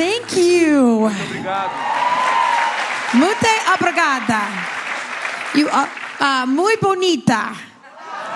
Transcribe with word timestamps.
Thank 0.00 0.34
you. 0.34 1.10
Obrigado. 1.28 1.70
Muito 3.12 3.46
obrigada. 3.74 4.40
You 5.54 5.68
are 5.68 5.90
uh, 6.18 6.46
muito 6.46 6.80
bonita. 6.80 7.54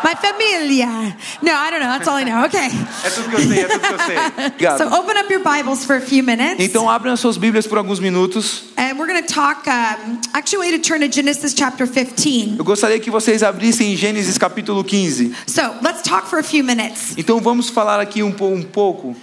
My 0.04 0.14
familia. 0.14 1.16
No, 1.40 1.52
I 1.52 1.70
don't 1.70 1.80
know. 1.80 1.88
That's 1.88 2.06
all 2.06 2.16
I 2.16 2.24
know. 2.24 2.44
Okay. 2.44 2.68
É 3.02 3.08
tudo 3.08 3.30
que 3.30 3.36
eu 3.36 3.48
sei, 3.48 3.60
é 3.60 3.68
tudo 3.68 3.80
que 3.80 3.94
eu 3.94 3.98
sei. 3.98 4.16
Obrigado. 4.46 4.76
So 4.78 4.94
open 4.94 5.16
up 5.16 5.32
your 5.32 5.42
Bibles 5.42 5.86
for 5.86 5.96
a 5.96 6.02
few 6.02 6.22
minutes. 6.22 6.56
Então 6.58 6.90
abrem 6.90 7.14
as 7.14 7.20
suas 7.20 7.38
Bíblias 7.38 7.66
por 7.66 7.78
alguns 7.78 7.98
minutos. 7.98 8.64
And 8.76 8.98
we're 8.98 9.10
going 9.10 9.22
to 9.22 9.32
talk. 9.32 9.66
Um, 9.66 10.20
actually, 10.34 10.70
to 10.72 10.86
turn 10.86 11.00
to 11.00 11.10
Genesis 11.10 11.54
chapter 11.54 11.86
15. 11.86 12.56
Eu 12.58 12.64
gostaria 12.64 13.00
que 13.00 13.10
vocês 13.10 13.42
abrissem 13.42 13.94
em 13.94 13.96
Gênesis 13.96 14.36
capítulo 14.36 14.84
15. 14.84 15.34
So 15.46 15.62
let's 15.80 16.02
talk 16.02 16.28
for 16.28 16.38
a 16.38 16.44
few 16.44 16.62
minutes. 16.62 17.14
Então 17.16 17.40
vamos 17.40 17.70
falar 17.70 18.00
aqui 18.00 18.22
um, 18.22 18.36
um 18.38 18.62
pouco. 18.62 19.16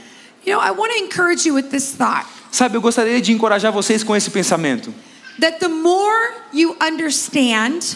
You 0.45 0.53
know, 0.53 0.59
I 0.59 0.71
want 0.71 0.91
to 0.93 0.97
encourage 1.03 1.45
you 1.45 1.53
with 1.53 1.69
this 1.69 1.93
thought 1.95 2.25
Sabe, 2.51 2.75
eu 2.75 2.81
gostaria 2.81 3.21
de 3.21 3.31
encorajar 3.31 3.71
vocês 3.71 4.03
com 4.03 4.15
esse 4.15 4.29
pensamento. 4.29 4.93
that 5.39 5.59
the 5.59 5.67
more 5.69 6.33
you 6.53 6.75
understand 6.81 7.95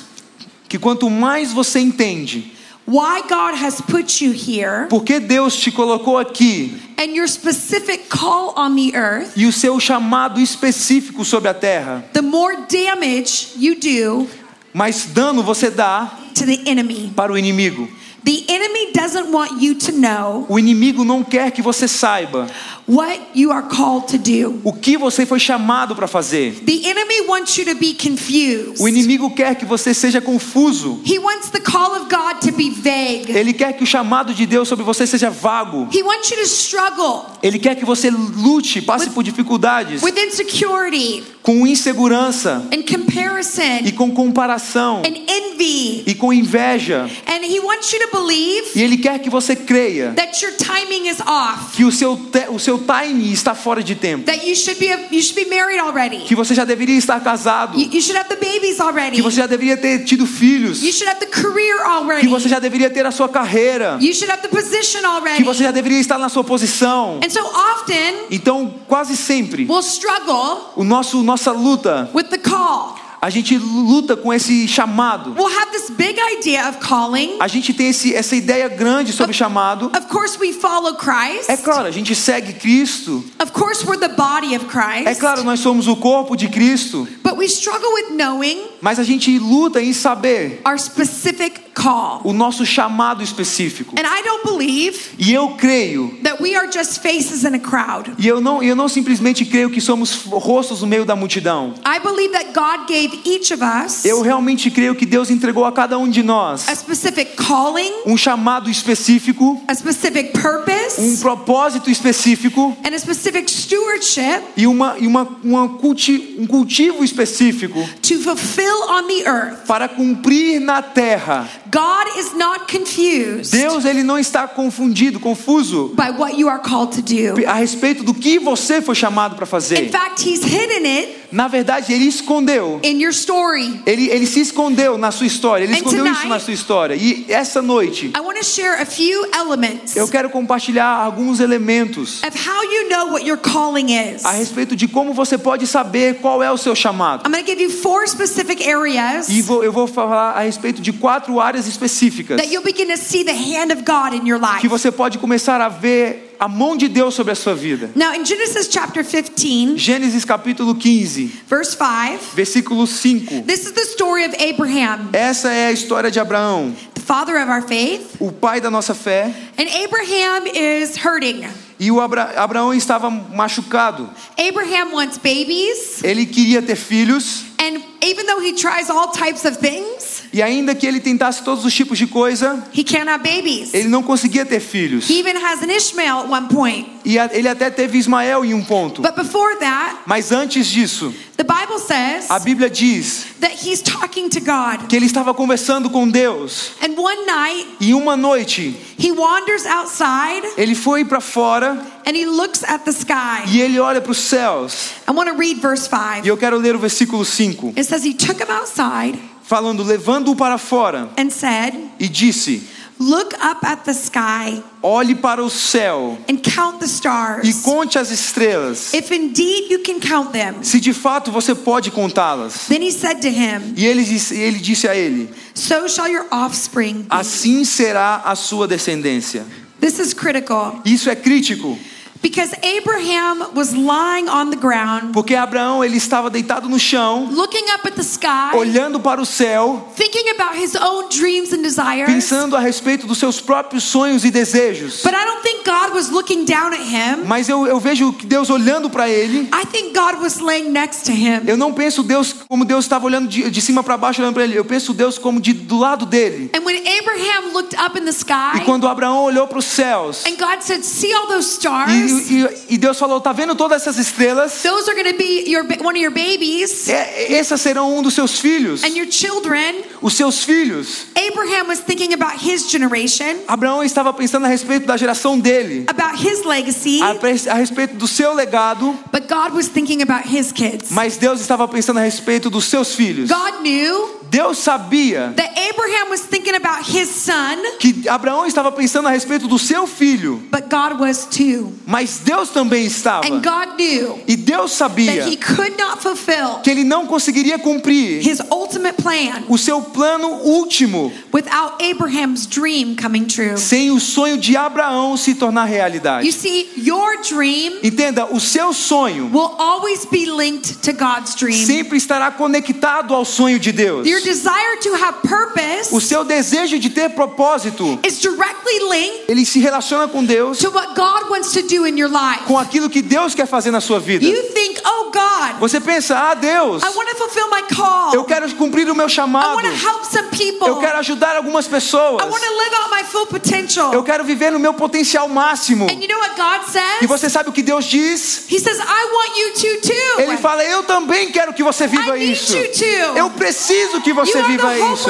Que 0.69 0.77
quanto 0.79 1.09
mais 1.09 1.51
você 1.51 1.79
entende 1.79 2.51
why 2.87 3.21
God 3.27 3.55
has 3.55 3.81
put 3.81 4.23
you 4.23 4.31
here 4.31 4.87
por 4.89 5.03
que 5.03 5.19
Deus 5.19 5.55
te 5.57 5.71
colocou 5.71 6.17
aqui 6.19 6.79
and 6.99 7.15
your 7.15 7.27
specific 7.27 8.07
call 8.09 8.53
on 8.55 8.75
the 8.75 8.95
earth, 8.95 9.31
e 9.35 9.45
o 9.47 9.51
seu 9.51 9.79
chamado 9.79 10.39
específico 10.39 11.25
sobre 11.25 11.49
a 11.49 11.53
terra, 11.53 12.05
the 12.13 12.21
more 12.21 12.55
damage 12.69 13.49
you 13.57 13.75
do 13.75 14.27
mais 14.73 15.05
dano 15.05 15.41
você 15.41 15.69
dá 15.71 16.11
to 16.35 16.45
the 16.45 16.61
enemy. 16.69 17.11
para 17.15 17.31
o 17.31 17.37
inimigo. 17.37 17.89
The 18.25 18.43
enemy 18.49 18.91
doesn't 18.91 19.31
want 19.31 19.61
you 19.61 19.75
to 19.75 19.91
know 19.91 20.47
O 20.49 20.57
inimigo 20.57 21.03
não 21.03 21.23
quer 21.23 21.51
que 21.51 21.61
você 21.61 21.87
saiba 21.87 22.47
what 22.87 23.19
you 23.33 23.51
are 23.51 23.67
called 23.67 24.07
to 24.07 24.17
do. 24.17 24.61
o 24.63 24.73
que 24.73 24.97
você 24.97 25.25
foi 25.25 25.39
chamado 25.39 25.95
para 25.95 26.07
fazer. 26.07 26.63
The 26.65 26.89
enemy 26.89 27.27
wants 27.27 27.55
you 27.57 27.65
to 27.65 27.75
be 27.75 27.93
confused. 27.93 28.81
O 28.81 28.87
inimigo 28.87 29.29
quer 29.35 29.55
que 29.55 29.65
você 29.65 29.93
seja 29.93 30.21
confuso. 30.21 31.01
He 31.05 31.19
wants 31.19 31.49
the 31.49 31.59
call 31.59 31.95
of 31.95 32.07
God 32.09 32.41
to 32.41 32.51
be 32.51 32.69
vague. 32.71 33.31
Ele 33.31 33.53
quer 33.53 33.73
que 33.73 33.83
o 33.83 33.87
chamado 33.87 34.33
de 34.33 34.45
Deus 34.45 34.67
sobre 34.67 34.83
você 34.83 35.05
seja 35.05 35.29
vago. 35.29 35.87
He 35.93 36.01
wants 36.01 36.29
you 36.29 36.37
to 36.37 36.43
struggle 36.43 37.25
Ele 37.41 37.59
quer 37.59 37.75
que 37.75 37.85
você 37.85 38.09
lute, 38.09 38.81
passe 38.81 39.09
por 39.11 39.23
dificuldades, 39.23 40.01
with 40.01 40.17
insecurity 40.17 41.23
com 41.43 41.67
insegurança 41.67 42.67
and 42.73 42.81
comparison 42.81 43.85
e 43.85 43.91
com 43.91 44.09
comparação 44.11 45.03
and 45.05 45.15
envy. 45.55 46.03
e 46.05 46.15
com 46.15 46.31
inveja. 46.33 47.09
And 47.27 47.43
he 47.45 47.59
wants 47.59 47.91
you 47.91 47.99
to 47.99 48.17
believe 48.17 48.67
E 48.75 48.81
ele 48.81 48.97
quer 48.97 49.19
que 49.19 49.29
você 49.29 49.55
creia 49.55 50.13
that 50.15 50.43
your 50.43 50.53
timing 50.57 51.07
is 51.09 51.19
off. 51.21 51.75
que 51.75 51.83
o 51.83 51.91
seu 51.91 52.19
o 52.49 52.59
seu 52.59 52.77
time 52.79 53.31
está 53.31 53.55
fora 53.55 53.83
de 53.83 53.95
tempo, 53.95 54.25
That 54.25 54.47
you 54.47 54.55
should 54.55 54.79
be 54.79 54.87
you 55.11 55.21
should 55.21 55.35
be 55.35 55.45
married 55.49 55.79
already. 55.79 56.17
que 56.25 56.35
você 56.35 56.53
já 56.53 56.65
deveria 56.65 56.97
estar 56.97 57.19
casado, 57.21 57.79
You, 57.79 57.89
you 57.93 58.01
should 58.01 58.17
have 58.17 58.29
the 58.29 58.35
babies 58.35 58.79
already. 58.79 59.15
que 59.15 59.21
você 59.21 59.37
já 59.37 59.47
deveria 59.47 59.77
ter 59.77 60.03
tido 60.03 60.25
filhos, 60.25 60.81
You 60.83 60.91
should 60.91 61.09
have 61.09 61.19
the 61.19 61.25
career 61.27 61.77
que 61.77 61.83
already. 61.89 62.27
você 62.27 62.49
já 62.49 62.59
deveria 62.59 62.89
ter 62.89 63.05
a 63.05 63.11
sua 63.11 63.29
carreira, 63.29 63.97
You 64.01 64.13
should 64.13 64.31
have 64.31 64.41
the 64.41 64.47
position 64.49 64.99
que 64.99 65.05
already. 65.05 65.43
você 65.43 65.63
já 65.63 65.71
deveria 65.71 65.99
estar 65.99 66.17
na 66.17 66.29
sua 66.29 66.43
posição. 66.43 67.19
And 67.23 67.29
so 67.29 67.39
often 67.41 68.25
Então, 68.31 68.73
quase 68.87 69.15
sempre, 69.15 69.65
we'll 69.69 69.79
struggle 69.81 70.71
o 70.75 70.83
nosso 70.83 71.21
nossa 71.23 71.51
luta, 71.51 72.09
with 72.13 72.25
the 72.25 72.37
call. 72.37 72.95
A 73.25 73.29
gente 73.31 73.57
luta 73.57 74.15
com 74.15 74.31
esse 74.31 74.67
chamado. 74.67 75.33
We'll 75.35 75.51
have 75.59 75.71
this 75.71 75.89
big 75.89 76.15
idea 76.37 76.69
of 76.69 76.77
calling. 76.77 77.37
A 77.39 77.47
gente 77.47 77.73
tem 77.73 77.87
esse, 77.89 78.13
essa 78.13 78.35
ideia 78.35 78.67
grande 78.67 79.11
sobre 79.11 79.33
chamado. 79.33 79.87
Of 79.87 80.05
course, 80.09 80.37
we 80.39 80.53
follow 80.53 80.93
Christ. 80.93 81.49
É 81.49 81.57
claro, 81.57 81.87
a 81.87 81.91
gente 81.91 82.13
segue 82.13 82.53
Cristo. 82.53 83.25
Of 83.41 83.51
course, 83.51 83.83
we're 83.83 83.99
the 83.99 84.13
body 84.13 84.55
of 84.55 84.65
Christ. 84.65 85.07
É 85.07 85.15
claro, 85.15 85.43
nós 85.43 85.59
somos 85.59 85.87
o 85.87 85.95
corpo 85.95 86.35
de 86.35 86.49
Cristo. 86.49 87.07
But 87.23 87.35
we 87.35 87.45
struggle 87.45 87.91
with 87.95 88.15
knowing 88.15 88.61
Mas 88.79 88.99
a 88.99 89.03
gente 89.03 89.39
luta 89.39 89.81
em 89.81 89.91
saber 89.91 90.61
our 90.63 90.77
specific 90.77 91.64
call. 91.75 92.21
o 92.23 92.31
nosso 92.33 92.65
chamado 92.65 93.21
específico. 93.21 93.95
And 93.99 94.03
I 94.03 94.23
don't 94.23 94.43
believe 94.45 94.97
E 95.19 95.33
eu 95.33 95.49
creio, 95.49 96.17
that 96.23 96.41
we 96.41 96.55
are 96.55 96.71
just 96.71 96.99
faces 97.01 97.43
in 97.43 97.53
a 97.55 97.59
crowd. 97.59 98.11
e 98.17 98.27
eu 98.27 98.39
não, 98.41 98.63
eu 98.63 98.75
não 98.75 98.87
simplesmente 98.87 99.45
creio 99.45 99.69
que 99.69 99.81
somos 99.81 100.23
rostos 100.25 100.81
no 100.81 100.87
meio 100.87 101.05
da 101.05 101.15
multidão. 101.15 101.73
I 101.85 101.99
believe 101.99 102.31
that 102.31 102.53
God 102.53 102.87
gave 102.87 103.19
each 103.25 103.53
of 103.53 103.61
us 103.63 104.05
Eu 104.05 104.21
realmente 104.21 104.71
creio 104.71 104.95
que 104.95 105.05
Deus 105.05 105.29
entregou 105.29 105.65
a 105.65 105.71
cada 105.71 105.97
um 105.97 106.09
de 106.09 106.23
nós 106.23 106.67
a 106.69 106.75
specific 106.75 107.35
calling, 107.35 107.91
um 108.05 108.17
chamado 108.17 108.69
específico, 108.69 109.61
a 109.67 109.75
specific 109.75 110.31
purpose, 110.31 110.99
um 111.01 111.17
propósito 111.17 111.89
específico 111.89 112.75
and 112.85 112.95
a 112.95 112.99
specific 112.99 113.49
stewardship 113.51 114.41
e, 114.55 114.65
uma, 114.65 114.95
e 114.97 115.05
uma, 115.07 115.27
uma 115.43 115.69
culti, 115.69 116.35
um 116.39 116.47
cultivo 116.47 117.03
específico 117.03 117.79
to 118.01 118.19
fulfill 118.19 118.89
on 118.89 119.07
the 119.07 119.29
earth. 119.29 119.65
para 119.67 119.87
cumprir 119.89 120.59
na 120.59 120.81
terra. 120.81 121.47
God 121.71 122.17
is 122.17 122.33
not 122.35 122.71
confused 122.71 123.51
Deus 123.51 123.85
ele 123.85 124.03
não 124.03 124.17
está 124.17 124.47
confundido, 124.47 125.19
confuso 125.19 125.89
by 125.95 126.11
what 126.17 126.37
you 126.39 126.47
are 126.47 126.61
called 126.61 126.95
to 126.95 127.01
do. 127.01 127.45
a 127.47 127.53
respeito 127.53 128.03
do 128.03 128.13
que 128.13 128.39
você 128.39 128.81
foi 128.81 128.95
chamado 128.95 129.35
para 129.35 129.45
In 129.45 129.49
fazer. 129.49 129.89
fact, 129.89 130.21
He's 130.27 130.43
hidden 130.43 130.85
it 130.85 131.24
Na 131.31 131.47
verdade, 131.47 131.93
ele 131.93 132.05
escondeu. 132.05 132.79
in 132.83 133.01
your 133.01 133.11
story. 133.11 133.79
Ele, 133.85 134.09
ele 134.09 134.25
se 134.25 134.39
escondeu 134.41 134.97
na 134.97 135.11
sua 135.11 135.25
história. 135.27 135.63
Ele 135.63 135.73
And 135.73 135.77
escondeu 135.77 136.05
isso 136.05 136.13
tonight- 136.15 136.29
na 136.29 136.39
sua 136.39 136.53
história. 136.53 136.95
E 136.95 137.25
essa 137.29 137.61
noite, 137.61 138.11
I 138.15 138.19
want 138.21 138.37
to 138.37 138.45
share 138.45 138.81
a 138.81 138.85
few 138.85 139.25
elements 139.33 139.95
eu 139.95 140.07
quero 140.07 140.29
compartilhar 140.29 140.87
alguns 140.87 141.39
elementos 141.39 142.21
of 142.23 142.37
how 142.49 142.63
you 142.63 142.89
know 142.89 143.11
what 143.13 143.25
your 143.27 143.37
calling 143.37 143.91
is. 143.91 144.23
a 144.25 144.31
respeito 144.31 144.75
de 144.75 144.87
como 144.87 145.13
você 145.13 145.37
pode 145.37 145.65
saber 145.67 146.15
qual 146.15 146.41
é 146.43 146.51
o 146.51 146.57
seu 146.57 146.75
chamado. 146.75 147.27
I'm 147.27 147.31
going 147.31 147.43
to 147.43 147.49
give 147.49 147.61
you 147.61 147.69
four 147.69 148.07
specific 148.07 148.63
areas 148.67 149.27
E 149.29 149.41
vou, 149.41 149.63
eu 149.63 149.71
vou 149.71 149.87
falar 149.87 150.31
a 150.31 150.41
respeito 150.41 150.81
de 150.81 150.91
quatro 150.93 151.39
áreas 151.39 151.67
específicas 151.67 152.37
that 152.37 152.51
you'll 152.51 152.63
begin 152.63 152.87
to 152.87 152.97
see 152.97 153.23
the 153.23 153.33
hand 153.33 153.71
of 153.73 153.83
God 153.83 154.13
in 154.13 154.27
your 154.27 154.39
life. 154.39 154.59
que 154.61 154.67
você 154.67 154.91
pode 154.91 155.17
começar 155.17 155.59
a 155.61 155.69
ver 155.69 156.24
a 156.39 156.47
mão 156.47 156.75
de 156.75 156.87
Deus 156.87 157.13
sobre 157.13 157.31
a 157.31 157.35
sua 157.35 157.55
vida. 157.55 157.89
Now, 157.95 158.13
in 158.13 158.25
Genesis 158.25 158.67
chapter 158.69 159.03
15, 159.03 159.77
Gênesis 159.77 160.25
capítulo 160.25 160.75
15, 160.75 161.27
verse 161.47 161.75
5, 161.75 162.35
versículo 162.35 162.85
5. 162.87 163.43
this 163.45 163.65
is 163.65 163.71
the 163.73 163.85
story 163.85 164.25
of 164.25 164.33
Abraham, 164.39 165.09
Essa 165.13 165.49
é 165.51 165.67
a 165.67 165.71
história 165.71 166.09
de 166.11 166.19
Abraão, 166.19 166.73
the 166.93 167.01
father 167.01 167.37
of 167.37 167.49
our 167.49 167.61
faith. 167.61 168.15
o 168.19 168.31
pai 168.31 168.59
da 168.59 168.69
nossa 168.71 168.93
fé. 168.93 169.33
And 169.57 169.67
Abraham 169.83 170.47
is 170.53 170.97
hurting. 170.97 171.45
E 171.77 171.91
o 171.91 171.99
Abra 171.99 172.33
Abraão 172.37 172.73
estava 172.73 173.09
machucado. 173.09 174.09
Abraham 174.37 174.93
wants 174.93 175.17
babies, 175.17 176.01
Ele 176.03 176.25
queria 176.25 176.61
ter 176.61 176.75
filhos. 176.75 177.43
and 177.59 177.81
even 178.01 178.25
though 178.27 178.39
he 178.39 178.53
tries 178.53 178.89
all 178.89 179.09
types 179.11 179.45
of 179.45 179.57
things, 179.57 179.94
E 180.35 180.41
ainda 180.41 180.75
que 180.75 180.85
ele 180.85 180.99
tentasse 180.99 181.41
todos 181.45 181.63
os 181.63 181.73
tipos 181.73 181.97
de 181.97 182.07
coisa, 182.07 182.61
he 182.77 182.83
can't 182.83 183.07
have 183.09 183.23
babies. 183.23 183.73
ele 183.73 183.87
não 183.87 184.03
conseguia 184.03 184.45
ter 184.45 184.59
filhos. 184.59 185.09
He 185.09 185.17
even 185.17 185.37
has 185.37 185.63
an 185.63 185.71
Ishmael 185.71 186.19
at 186.25 186.29
one 186.29 186.47
point. 186.49 186.89
E 187.05 187.17
a- 187.17 187.29
ele 187.31 187.47
até 187.47 187.69
teve 187.69 187.97
Ismael 187.97 188.43
em 188.43 188.53
um 188.53 188.61
ponto. 188.61 189.01
But 189.01 189.15
before 189.15 189.55
that, 189.59 189.99
Mas 190.05 190.33
antes 190.33 190.67
disso, 190.67 191.13
the 191.37 191.43
Bible 191.45 191.79
says 191.79 192.25
a 192.29 192.37
Bíblia 192.39 192.69
diz 192.69 193.27
that 193.39 193.55
he's 193.65 193.81
talking 193.81 194.27
to 194.27 194.41
God. 194.41 194.89
que 194.89 194.95
ele 194.97 195.05
estava 195.05 195.33
conversando 195.33 195.89
com 195.89 196.05
Deus. 196.09 196.71
And 196.81 196.99
one 196.99 197.25
night, 197.25 197.67
E 197.79 197.93
uma 197.93 198.17
noite, 198.17 198.75
he 198.99 199.13
wanders 199.13 199.65
outside 199.65 200.45
ele 200.57 200.75
foi 200.75 201.05
para 201.05 201.21
fora 201.21 201.79
and 202.05 202.11
he 202.13 202.25
looks 202.25 202.61
at 202.65 202.83
the 202.83 202.91
sky. 202.91 203.47
e 203.47 203.61
ele 203.61 203.79
olha 203.79 204.01
para 204.01 204.11
os 204.11 204.17
céus. 204.17 204.89
I 205.07 205.11
want 205.13 205.29
to 205.29 205.37
read 205.37 205.61
verse 205.61 205.85
E 205.87 205.89
5. 206.17 206.27
eu 206.27 206.35
quero 206.35 206.57
ler 206.57 206.75
o 206.75 206.79
versículo 206.79 207.23
5, 207.23 207.67
It 207.77 207.85
says, 207.85 208.03
He 208.03 208.13
took 208.13 208.41
him 208.43 208.51
outside 208.51 209.17
falando: 209.47 209.83
levando-o 209.83 210.35
para 210.35 210.57
fora, 210.57 211.09
and 211.17 211.29
said, 211.29 211.73
e 211.99 212.07
disse: 212.07 212.67
Look 212.97 213.35
up 213.35 213.65
at 213.65 213.83
the 213.83 213.91
sky 213.93 214.63
olhe 214.81 215.15
para 215.15 215.43
o 215.43 215.49
céu 215.49 216.17
and 216.29 216.37
count 216.37 216.79
the 216.79 216.85
e 216.85 216.87
stars. 216.87 217.61
conte 217.61 217.99
as 217.99 218.09
estrelas, 218.09 218.93
If 218.93 219.11
indeed 219.11 219.69
you 219.69 219.79
can 219.83 219.99
count 219.99 220.31
them. 220.31 220.63
se 220.63 220.79
de 220.79 220.93
fato 220.93 221.29
você 221.29 221.53
pode 221.53 221.91
contá-las. 221.91 222.67
Then 222.69 222.81
he 222.81 222.91
said 222.93 223.19
to 223.21 223.27
him, 223.27 223.73
E 223.75 223.85
ele 223.85 224.01
disse, 224.03 224.33
ele 224.35 224.59
disse 224.59 224.87
a 224.87 224.95
ele: 224.95 225.29
So 225.53 225.89
shall 225.89 226.07
your 226.07 226.25
offspring 226.31 227.01
be. 227.01 227.07
Assim 227.09 227.65
será 227.65 228.21
a 228.23 228.33
sua 228.33 228.65
descendência. 228.65 229.45
This 229.81 229.99
is 229.99 230.13
critical 230.13 230.79
Isso 230.85 231.09
é 231.09 231.15
crítico, 231.17 231.77
because 232.25 232.55
Abraham 232.63 233.53
was 233.53 233.75
lying 233.75 234.27
on 234.27 234.49
the 234.49 234.55
ground, 234.55 235.13
porque 235.13 235.35
Abraão 235.35 235.83
ele 235.83 235.97
estava 235.97 236.27
deitado 236.27 236.67
no 236.67 236.79
chão, 236.79 237.29
looking 237.31 237.65
up 237.71 237.87
at 237.87 237.93
the 237.93 238.01
sky, 238.01 238.55
olhando 238.55 238.99
para 238.99 239.21
o 239.21 239.25
céu, 239.27 239.87
thinking 239.95 240.31
about 240.31 240.57
his 240.57 240.73
own 240.75 241.07
dreams 241.09 241.53
and 241.53 241.61
desires. 241.61 242.11
pensando 242.11 242.55
a 242.55 242.59
respeito 242.59 243.05
dos 243.05 243.19
seus 243.19 243.39
próprios 243.39 243.83
sonhos 243.83 244.25
e 244.25 244.31
desejos. 244.31 245.03
But 245.03 245.13
I 245.13 245.23
don't 245.23 245.43
think 245.43 245.63
God 245.63 245.93
was 245.93 246.09
looking 246.09 246.45
down 246.45 246.73
at 246.73 246.81
him. 246.81 247.25
Mas 247.27 247.47
eu, 247.47 247.67
eu 247.67 247.79
vejo 247.79 248.11
Deus 248.23 248.49
olhando 248.49 248.89
para 248.89 249.07
ele. 249.07 249.47
I 249.53 249.65
think 249.67 249.93
God 249.93 250.19
was 250.19 250.39
laying 250.39 250.71
next 250.71 251.05
to 251.05 251.11
him. 251.11 251.43
Eu 251.45 251.57
não 251.57 251.73
penso 251.73 252.01
Deus 252.01 252.33
como 252.49 252.65
Deus 252.65 252.85
estava 252.85 253.05
olhando 253.05 253.27
de, 253.27 253.51
de 253.51 253.61
cima 253.61 253.83
para 253.83 253.97
baixo 253.97 254.19
olhando 254.19 254.33
para 254.33 254.45
ele. 254.45 254.57
Eu 254.57 254.65
penso 254.65 254.95
Deus 254.95 255.19
como 255.19 255.39
de, 255.39 255.53
do 255.53 255.77
lado 255.77 256.07
dele. 256.07 256.49
And 256.55 256.65
when 256.65 256.77
Abraham 256.77 257.53
looked 257.53 257.75
up 257.79 257.95
in 257.95 258.03
the 258.03 258.09
E 258.09 258.15
sky, 258.15 258.65
quando 258.65 258.87
Abraão 258.87 259.23
olhou 259.23 259.45
para 259.45 259.59
os 259.59 259.65
céus 259.65 260.25
and 260.25 260.37
God 260.37 260.61
said, 260.61 260.83
See 260.83 261.13
all 261.13 261.27
those 261.27 261.47
e, 261.47 261.51
stars? 261.51 262.14
E, 262.19 262.75
e 262.75 262.77
Deus 262.77 262.97
falou: 262.97 263.19
tá 263.21 263.31
vendo 263.31 263.55
todas 263.55 263.81
essas 263.81 263.97
estrelas? 263.97 264.61
Those 264.63 264.89
are 264.89 264.95
going 265.01 265.11
to 265.11 265.17
be 265.17 265.49
your 265.49 265.63
one 265.83 265.97
of 265.97 265.99
your 265.99 266.11
babies 266.11 266.87
É, 266.87 267.33
essas 267.33 267.61
serão 267.61 267.97
um 267.97 268.01
dos 268.01 268.13
seus 268.13 268.39
filhos, 268.39 268.83
and 268.83 268.89
your 268.95 269.07
children. 269.09 269.75
os 270.01 270.13
seus 270.13 270.43
filhos. 270.43 271.05
Abraham 271.15 271.67
was 271.67 271.79
thinking 271.79 272.13
about 272.13 272.37
his 272.43 272.69
generation, 272.69 273.37
Abraão 273.47 273.83
estava 273.83 274.13
pensando 274.13 274.45
a 274.45 274.49
respeito 274.49 274.85
da 274.85 274.97
geração 274.97 275.39
dele, 275.39 275.85
about 275.87 276.15
his 276.17 276.43
legacy, 276.43 276.99
a, 277.01 277.51
a 277.51 277.55
respeito 277.55 277.95
do 277.95 278.07
seu 278.07 278.33
legado, 278.33 278.97
but 279.11 279.27
God 279.27 279.53
was 279.53 279.67
thinking 279.67 280.01
about 280.01 280.27
his 280.27 280.51
kids. 280.51 280.91
mas 280.91 281.17
Deus 281.17 281.39
estava 281.41 281.67
pensando 281.67 281.97
a 281.99 282.03
respeito 282.03 282.49
dos 282.49 282.65
seus 282.65 282.95
filhos. 282.95 283.29
God 283.29 283.61
knew 283.61 284.24
Deus 284.29 284.57
sabia 284.57 285.33
that 285.35 285.51
Abraham 285.57 286.09
was 286.09 286.21
thinking 286.21 286.55
about 286.55 286.83
his 286.87 287.09
son, 287.09 287.57
que 287.79 288.07
Abraão 288.07 288.45
estava 288.45 288.71
pensando 288.71 289.07
a 289.07 289.11
respeito 289.11 289.47
do 289.47 289.57
seu 289.59 289.87
filho, 289.87 290.41
but 290.51 290.69
God 290.69 290.99
was 290.99 291.25
too. 291.25 291.73
mas 291.85 292.19
Deus 292.23 292.49
também 292.49 292.85
estava. 292.85 293.25
And 293.27 293.41
God 293.41 293.75
knew 293.77 294.19
E 294.27 294.35
Deus 294.35 294.71
sabia 294.71 295.23
that 295.23 295.29
he 295.29 295.37
could 295.37 295.77
not 295.77 296.01
fulfill 296.01 296.59
que 296.63 296.69
ele 296.69 296.83
não 296.83 297.05
conseguiria 297.05 297.57
cumprir 297.59 298.21
his 298.21 298.41
ultimate 298.51 299.01
plan 299.01 299.43
o 299.47 299.57
seu 299.57 299.81
plano 299.81 300.27
último 300.43 301.11
without 301.33 301.81
Abraham's 301.83 302.45
dream 302.45 302.95
coming 302.95 303.25
true. 303.25 303.57
sem 303.57 303.91
o 303.91 303.99
sonho 303.99 304.37
de 304.37 304.55
Abraão 304.57 305.15
se 305.17 305.35
tornar 305.35 305.65
You 305.67 305.73
realidade. 305.73 306.31
see, 306.31 306.69
your 306.77 307.17
dream 307.21 307.79
Entenda, 307.83 308.25
o 308.33 308.39
seu 308.39 308.73
sonho 308.73 309.29
will 309.31 309.55
always 309.57 310.05
be 310.05 310.25
linked 310.25 310.77
to 310.83 310.91
God's 310.93 311.35
dream. 311.35 311.65
sempre 311.65 311.97
estará 311.97 312.31
conectado 312.31 313.13
ao 313.13 313.23
sonho 313.25 313.59
de 313.59 313.71
Deus. 313.71 314.07
Your 314.15 314.23
desire 314.23 314.77
to 314.81 314.93
have 314.95 315.17
O 315.23 315.27
purpose 315.27 316.01
seu 316.01 316.23
desejo 316.23 316.79
de 316.79 316.89
ter 316.89 317.09
propósito, 317.09 317.99
is 318.05 318.19
directly 318.19 318.79
linked 318.89 319.25
ele 319.27 319.45
se 319.45 319.59
relaciona 319.59 320.07
com 320.07 320.23
Deus, 320.23 320.59
to 320.59 320.69
what 320.69 320.95
God 320.95 321.29
wants 321.29 321.51
to 321.51 321.61
do 321.63 321.85
in 321.85 321.97
your 321.97 322.09
life. 322.09 322.43
com 322.45 322.57
aquilo 322.57 322.89
que 322.89 323.01
Deus 323.01 323.35
quer 323.35 323.45
fazer 323.47 323.71
na 323.71 323.81
sua 323.81 323.99
vida. 323.99 324.25
You 324.25 324.43
think, 324.53 324.79
oh 324.85 325.11
God, 325.11 325.59
Você 325.59 325.79
pensa, 325.79 326.17
ah, 326.17 326.33
Deus, 326.33 326.81
I 326.83 326.87
want 326.95 327.09
to 327.09 327.15
fulfill 327.17 327.49
my 327.49 327.63
call. 327.75 328.13
eu 328.13 328.23
quero 328.23 328.49
cumprir 328.55 328.89
o 328.89 328.95
meu 328.95 329.07
I 329.07 329.09
chamado. 329.09 329.55
want 329.55 329.65
to 329.65 329.87
help 329.87 330.05
some 330.05 330.29
people. 330.29 330.67
Eu 330.67 330.77
quero 330.77 330.97
ajudar 330.99 331.35
algumas 331.35 331.67
pessoas. 331.67 332.23
I 332.23 332.29
want 332.29 332.43
to 332.43 332.55
live 332.57 332.75
out 332.75 332.91
my 332.95 333.03
full 333.03 333.25
potential. 333.27 333.93
Eu 333.93 334.03
quero 334.03 334.23
viver 334.23 334.51
no 334.51 334.59
meu 334.59 334.73
potencial 334.73 335.27
máximo. 335.27 335.85
And 335.85 336.01
you 336.01 336.07
know 336.07 336.19
what 336.19 336.35
God 336.35 336.71
says? 336.71 337.01
E 337.01 337.07
você 337.07 337.29
sabe 337.29 337.49
o 337.49 337.51
que 337.53 337.61
Deus 337.61 337.85
diz? 337.85 338.45
He 338.49 338.59
says, 338.59 338.77
I 338.79 339.05
want 339.13 339.37
you 339.37 339.53
to 339.53 339.87
too. 339.87 340.21
Ele 340.21 340.37
fala: 340.37 340.63
Eu 340.63 340.83
também 340.83 341.31
quero 341.31 341.53
que 341.53 341.63
você 341.63 341.87
viva 341.87 342.15
I 342.17 342.19
need 342.19 342.33
isso. 342.33 342.55
you 342.55 342.71
to. 342.71 343.17
Eu 343.17 343.29
preciso 343.31 344.01
que 344.05 344.13
você 344.13 344.41
viva 344.43 344.77
isso. 344.93 345.09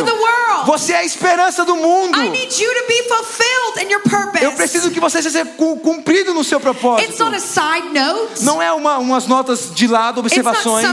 Você 0.65 0.94
é 0.94 0.97
a 1.00 1.03
esperança 1.03 1.65
do 1.65 1.75
mundo. 1.75 2.18
Eu 4.42 4.51
preciso 4.53 4.89
que 4.89 5.00
você 5.00 5.21
seja 5.21 5.45
cu- 5.45 5.77
cumprido 5.80 6.33
no 6.33 6.44
seu 6.44 6.57
It's 6.59 6.63
propósito. 6.63 7.24
not 7.25 7.36
a 7.36 7.39
side 7.39 7.89
note. 7.94 8.44
Não 8.44 8.62
é 8.62 8.71
uma, 8.71 8.97
umas 8.97 9.27
notas 9.27 9.69
de 9.74 9.86
lado, 9.86 10.19
observações. 10.21 10.86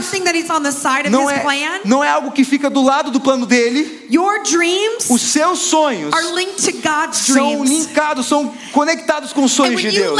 Não 1.09 1.29
é, 1.29 1.81
não 1.85 2.03
é 2.03 2.09
algo 2.09 2.31
que 2.31 2.43
fica 2.43 2.69
do 2.69 2.83
lado 2.83 3.09
do 3.09 3.19
plano 3.21 3.45
dele. 3.45 4.05
Your 4.11 4.43
dreams 4.43 5.09
Os 5.09 5.21
seus 5.21 5.59
sonhos 5.59 6.13
are 6.13 6.33
linked 6.33 6.61
to 6.71 6.71
God's 6.87 7.17
são 7.25 7.33
dreams. 7.63 7.69
linkados, 7.87 8.27
são 8.27 8.53
conectados 8.71 9.33
com 9.33 9.43
os 9.45 9.51
sonhos 9.53 9.81
when 9.81 9.89
de 9.89 9.97
Deus. 9.97 10.19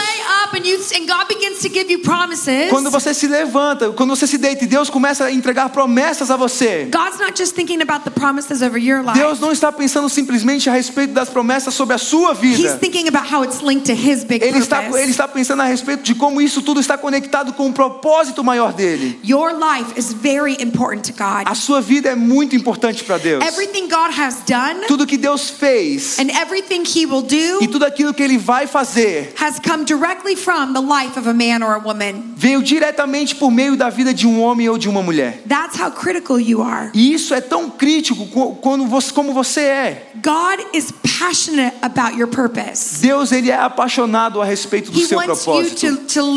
Quando 2.70 2.90
você 2.90 3.14
se 3.14 3.28
levanta, 3.28 3.92
quando 3.92 4.16
você 4.16 4.26
se 4.26 4.38
deita 4.38 4.64
e 4.64 4.68
Deus 4.68 4.90
começa 4.90 5.26
a 5.26 5.32
entregar 5.32 5.70
promessas 5.70 6.32
a 6.32 6.38
você. 6.38 6.88
God's 6.92 7.20
not 7.20 7.34
just 7.38 7.54
thinking 7.54 7.73
about 7.82 8.04
the 8.04 8.12
promises 8.12 8.62
over 8.62 8.78
your 8.78 9.04
life. 9.04 9.18
Deus 9.18 9.40
não 9.40 9.52
está 9.52 9.72
pensando 9.72 10.10
simplesmente 10.10 10.70
a 10.70 10.74
respeito 10.74 11.14
das 11.14 11.30
promessas 11.30 11.74
sobre 11.74 11.96
a 11.96 11.98
sua 11.98 12.32
He's 12.34 12.58
vida. 12.58 12.78
thinking 12.78 13.08
about 13.08 13.32
how 13.32 13.44
it's 13.44 13.62
linked 13.62 13.86
to 13.86 13.94
his 13.94 14.24
big 14.24 14.44
Ele 14.44 14.60
está, 14.60 14.84
ele 14.84 15.12
está 15.12 15.28
pensando 15.28 15.62
a 15.62 15.66
respeito 15.66 16.04
de 16.04 16.16
como 16.16 16.42
isso 16.42 16.62
tudo 16.62 16.80
está 16.80 16.98
conectado 16.98 17.54
com 17.54 17.68
o 17.68 17.74
propósito 17.74 18.44
maior 18.44 18.74
dele. 18.74 19.20
Your 19.24 19.54
life 19.54 19.98
is 19.98 20.14
very 20.14 20.56
important 20.62 21.04
to 21.06 21.14
God. 21.14 21.46
A 21.46 21.56
sua 21.56 21.82
vida 21.82 22.10
é 22.10 22.16
muito 22.16 22.56
importante 22.56 23.04
para 23.04 23.18
Deus. 23.18 23.44
Everything 23.46 23.88
God 23.88 24.12
has 24.18 24.38
done 24.48 24.86
Tudo 24.88 25.06
que 25.06 25.18
Deus 25.18 25.50
fez 25.50 26.18
and 26.20 26.30
everything 26.30 26.84
he 26.84 27.06
will 27.06 27.24
e 27.62 27.68
do 27.68 27.74
tudo 27.74 27.86
aquilo 27.86 28.14
que 28.14 28.22
ele 28.22 28.38
vai 28.38 28.68
fazer 28.68 29.34
has 29.40 29.60
come 29.60 29.84
directly 29.86 30.36
from 30.36 30.74
the 30.74 30.82
life 30.82 31.18
of 31.18 31.28
a 31.28 31.34
man 31.34 31.66
or 31.66 31.74
a 31.74 31.80
woman. 31.80 32.34
veio 32.36 32.62
diretamente 32.62 33.36
por 33.36 33.52
meio 33.52 33.76
da 33.76 33.90
vida 33.90 34.14
de 34.14 34.28
um 34.28 34.42
homem 34.42 34.70
ou 34.70 34.78
de 34.78 34.88
uma 34.90 35.02
mulher. 35.02 35.42
That's 35.48 35.80
how 35.80 35.92
critical 35.92 36.40
you 36.40 36.62
are. 36.62 36.92
E 36.94 37.14
isso 37.14 37.34
é 37.34 37.42
tão 37.42 37.63
crítico 37.72 38.26
co- 38.28 38.56
quando 38.56 38.86
você, 38.86 39.12
como 39.14 39.34
você 39.34 39.62
é. 39.62 40.08
God 40.16 40.66
is 40.74 40.92
passionate 41.20 41.76
about 41.82 42.18
your 42.18 42.28
purpose. 42.28 43.02
Deus 43.02 43.32
ele 43.32 43.52
é 43.52 43.58
apaixonado 43.58 44.42
a 44.42 44.46
respeito 44.46 44.92
do 44.92 45.00
He 45.00 45.06
seu 45.06 45.22
propósito. 45.22 45.98
to, 45.98 46.22
to. 46.22 46.34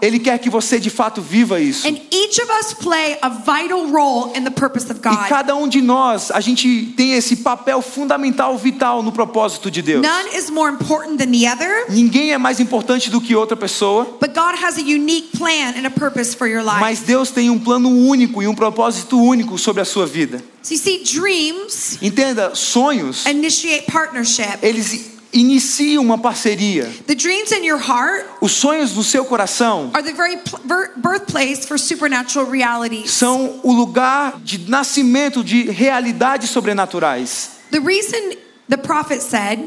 Ele 0.00 0.18
quer 0.18 0.38
que 0.38 0.50
você 0.50 0.78
de 0.78 0.90
fato 0.90 1.20
viva 1.20 1.60
isso. 1.60 1.86
And 1.86 1.96
each 2.10 2.40
of 2.40 2.50
us 2.60 2.74
play 2.74 3.16
a 3.22 3.28
vital 3.28 3.86
role 3.90 4.32
in 4.36 4.44
the 4.44 4.50
purpose 4.50 4.90
of 4.90 5.00
E 5.00 5.08
God. 5.08 5.28
cada 5.28 5.54
um 5.54 5.68
de 5.68 5.80
nós, 5.80 6.30
a 6.30 6.40
gente 6.40 6.92
tem 6.96 7.12
esse 7.14 7.36
papel 7.36 7.80
fundamental, 7.82 8.56
vital 8.58 9.02
no 9.02 9.12
propósito 9.12 9.70
de 9.70 9.82
Deus. 9.82 10.02
None 10.02 10.36
is 10.36 10.50
more 10.50 10.72
important 10.72 11.16
than 11.18 11.30
the 11.30 11.50
other, 11.50 11.86
Ninguém 11.88 12.32
é 12.32 12.38
mais 12.38 12.60
importante 12.60 13.10
do 13.10 13.20
que 13.20 13.34
outra 13.34 13.56
pessoa, 13.56 14.04
but 14.20 14.32
God 14.34 14.54
has 14.62 14.76
a 14.76 14.80
unique 14.82 15.36
plan 15.36 15.74
and 15.76 15.86
a 15.86 15.90
purpose 15.90 16.34
for 16.36 16.46
your 16.46 16.62
life. 16.62 16.80
mas 16.80 17.00
Deus 17.00 17.30
tem 17.30 17.50
um 17.50 17.58
plano 17.58 17.88
único 17.88 18.42
e 18.42 18.46
um 18.48 18.54
propósito 18.54 19.18
único 19.20 19.58
sobre 19.58 19.82
a 19.82 19.84
sua 19.84 20.06
vida. 20.06 20.42
So 20.64 20.72
you 20.72 20.78
see, 20.78 21.04
dreams 21.04 21.98
Entenda, 22.02 22.54
sonhos, 22.54 23.26
initiate 23.26 23.86
partnership. 23.86 24.58
eles 24.62 25.12
iniciam 25.30 26.02
uma 26.02 26.16
parceria. 26.16 26.90
The 27.06 27.14
dreams 27.14 27.52
in 27.52 27.64
your 27.64 27.76
heart 27.78 28.24
Os 28.40 28.52
sonhos 28.52 28.94
no 28.96 29.02
seu 29.04 29.24
coração 29.26 29.90
are 29.92 30.02
the 30.02 30.14
very 30.14 30.38
pl- 30.38 30.58
bir- 30.64 30.92
birthplace 30.96 31.66
for 31.66 31.76
supernatural 31.78 32.46
realities. 32.50 33.10
são 33.10 33.60
o 33.62 33.72
lugar 33.74 34.40
de 34.42 34.58
nascimento 34.70 35.44
de 35.44 35.64
realidades 35.70 36.48
sobrenaturais. 36.50 37.50
The 37.70 37.80
reason 37.80 38.36
the 38.70 38.78
prophet 38.78 39.20
said, 39.22 39.58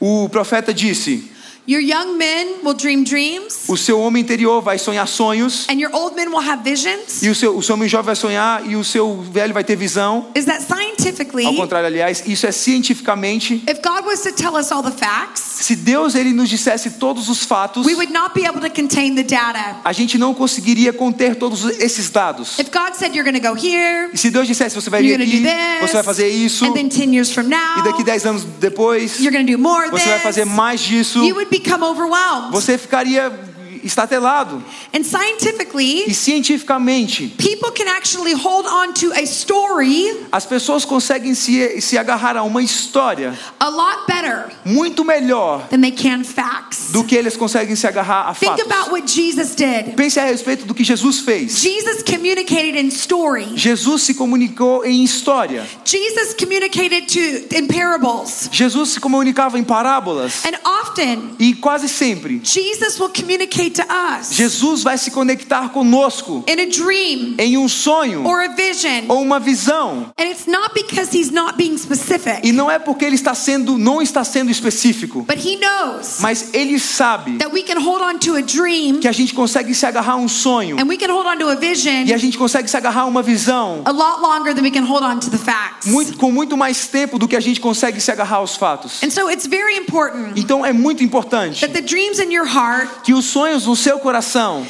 O 0.00 0.28
profeta 0.28 0.74
disse: 0.74 1.30
Your 1.64 1.80
young 1.80 2.18
men 2.18 2.56
will 2.64 2.74
dream 2.74 3.04
dreams, 3.04 3.68
O 3.68 3.76
seu 3.76 4.00
homem 4.00 4.20
interior 4.24 4.60
vai 4.60 4.78
sonhar 4.78 5.06
sonhos, 5.06 5.64
and 5.68 5.74
your 5.74 5.94
old 5.94 6.16
men 6.16 6.26
will 6.28 6.40
have 6.42 6.64
visions. 6.64 7.22
e 7.22 7.28
o 7.28 7.34
seu, 7.36 7.56
o 7.56 7.62
seu 7.62 7.76
homem 7.76 7.88
jovem 7.88 8.06
vai 8.06 8.16
sonhar, 8.16 8.68
e 8.68 8.74
o 8.74 8.82
seu 8.82 9.22
velho 9.22 9.54
vai 9.54 9.62
ter 9.62 9.76
visão. 9.76 10.26
Is 10.34 10.44
that 10.46 10.64
scientifically, 10.64 11.46
Ao 11.46 11.54
contrário, 11.54 11.86
aliás, 11.86 12.24
isso 12.26 12.48
é 12.48 12.50
cientificamente. 12.52 13.62
if 13.70 13.80
God 13.80 14.04
was 14.04 14.22
to 14.22 14.32
tell 14.32 14.56
us 14.56 14.72
all 14.72 14.82
the 14.82 14.90
facts, 14.90 15.40
Se 15.62 15.76
Deus 15.76 16.16
ele 16.16 16.32
nos 16.32 16.48
dissesse 16.48 16.90
todos 16.98 17.28
os 17.28 17.44
fatos, 17.44 17.86
we 17.86 17.94
would 17.94 18.12
not 18.12 18.34
be 18.34 18.44
able 18.44 18.60
to 18.60 18.68
contain 18.68 19.14
the 19.14 19.22
data. 19.22 19.76
a 19.84 19.92
gente 19.92 20.18
não 20.18 20.34
conseguiria 20.34 20.92
conter 20.92 21.36
todos 21.36 21.64
esses 21.78 22.10
dados. 22.10 22.58
If 22.58 22.70
God 22.72 22.94
said 22.96 23.14
you're 23.14 23.30
go 23.38 23.54
here, 23.54 24.10
E 24.12 24.18
se 24.18 24.30
Deus 24.30 24.48
dissesse 24.48 24.74
você 24.74 24.90
vai 24.90 25.00
vir 25.00 25.14
aqui, 25.22 25.40
this, 25.40 25.80
você 25.88 25.92
vai 25.92 26.02
fazer 26.02 26.28
isso, 26.28 26.64
and 26.64 26.72
then 26.72 26.88
10 26.88 27.14
years 27.14 27.30
from 27.30 27.44
e 27.44 27.46
now, 27.50 27.84
daqui 27.84 28.02
10 28.02 28.26
anos 28.26 28.42
depois, 28.58 29.20
you're 29.20 29.44
do 29.44 29.56
more 29.56 29.88
você 29.90 30.08
vai 30.08 30.18
fazer 30.18 30.42
this, 30.42 30.52
mais 30.52 30.80
disso, 30.80 31.20
you 31.20 31.36
would. 31.36 31.51
Você 32.50 32.78
ficaria 32.78 33.30
estatelado. 33.82 34.62
And 34.94 35.02
scientifically, 35.04 36.04
E 36.08 36.14
cientificamente, 36.14 37.28
people 37.38 37.70
can 37.72 37.88
actually 37.88 38.32
hold 38.34 38.66
on 38.66 38.92
to 38.94 39.12
a 39.12 39.22
story 39.22 40.26
as 40.30 40.44
pessoas 40.46 40.84
conseguem 40.84 41.34
se, 41.34 41.80
se 41.80 41.98
agarrar 41.98 42.36
a 42.36 42.42
uma 42.42 42.62
história 42.62 43.36
a 43.58 43.68
lot 43.68 44.06
better 44.06 44.50
muito 44.64 45.04
melhor 45.04 45.66
than 45.68 45.80
they 45.80 45.90
can 45.92 46.22
facts. 46.24 46.90
do 46.92 47.04
que 47.04 47.16
eles 47.16 47.36
conseguem 47.36 47.74
se 47.76 47.86
agarrar 47.86 48.28
a 48.28 48.34
Think 48.34 48.52
fatos. 48.58 48.66
about 48.66 48.90
what 48.92 49.06
Jesus 49.10 49.54
did. 49.54 49.94
Pense 49.96 50.18
a 50.18 50.24
respeito 50.24 50.64
do 50.66 50.74
que 50.74 50.84
Jesus 50.84 51.20
fez. 51.20 51.58
Jesus 51.60 52.02
communicated 52.02 52.76
in 52.78 52.88
story. 52.88 53.56
Jesus 53.56 54.02
se 54.02 54.14
comunicou 54.14 54.84
em 54.84 55.02
história. 55.02 55.64
Jesus 55.84 56.34
communicated 56.34 57.06
to 57.08 57.56
in 57.56 57.66
parables. 57.66 58.48
Jesus 58.52 58.90
se 58.90 59.00
comunicava 59.00 59.58
em 59.58 59.64
parábolas. 59.64 60.44
And 60.44 60.58
often 60.64 61.34
E 61.38 61.54
quase 61.54 61.88
sempre, 61.88 62.40
Jesus 62.42 62.98
will 62.98 63.10
communicate 63.10 63.71
Jesus 64.30 64.82
vai 64.82 64.98
se 64.98 65.10
conectar 65.10 65.70
conosco 65.70 66.44
in 66.48 66.60
a 66.60 66.66
dream 66.66 67.34
em 67.38 67.56
um 67.56 67.68
sonho 67.68 68.26
or 68.26 68.40
a 68.40 68.48
vision. 68.48 69.04
ou 69.08 69.20
uma 69.22 69.38
visão. 69.40 70.12
And 70.18 70.24
it's 70.24 70.46
not 70.46 70.72
because 70.74 71.16
he's 71.16 71.30
not 71.30 71.56
being 71.56 71.76
specific, 71.78 72.40
E 72.46 72.52
não 72.52 72.70
é 72.70 72.78
porque 72.78 73.04
ele 73.04 73.16
está 73.16 73.34
sendo, 73.34 73.78
não 73.78 74.00
está 74.02 74.24
sendo 74.24 74.50
específico, 74.50 75.22
but 75.22 75.38
he 75.44 75.56
knows 75.56 76.20
mas 76.20 76.50
ele 76.52 76.78
sabe 76.78 77.38
that 77.38 77.52
we 77.52 77.62
can 77.62 77.80
hold 77.80 78.02
on 78.02 78.18
to 78.18 78.36
a 78.36 78.40
dream 78.40 79.00
que 79.00 79.08
a 79.08 79.12
gente 79.12 79.34
consegue 79.34 79.74
se 79.74 79.86
agarrar 79.86 80.14
a 80.14 80.16
um 80.16 80.28
sonho 80.28 80.76
and 80.80 80.86
we 80.86 80.96
can 80.96 81.12
hold 81.12 81.26
on 81.26 81.36
to 81.38 81.48
a 81.48 81.54
vision 81.54 82.04
e 82.06 82.12
a 82.12 82.18
gente 82.18 82.36
consegue 82.38 82.68
se 82.68 82.76
agarrar 82.76 83.02
a 83.02 83.06
uma 83.06 83.22
visão 83.22 83.82
a 83.84 83.90
lot 83.90 84.20
longer 84.20 84.54
than 84.54 84.62
we 84.62 84.70
can 84.70 84.84
hold 84.84 85.02
on 85.02 85.18
to 85.18 85.30
the 85.30 85.38
facts. 85.38 85.86
muito, 85.86 86.16
com 86.16 86.30
muito 86.30 86.56
mais 86.56 86.86
tempo 86.86 87.18
do 87.18 87.26
que 87.28 87.36
a 87.36 87.40
gente 87.40 87.60
consegue 87.60 88.00
se 88.00 88.10
agarrar 88.10 88.36
aos 88.36 88.56
fatos. 88.56 89.02
And 89.02 89.10
so 89.10 89.30
it's 89.30 89.46
very 89.46 89.76
important 89.76 90.32
Então 90.36 90.64
é 90.64 90.72
muito 90.72 91.02
importante 91.02 91.60
that 91.60 91.72
the 91.72 91.80
dreams 91.82 92.18
in 92.18 92.32
your 92.32 92.46
heart 92.46 92.88
que 93.04 93.12
os 93.14 93.24
sonhos 93.26 93.61
no 93.66 93.76
seu 93.76 93.98
coração 93.98 94.66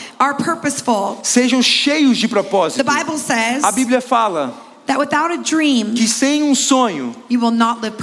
sejam 1.23 1.63
cheios 1.63 2.19
de 2.19 2.29
The 2.29 2.35
propósito. 2.35 2.85
Bible 2.85 3.19
says 3.19 3.65
A 3.65 3.73
Bíblia 3.73 4.01
fala 4.01 4.55
that 4.87 4.99
without 4.99 5.31
a 5.33 5.37
dream, 5.37 5.95
que 5.95 6.09
sem 6.09 6.43
um 6.43 6.55
sonho 6.55 7.15
you 7.31 7.41
will 7.41 7.53
not 7.53 7.81
live 7.81 7.97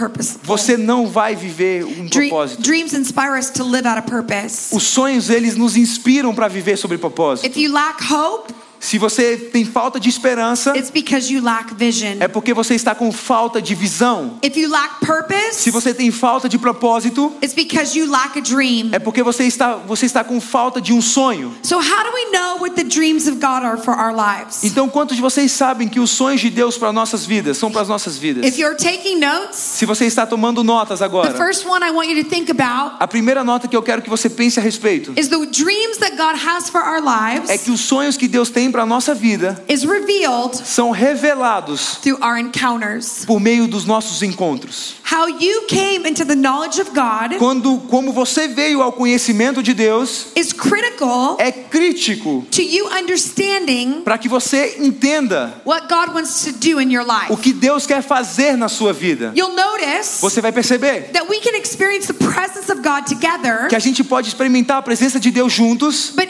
você 0.43 0.77
não 0.77 1.07
vai 1.07 1.35
viver 1.35 1.83
um 1.83 2.07
propósito. 2.07 2.61
dreams 2.61 2.93
inspire 2.93 3.37
us 3.37 3.49
to 3.49 3.63
live 3.63 3.87
out 3.87 3.97
a 3.97 4.01
purpose. 4.01 4.75
Os 4.75 4.83
sonhos 4.83 5.29
eles 5.29 5.55
nos 5.55 5.75
inspiram 5.75 6.33
para 6.33 6.47
viver 6.47 6.77
sobre 6.77 6.97
propósito. 6.97 7.45
If 7.45 7.57
you 7.57 7.71
lack 7.71 8.01
hope, 8.01 8.53
Se 8.79 8.97
você 8.97 9.35
tem 9.37 9.65
falta 9.65 9.99
de 9.99 10.09
esperança, 10.09 10.75
it's 10.77 10.89
because 10.89 11.31
you 11.31 11.41
lack 11.43 11.73
vision. 11.75 12.17
é 12.19 12.27
porque 12.27 12.53
você 12.53 12.75
está 12.75 12.95
com 12.95 13.11
falta 13.11 13.61
de 13.61 13.75
visão. 13.75 14.37
If 14.43 14.55
you 14.57 14.69
lack 14.69 15.05
purpose, 15.05 15.55
Se 15.55 15.69
você 15.71 15.93
tem 15.93 16.11
falta 16.11 16.47
de 16.47 16.57
propósito, 16.57 17.33
it's 17.43 17.53
because 17.53 17.97
you 17.97 18.09
lack 18.09 18.37
a 18.37 18.41
dream. 18.41 18.89
é 18.91 18.99
porque 18.99 19.21
você 19.21 19.43
está 19.45 19.73
você 19.75 20.05
está 20.05 20.23
com 20.23 20.39
falta 20.39 20.79
de 20.81 20.93
um 20.93 21.01
sonho. 21.01 21.53
So, 21.61 21.75
how 21.75 22.03
do 22.03 22.13
we 22.13 22.31
know 22.31 22.59
what 22.61 22.75
the 22.75 22.83
dreams 22.83 23.27
of 23.27 23.35
God 23.39 23.63
are 23.63 23.77
for 23.81 23.93
our 23.93 24.13
lives? 24.15 24.63
Então, 24.63 24.87
quantos 24.87 25.15
de 25.15 25.21
vocês 25.21 25.51
sabem 25.51 25.87
que 25.87 25.99
os 25.99 26.09
sonhos 26.11 26.39
de 26.41 26.49
Deus 26.49 26.77
para 26.77 26.91
nossas 26.93 27.25
vidas 27.25 27.57
são 27.57 27.71
para 27.71 27.81
as 27.81 27.89
nossas 27.89 28.17
vidas? 28.17 28.45
If 28.45 28.57
you're 28.57 28.77
taking 28.77 29.19
notes, 29.19 29.57
Se 29.57 29.85
você 29.85 30.05
está 30.05 30.25
tomando 30.25 30.63
notas 30.63 30.99
the 30.99 31.05
agora, 31.05 31.33
first 31.35 31.65
one 31.65 31.85
I 31.85 31.91
want 31.91 32.09
you 32.09 32.23
to 32.23 32.29
think 32.29 32.49
about 32.49 32.95
a 32.99 33.07
primeira 33.07 33.43
nota 33.43 33.67
que 33.67 33.75
eu 33.75 33.83
quero 33.83 34.01
que 34.01 34.09
você 34.09 34.29
pense 34.29 34.59
a 34.59 34.63
respeito 34.63 35.13
is 35.17 35.27
the 35.27 35.37
dreams 35.45 35.97
that 35.99 36.15
God 36.15 36.35
has 36.35 36.69
for 36.69 36.81
our 36.81 37.01
lives 37.01 37.49
é 37.49 37.57
que 37.57 37.71
os 37.71 37.81
sonhos 37.81 38.15
que 38.17 38.27
Deus 38.27 38.49
tem 38.49 38.68
para 38.71 38.83
a 38.83 38.85
nossa 38.85 39.13
vida 39.13 39.63
is 39.67 39.83
revealed 39.83 40.55
são 40.65 40.91
revelados 40.91 41.97
through 42.01 42.19
our 42.23 42.37
encounters. 42.37 43.23
por 43.25 43.39
meio 43.39 43.67
dos 43.67 43.85
nossos 43.85 44.21
encontros. 44.21 44.95
How 45.11 45.27
you 45.27 45.63
came 45.67 46.07
into 46.07 46.23
the 46.23 46.35
knowledge 46.35 46.79
of 46.79 46.91
God 46.91 47.37
Quando 47.39 47.77
como 47.89 48.13
você 48.13 48.47
veio 48.47 48.81
ao 48.81 48.91
conhecimento 48.91 49.63
de 49.63 49.73
Deus, 49.73 50.27
is 50.35 50.53
critical 50.53 51.37
é 51.39 51.51
crítico 51.51 52.45
to 52.51 52.61
you 52.61 52.87
understanding 52.87 54.01
para 54.03 54.17
que 54.17 54.27
você 54.29 54.75
entenda 54.79 55.61
what 55.65 55.87
God 55.87 56.13
wants 56.15 56.43
to 56.45 56.51
do 56.51 56.79
in 56.79 56.91
your 56.91 57.03
life. 57.05 57.31
o 57.31 57.37
que 57.37 57.53
Deus 57.53 57.85
quer 57.85 58.01
fazer 58.03 58.55
na 58.55 58.69
sua 58.69 58.93
vida. 58.93 59.33
You'll 59.35 59.55
notice 59.55 60.19
Você 60.21 60.41
vai 60.41 60.51
perceber 60.51 61.09
that 61.13 61.27
we 61.29 61.39
can 61.39 61.57
experience 61.57 62.07
the 62.07 62.13
presence 62.13 62.71
of 62.71 62.81
God 62.81 63.05
together, 63.07 63.67
que 63.67 63.75
a 63.75 63.79
gente 63.79 64.03
pode 64.03 64.27
experimentar 64.27 64.77
a 64.77 64.81
presença 64.81 65.19
de 65.19 65.31
Deus 65.31 65.51
juntos, 65.51 66.11
but 66.15 66.29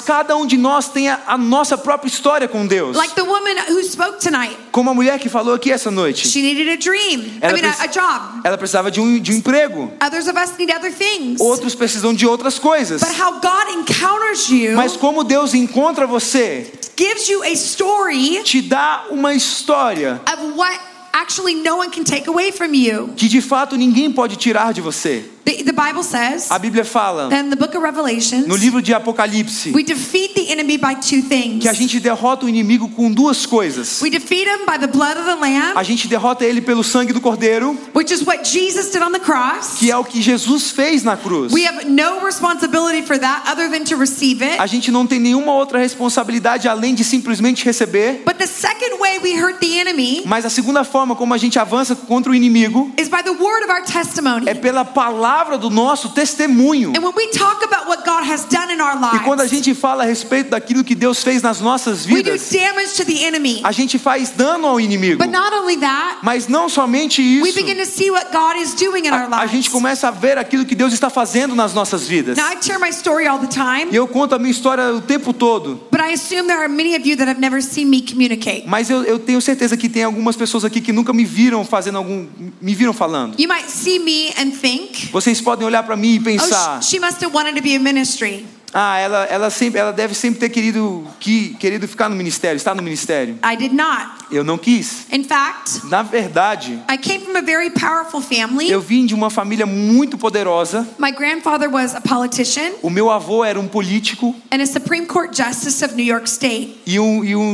mas 0.00 0.06
cada 0.06 0.36
um 0.36 0.46
de 0.46 0.56
nós 0.56 0.88
tem 0.88 1.08
a, 1.08 1.20
a 1.26 1.36
nossa 1.38 1.76
própria 1.76 2.08
história 2.08 2.48
com 2.48 2.66
Deus. 2.66 2.96
Like 2.96 3.14
the 3.14 3.22
woman 3.22 3.54
who 3.68 3.82
spoke 3.82 4.18
tonight. 4.18 4.56
Como 4.72 4.88
a 4.90 4.94
mulher 4.94 5.18
que 5.18 5.28
falou 5.28 5.54
aqui 5.54 5.70
essa 5.70 5.90
noite. 5.90 6.26
She 6.26 6.40
needed 6.40 6.68
a 6.70 6.76
dream. 6.76 7.20
I 7.20 7.38
Ela, 7.42 7.52
mean, 7.52 7.64
a, 7.66 7.72
preci- 7.74 7.82
a 7.82 7.86
job. 7.86 8.40
ela 8.44 8.56
precisava 8.58 8.90
de 8.90 9.00
um, 9.00 9.18
de 9.20 9.32
um 9.32 9.36
emprego. 9.36 9.92
Others 10.02 10.28
of 10.28 10.38
us 10.38 10.52
need 10.58 10.72
other 10.72 10.92
things. 10.92 11.40
Outros 11.40 11.74
precisam 11.74 12.14
de 12.14 12.26
outras 12.26 12.58
coisas. 12.58 13.00
But 13.02 13.20
how 13.20 13.32
God 13.40 13.74
encounters 13.74 14.48
you 14.48 14.74
Mas 14.74 14.96
como 14.96 15.22
Deus 15.22 15.52
encontra 15.54 16.06
você, 16.06 16.70
gives 16.96 17.28
you 17.28 17.42
a 17.42 17.50
story 17.50 18.42
te 18.42 18.62
dá 18.62 19.04
uma 19.10 19.34
história 19.34 20.20
of 20.32 20.56
what 20.56 20.78
actually 21.20 21.54
no 21.54 21.76
one 21.78 21.90
can 21.90 22.04
take 22.04 22.28
away 22.28 22.50
from 22.52 22.74
you. 22.74 23.10
que 23.16 23.28
de 23.28 23.40
fato 23.40 23.76
ninguém 23.76 24.10
pode 24.12 24.36
tirar 24.36 24.72
de 24.72 24.80
você. 24.80 25.24
The, 25.42 25.64
the 25.64 25.72
Bible 25.72 26.02
says 26.04 26.50
A 26.50 26.58
Bíblia 26.58 26.84
fala 26.84 27.30
in 27.34 27.48
the 27.48 27.56
book 27.56 27.74
of 27.74 27.82
Revelations, 27.82 28.46
no 28.46 28.54
livro 28.54 28.82
de 28.82 28.92
Apocalipse 28.92 29.72
we 29.74 29.82
defeat 29.82 30.34
the 30.34 30.52
enemy 30.52 30.76
by 30.76 30.94
two 30.94 31.22
things. 31.22 31.62
que 31.62 31.68
a 31.68 31.72
gente 31.72 31.98
derrota 31.98 32.44
o 32.44 32.48
inimigo 32.48 32.88
com 32.90 33.10
duas 33.10 33.46
coisas. 33.46 34.00
We 34.02 34.10
defeat 34.10 34.46
him 34.46 34.66
by 34.66 34.78
the 34.78 34.86
blood 34.86 35.16
of 35.16 35.24
the 35.24 35.34
Lamb, 35.36 35.76
A 35.76 35.82
gente 35.82 36.06
derrota 36.08 36.44
ele 36.44 36.60
pelo 36.60 36.84
sangue 36.84 37.12
do 37.14 37.20
Cordeiro, 37.22 37.76
which 37.94 38.12
is 38.12 38.22
what 38.22 38.44
Jesus 38.44 38.90
did 38.90 39.02
on 39.02 39.12
the 39.12 39.18
cross. 39.18 39.78
que 39.78 39.90
é 39.90 39.96
o 39.96 40.04
que 40.04 40.20
Jesus 40.20 40.70
fez 40.72 41.02
na 41.02 41.16
cruz. 41.16 41.52
We 41.52 41.66
have 41.66 41.86
no 41.86 42.20
responsibility 42.24 43.02
for 43.02 43.18
that 43.18 43.50
other 43.50 43.70
than 43.70 43.84
to 43.84 43.96
receive 43.96 44.44
it. 44.44 44.60
A 44.60 44.66
gente 44.66 44.90
não 44.90 45.06
tem 45.06 45.18
nenhuma 45.18 45.52
outra 45.52 45.78
responsabilidade 45.78 46.68
além 46.68 46.94
de 46.94 47.02
simplesmente 47.02 47.64
receber. 47.64 48.22
But 48.26 48.36
the 48.36 48.46
second 48.46 48.98
way 49.00 49.18
we 49.18 49.40
hurt 49.40 49.58
the 49.58 49.78
enemy 49.80 50.22
Mas 50.26 50.44
a 50.44 50.50
segunda 50.50 50.84
forma 50.84 51.09
como 51.16 51.34
a 51.34 51.38
gente 51.38 51.58
avança 51.58 51.94
contra 51.94 52.32
o 52.32 52.34
inimigo 52.34 52.90
is 52.98 53.08
by 53.08 53.22
the 53.22 53.30
word 53.30 53.64
of 53.64 53.70
our 53.70 53.82
testimony. 53.82 54.48
é 54.48 54.54
pela 54.54 54.84
palavra 54.84 55.58
do 55.58 55.70
nosso 55.70 56.10
testemunho. 56.10 56.90
And 56.96 57.00
when 57.02 57.12
we 57.16 57.28
talk 57.32 57.64
about 57.64 57.88
what 57.88 58.04
God 58.04 58.24
has 58.30 58.44
done 58.44 58.72
in 58.72 58.80
our 58.80 58.96
E 59.14 59.18
quando 59.20 59.40
a 59.40 59.46
gente 59.46 59.74
fala 59.74 60.04
a 60.04 60.06
respeito 60.06 60.50
daquilo 60.50 60.82
que 60.84 60.94
Deus 60.94 61.22
fez 61.22 61.42
nas 61.42 61.60
nossas 61.60 62.06
we 62.06 62.22
do 62.22 62.32
vidas, 62.32 62.50
damage 62.50 62.94
to 62.96 63.04
the 63.04 63.24
enemy. 63.24 63.60
a 63.62 63.72
gente 63.72 63.98
faz 63.98 64.30
dano 64.30 64.66
ao 64.66 64.80
inimigo. 64.80 65.18
But 65.18 65.30
not 65.30 65.52
only 65.54 65.76
that, 65.78 66.18
Mas 66.22 66.48
não 66.48 66.68
somente 66.68 67.20
we 67.20 67.48
isso. 67.48 67.54
begin 67.54 67.76
to 67.76 67.86
see 67.86 68.10
what 68.10 68.30
God 68.32 68.60
is 68.60 68.74
doing 68.74 69.06
in 69.06 69.12
our 69.12 69.28
A, 69.32 69.46
gente 69.46 69.70
começa 69.70 70.08
a 70.08 70.10
ver 70.10 70.38
aquilo 70.38 70.64
que 70.64 70.74
Deus 70.74 70.92
está 70.92 71.10
fazendo 71.10 71.54
nas 71.54 71.74
nossas 71.74 72.06
vidas. 72.06 72.36
Now, 72.36 72.50
I 72.52 72.56
share 72.60 72.78
my 72.78 72.90
story 72.90 73.26
all 73.26 73.38
the 73.38 73.48
E 73.90 73.96
eu 73.96 74.06
conto 74.08 74.34
a 74.34 74.38
minha 74.38 74.50
história 74.50 74.92
o 74.94 75.00
tempo 75.00 75.32
todo. 75.32 75.80
but 75.90 76.00
I 76.00 76.12
assume 76.14 76.46
there 76.46 76.60
are 76.60 76.68
many 76.68 76.94
of 76.96 77.06
you 77.06 77.16
that 77.16 77.28
have 77.28 77.40
never 77.40 77.62
seen 77.62 77.86
me 77.88 78.00
communicate. 78.02 78.64
Mas 78.66 78.88
eu, 78.90 79.02
eu 79.04 79.18
tenho 79.18 79.40
certeza 79.40 79.76
que 79.76 79.88
tem 79.88 80.04
algumas 80.04 80.36
pessoas 80.36 80.64
aqui 80.64 80.80
que 80.80 80.92
nunca 81.00 81.12
me 81.12 81.24
viram 81.24 81.64
fazendo 81.64 81.98
algum. 81.98 82.28
me 82.60 82.74
viram 82.74 82.92
falando. 82.92 83.34
You 83.40 83.48
might 83.48 83.68
see 83.68 83.98
me 83.98 84.32
and 84.38 84.52
think, 84.52 85.10
Vocês 85.10 85.40
podem 85.40 85.66
olhar 85.66 85.82
para 85.82 85.96
mim 85.96 86.14
e 86.14 86.18
oh, 86.18 86.22
pensar. 86.22 86.82
sh- 86.82 86.86
she 86.86 87.00
must 87.00 87.22
have 87.24 87.34
wanted 87.34 87.56
to 87.56 87.62
be 87.62 87.74
in 87.74 87.82
ministry. 87.82 88.46
Ah, 88.72 88.98
ela, 88.98 89.24
ela, 89.24 89.50
sempre, 89.50 89.80
ela 89.80 89.92
deve 89.92 90.14
sempre 90.14 90.38
ter 90.40 90.48
querido, 90.48 91.06
que, 91.18 91.54
querido 91.58 91.88
ficar 91.88 92.08
no 92.08 92.14
ministério, 92.16 92.56
estar 92.56 92.74
no 92.74 92.82
ministério. 92.82 93.38
I 93.44 93.56
did 93.56 93.72
not. 93.72 94.20
Eu 94.30 94.44
não 94.44 94.56
quis. 94.56 95.06
In 95.12 95.24
fact, 95.24 95.86
Na 95.86 96.02
verdade, 96.02 96.78
I 96.88 96.96
came 96.96 97.24
from 97.24 97.36
a 97.36 97.42
very 97.42 97.70
powerful 97.70 98.20
family. 98.20 98.70
eu 98.70 98.80
vim 98.80 99.04
de 99.06 99.14
uma 99.14 99.28
família 99.28 99.66
muito 99.66 100.16
poderosa. 100.16 100.86
My 100.98 101.10
grandfather 101.10 101.68
was 101.68 101.94
a 101.96 102.00
politician 102.00 102.70
O 102.82 102.90
meu 102.90 103.10
avô 103.10 103.44
era 103.44 103.58
um 103.58 103.66
político 103.66 104.34
and 104.52 104.62
a 104.62 104.66
Supreme 104.66 105.06
Court 105.06 105.36
Justice 105.36 105.84
of 105.84 105.94
New 105.94 106.06
York 106.06 106.28
State. 106.28 106.80
e 106.86 107.00
um, 107.00 107.24
e 107.24 107.34
um, 107.34 107.52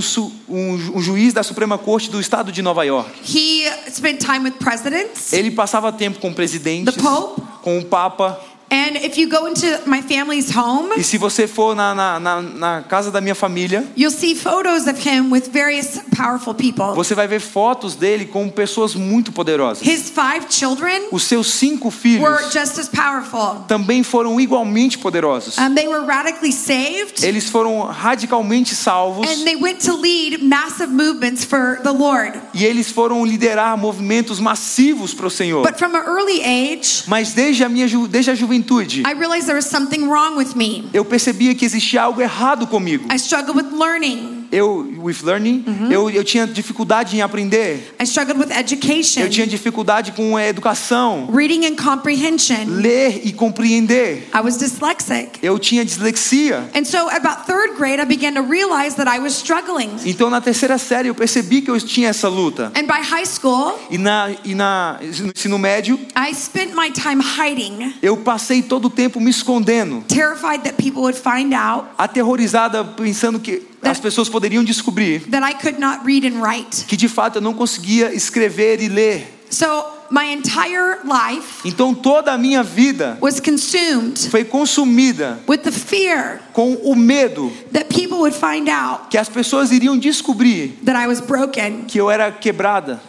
um 0.49 0.97
um 0.97 1.01
juiz 1.01 1.33
da 1.33 1.43
Suprema 1.43 1.79
Corte 1.79 2.11
do 2.11 2.21
estado 2.21 2.53
de 2.53 2.61
Nova 2.61 2.85
York. 2.85 3.11
He 3.25 3.65
spent 3.91 4.21
time 4.21 4.41
with 4.45 4.59
presidents. 4.59 5.33
Ele 5.33 5.51
passava 5.51 5.91
tempo 5.93 6.19
com 6.21 6.33
presidentes, 6.33 6.95
The 6.95 7.01
Pope? 7.01 7.43
com 7.63 7.79
o 7.79 7.85
Papa. 7.87 8.39
And 8.69 8.97
if 8.97 9.17
you 9.17 9.29
go 9.29 9.47
into 9.47 9.67
my 9.87 10.03
family's 10.03 10.51
home, 10.55 10.93
E 10.97 11.05
se 11.05 11.17
você 11.19 11.47
for 11.47 11.75
na, 11.75 11.95
na, 11.95 12.19
na, 12.19 12.43
na 12.43 12.83
casa 12.83 13.13
da 13.13 13.21
minha 13.21 13.35
família, 13.35 13.85
you'll 13.97 14.11
see 14.11 14.35
photos 14.35 14.89
of 14.89 14.99
him 15.09 15.31
with 15.31 15.49
various 15.53 16.01
powerful 16.17 16.53
people. 16.53 16.95
você 16.97 17.15
vai 17.15 17.29
ver 17.29 17.39
fotos 17.41 17.95
dele 17.95 18.25
com 18.25 18.49
pessoas 18.49 18.97
muito 18.97 19.31
poderosas. 19.31 19.87
His 19.87 20.11
five 20.11 20.47
children 20.51 21.09
Os 21.13 21.23
seus 21.23 21.47
cinco 21.55 21.87
were 21.89 21.97
filhos 21.97 22.53
just 22.53 22.79
as 22.81 22.89
powerful. 22.89 23.65
também 23.69 24.03
foram 24.03 24.41
igualmente 24.41 24.99
poderosos. 24.99 25.57
Um, 25.59 25.73
they 25.75 25.87
were 25.87 26.05
radically 26.05 26.53
saved 26.53 27.23
Eles 27.25 27.49
foram 27.49 27.83
radicalmente 27.83 28.75
salvos 28.75 29.31
and 29.31 29.45
they 29.45 29.55
went 29.55 29.79
to 29.85 29.95
lead 29.97 30.43
massive 30.43 30.89
movements 30.93 31.45
for 31.45 31.79
the 31.85 31.93
Lord. 31.93 32.33
e 32.53 32.65
eles 32.65 32.91
foram 32.91 33.25
liderar 33.25 33.77
movimentos 33.79 34.41
massivos 34.41 35.15
para 35.15 35.29
o 35.29 35.31
Senhor. 35.31 35.63
But 35.63 35.79
from 35.79 35.95
an 35.95 36.05
early 36.05 36.43
age, 36.43 37.05
Mas 37.07 37.33
desde 37.33 37.63
a 37.63 37.69
minha 37.69 37.87
desde 38.09 38.33
a 38.33 38.35
juventude, 38.35 38.56
I 39.05 39.13
realized 39.13 39.47
there 39.47 39.57
was 39.57 39.67
something 39.67 40.09
wrong 40.09 40.37
with 40.37 40.55
me. 40.57 40.89
eu 40.93 41.05
percebia 41.05 41.55
que 41.55 41.65
existia 41.67 42.03
algo 42.03 42.21
errado 42.21 42.67
comigo. 42.67 43.05
I 43.11 43.19
struggled 43.19 43.57
with 43.57 43.73
learning. 43.73 44.46
Eu, 44.53 44.95
with 45.03 45.23
learning, 45.23 45.65
eu, 45.91 46.09
eu 46.11 46.23
tinha 46.25 46.47
dificuldade 46.47 47.17
em 47.17 47.23
aprender. 47.23 47.95
I 48.01 48.05
struggled 48.05 48.39
with 48.39 48.53
education, 48.57 49.21
Eu 49.23 49.31
tinha 49.31 49.47
dificuldade 49.47 50.13
com 50.13 50.37
a 50.37 50.47
educação, 50.47 51.29
reading 51.33 51.67
and 51.67 51.77
comprehension. 51.77 52.65
ler 52.69 53.21
e 53.25 53.33
compreender. 53.33 54.29
I 54.35 54.41
was 54.43 54.57
dyslexic. 54.57 55.39
Eu 55.43 55.59
tinha 55.59 55.85
dislexia. 55.85 56.69
And 56.75 56.85
so, 56.85 56.99
about 57.09 57.47
third 57.47 57.77
grade, 57.77 58.01
I 58.01 58.05
began 58.05 58.35
to 58.35 58.43
realize 58.43 58.97
that 58.97 59.09
I 59.09 59.19
was 59.21 59.35
struggling. 59.35 59.91
Então 60.05 60.31
na 60.31 60.41
terceira 60.41 60.79
série 60.79 61.09
eu 61.09 61.15
percebi 61.15 61.63
que 61.63 61.71
eu 61.71 61.81
tinha 61.81 62.09
essa 62.09 62.29
luta. 62.29 62.73
And 62.77 62.85
by 62.87 63.03
high 63.03 63.27
school, 63.27 63.79
E 63.91 63.99
na 63.99 64.31
e 64.45 64.55
na 64.55 64.99
no 65.21 65.33
ensino 65.35 65.59
médio, 65.59 65.99
I 66.17 66.35
spent 66.35 66.75
my 66.75 66.91
time 66.91 67.23
hiding, 67.23 67.95
eu 68.03 68.17
passei 68.17 68.63
todo 68.63 68.87
o 68.87 68.91
tempo 68.91 69.21
me 69.21 69.31
escondendo, 69.31 70.03
terrified 70.09 70.63
that 70.65 70.75
people 70.77 71.03
would 71.03 71.19
find 71.19 71.53
out 71.55 71.87
aterrorizada 71.99 72.85
pensando 72.85 73.39
que 73.39 73.63
as 73.89 74.01
pessoas 74.01 74.29
poderiam 74.29 74.63
descobrir 74.65 75.21
that 75.31 75.45
I 75.49 75.55
could 75.55 75.79
not 75.81 76.05
read 76.05 76.27
and 76.27 76.41
write. 76.43 76.85
que 76.87 76.97
de 76.97 77.09
fato 77.09 77.37
eu 77.39 77.43
não 77.43 77.55
conseguia 77.55 78.15
escrever 78.15 78.81
e 78.83 78.89
ler. 78.89 79.33
So, 79.49 79.65
my 80.11 80.25
entire 80.33 80.99
life 81.05 81.61
Então 81.65 81.93
toda 81.95 82.33
a 82.33 82.39
minha 82.39 82.63
vida 82.63 83.17
was 83.21 83.39
consumed 83.41 84.19
foi 84.31 84.45
consumida 84.45 85.39
with 85.49 85.59
the 85.59 85.71
fear 85.73 86.41
com 86.53 86.75
o 86.83 86.95
medo 86.95 87.53
that 87.73 87.87
people 87.89 88.19
would 88.19 88.35
find 88.37 88.69
out 88.69 89.09
que 89.11 89.17
as 89.19 89.29
pessoas 89.29 89.71
iriam 89.73 89.97
descobrir 89.99 90.79
that 90.85 90.97
I 90.97 91.07
was 91.07 91.21
broken. 91.21 91.85
que 91.89 91.99
eu 92.01 92.11
era 92.11 92.31
quebrada. 92.33 93.01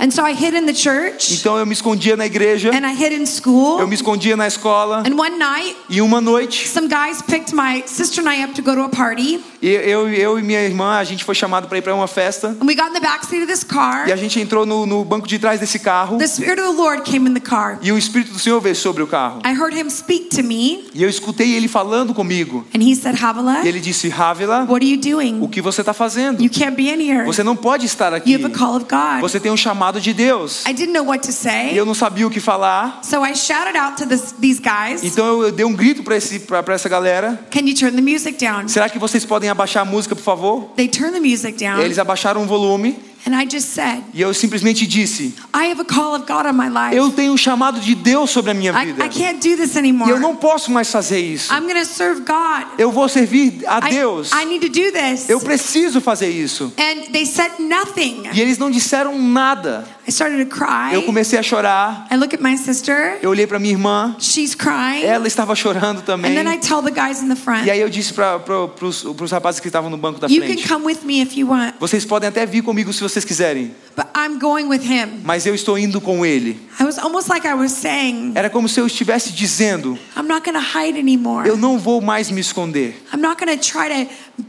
And 0.00 0.10
so 0.10 0.22
I 0.26 0.32
hid 0.32 0.54
in 0.54 0.66
the 0.66 0.74
church 0.74 1.34
Então 1.34 1.56
eu 1.58 1.64
me 1.66 1.72
escondia 1.72 2.16
na 2.16 2.26
igreja, 2.26 2.70
and 2.70 2.86
I 2.86 2.94
hid 2.94 3.12
in 3.12 3.26
school. 3.26 3.78
eu 3.80 3.86
me 3.88 3.94
escondia 3.94 4.36
na 4.36 4.46
escola. 4.46 5.02
And 5.06 5.14
one 5.16 5.38
night, 5.38 5.76
E 5.88 6.00
uma 6.00 6.20
noite, 6.20 6.68
some 6.68 6.88
guys 6.88 7.22
picked 7.22 7.52
my 7.54 7.82
sister 7.86 8.20
and 8.20 8.28
I 8.28 8.42
up 8.44 8.54
to 8.54 8.62
go 8.62 8.74
to 8.74 8.82
a 8.82 8.88
party. 8.88 9.40
E 9.66 9.90
eu, 9.90 10.08
eu 10.12 10.38
e 10.38 10.42
minha 10.42 10.60
irmã, 10.60 10.96
a 10.98 11.04
gente 11.04 11.24
foi 11.24 11.34
chamado 11.34 11.68
para 11.68 11.78
ir 11.78 11.82
para 11.82 11.94
uma 11.94 12.06
festa. 12.06 12.48
And 12.60 12.66
we 12.66 12.74
got 12.74 12.88
in 12.90 12.94
the 12.94 13.00
backseat 13.00 13.42
of 13.42 13.46
this 13.46 13.64
car. 13.64 14.08
E 14.08 14.12
a 14.12 14.16
gente 14.16 14.38
entrou 14.40 14.66
no, 14.66 14.84
no 14.86 15.04
banco 15.04 15.26
de 15.26 15.38
trás 15.38 15.60
desse 15.60 15.78
carro. 15.78 16.18
The 16.18 16.26
Spirit 16.26 16.60
of 16.60 16.74
the 16.76 16.82
Lord 16.82 17.02
came 17.02 17.28
in 17.28 17.34
the 17.34 17.40
car. 17.40 17.78
E 17.82 17.90
o 17.92 17.98
Espírito 17.98 18.32
do 18.32 18.38
Senhor 18.38 18.60
veio 18.60 18.76
sobre 18.76 19.02
o 19.02 19.06
carro. 19.06 19.40
I 19.44 19.52
heard 19.58 19.74
him 19.76 19.88
speak 19.88 20.28
to 20.36 20.42
me, 20.42 20.84
E 20.94 21.02
eu 21.02 21.08
escutei 21.08 21.54
ele 21.54 21.68
falando 21.68 22.12
comigo. 22.12 22.66
and 22.74 22.82
he 22.82 22.94
said, 22.94 23.16
Havilah, 23.22 23.64
E 23.64 23.68
ele 23.68 23.80
disse: 23.80 24.12
Havila, 24.12 24.64
what 24.68 24.84
are 24.84 24.86
you 24.86 24.98
o 24.98 25.00
doing? 25.00 25.48
que 25.48 25.60
você 25.60 25.80
está 25.80 25.92
fazendo? 25.94 26.42
You 26.42 26.50
can't 26.50 26.76
be 26.76 26.90
in 26.90 27.00
here. 27.00 27.24
Você 27.24 27.42
não 27.42 27.56
pode 27.56 27.86
estar 27.86 28.10
You 28.12 28.16
aqui. 28.18 28.34
have 28.34 28.44
a 28.46 28.50
call 28.50 28.76
of 28.76 28.84
God. 28.88 29.20
Você 29.20 29.40
tem 29.40 29.50
um 29.50 29.56
chamado 29.56 30.00
de 30.00 30.12
Deus. 30.12 30.64
I 30.66 30.72
didn't 30.74 30.92
know 30.92 31.04
what 31.06 31.22
to 31.24 31.30
E 31.30 31.32
say, 31.32 31.78
eu 31.78 31.86
não 31.86 31.94
sabia 31.94 32.26
o 32.26 32.30
que 32.30 32.40
falar. 32.40 33.00
so 33.02 33.24
I 33.24 33.34
shouted 33.34 33.76
out 33.78 33.96
to 34.02 34.06
this, 34.08 34.34
these 34.40 34.60
guys, 34.60 35.02
Então 35.02 35.26
eu, 35.26 35.42
eu 35.44 35.52
dei 35.52 35.64
um 35.64 35.72
grito 35.72 36.02
para 36.02 36.74
essa 36.74 36.88
galera. 36.88 37.40
Can 37.50 37.60
you 37.60 37.74
turn 37.74 37.92
the 37.96 38.02
music 38.02 38.38
down? 38.44 38.68
Será 38.68 38.88
que 38.88 38.98
vocês 38.98 39.24
podem 39.24 39.53
abaixar 39.54 39.82
a 39.82 39.84
música, 39.84 40.14
por 40.14 40.22
favor? 40.22 40.70
They 40.76 40.88
turned 40.88 41.14
the 41.14 41.20
music 41.20 41.56
down, 41.58 41.80
Eles 41.80 41.98
abaixaram 41.98 42.42
o 42.42 42.46
volume. 42.46 42.96
And 43.26 43.34
I 43.34 43.46
just 43.48 43.68
said, 43.74 44.02
E 44.12 44.20
eu 44.20 44.32
simplesmente 44.34 44.86
disse: 44.86 45.34
I 45.54 45.70
have 45.70 45.80
a 45.80 45.84
call 45.84 46.14
of 46.14 46.26
God 46.26 46.46
on 46.46 46.52
my 46.52 46.68
life. 46.68 46.94
Eu 46.96 47.10
tenho 47.10 47.32
um 47.32 47.36
chamado 47.36 47.80
de 47.80 47.94
Deus 47.94 48.30
sobre 48.30 48.50
a 48.50 48.54
minha 48.54 48.72
I, 48.72 48.86
vida. 48.86 49.04
I 49.04 49.08
can't 49.08 49.34
do 49.48 49.56
this 49.56 49.74
E 49.74 49.78
anymore. 49.78 50.10
eu 50.10 50.18
não 50.20 50.36
posso 50.36 50.70
mais 50.70 50.90
fazer 50.90 51.18
isso. 51.20 51.52
I'm 51.52 51.62
going 51.62 51.80
to 51.80 51.86
serve 51.86 52.20
God. 52.22 52.66
Eu 52.78 52.90
vou 52.90 53.08
servir 53.08 53.62
a 53.66 53.78
I, 53.88 53.94
Deus. 53.94 54.30
I 54.32 54.44
need 54.44 54.66
to 54.66 54.72
do 54.72 54.92
this. 54.92 55.28
Eu 55.28 55.40
preciso 55.40 56.00
fazer 56.00 56.28
isso. 56.28 56.72
And 56.78 57.12
they 57.12 57.24
said 57.26 57.52
nothing. 57.58 58.24
E 58.32 58.40
eles 58.40 58.58
não 58.58 58.70
disseram 58.70 59.18
nada. 59.20 59.86
I 60.06 60.10
started 60.10 60.44
to 60.44 60.50
cry. 60.54 60.92
Eu 60.94 61.02
comecei 61.04 61.38
a 61.38 61.42
chorar. 61.42 62.06
I 62.10 62.16
look 62.16 62.34
at 62.34 62.40
my 62.42 62.56
sister. 62.58 63.18
Eu 63.22 63.30
olhei 63.30 63.46
para 63.46 63.58
minha 63.58 63.72
irmã. 63.72 64.16
She's 64.18 64.54
crying. 64.54 65.02
Ela 65.04 65.26
estava 65.26 65.54
chorando 65.54 66.00
And 66.00 66.02
também. 66.02 66.34
then 66.34 66.46
I 66.52 66.58
tell 66.58 66.82
the 66.82 66.90
guys 66.90 67.22
in 67.22 67.28
the 67.28 67.36
front, 67.36 67.64
E 67.66 67.70
aí 67.70 67.80
eu 67.80 67.88
disse 67.88 68.12
para 68.12 68.38
os 68.82 69.30
rapazes 69.30 69.60
que 69.60 69.68
estavam 69.68 69.88
no 69.88 69.96
banco 69.96 70.18
da 70.20 70.26
You 70.26 70.40
can 70.40 70.46
frente: 70.48 70.68
come 70.68 70.84
with 70.86 70.98
me 71.04 71.22
if 71.22 71.36
you 71.36 71.48
want, 71.48 71.74
Vocês 71.80 72.04
podem 72.04 72.28
até 72.28 72.44
vir 72.44 72.62
comigo 72.62 72.92
se 72.92 73.00
vocês 73.00 73.13
quiserem, 73.22 73.72
but 73.94 74.06
I'm 74.16 74.38
going 74.40 74.64
with 74.64 74.82
him. 74.82 75.20
mas 75.22 75.44
eu 75.44 75.54
estou 75.54 75.78
indo 75.78 76.00
com 76.00 76.24
ele. 76.24 76.58
I 76.80 76.84
was 76.84 76.98
almost 76.98 77.28
like 77.28 77.46
I 77.46 77.52
was 77.54 77.70
saying, 77.72 78.32
Era 78.34 78.48
como 78.48 78.68
se 78.68 78.80
eu 78.80 78.86
estivesse 78.86 79.30
dizendo: 79.32 79.98
I'm 80.16 80.26
not 80.26 80.42
going 80.42 80.58
to 80.58 80.78
hide 80.78 80.98
anymore. 80.98 81.46
Eu 81.46 81.56
não 81.56 81.78
vou 81.78 82.00
mais 82.00 82.30
me 82.30 82.40
esconder. 82.40 82.96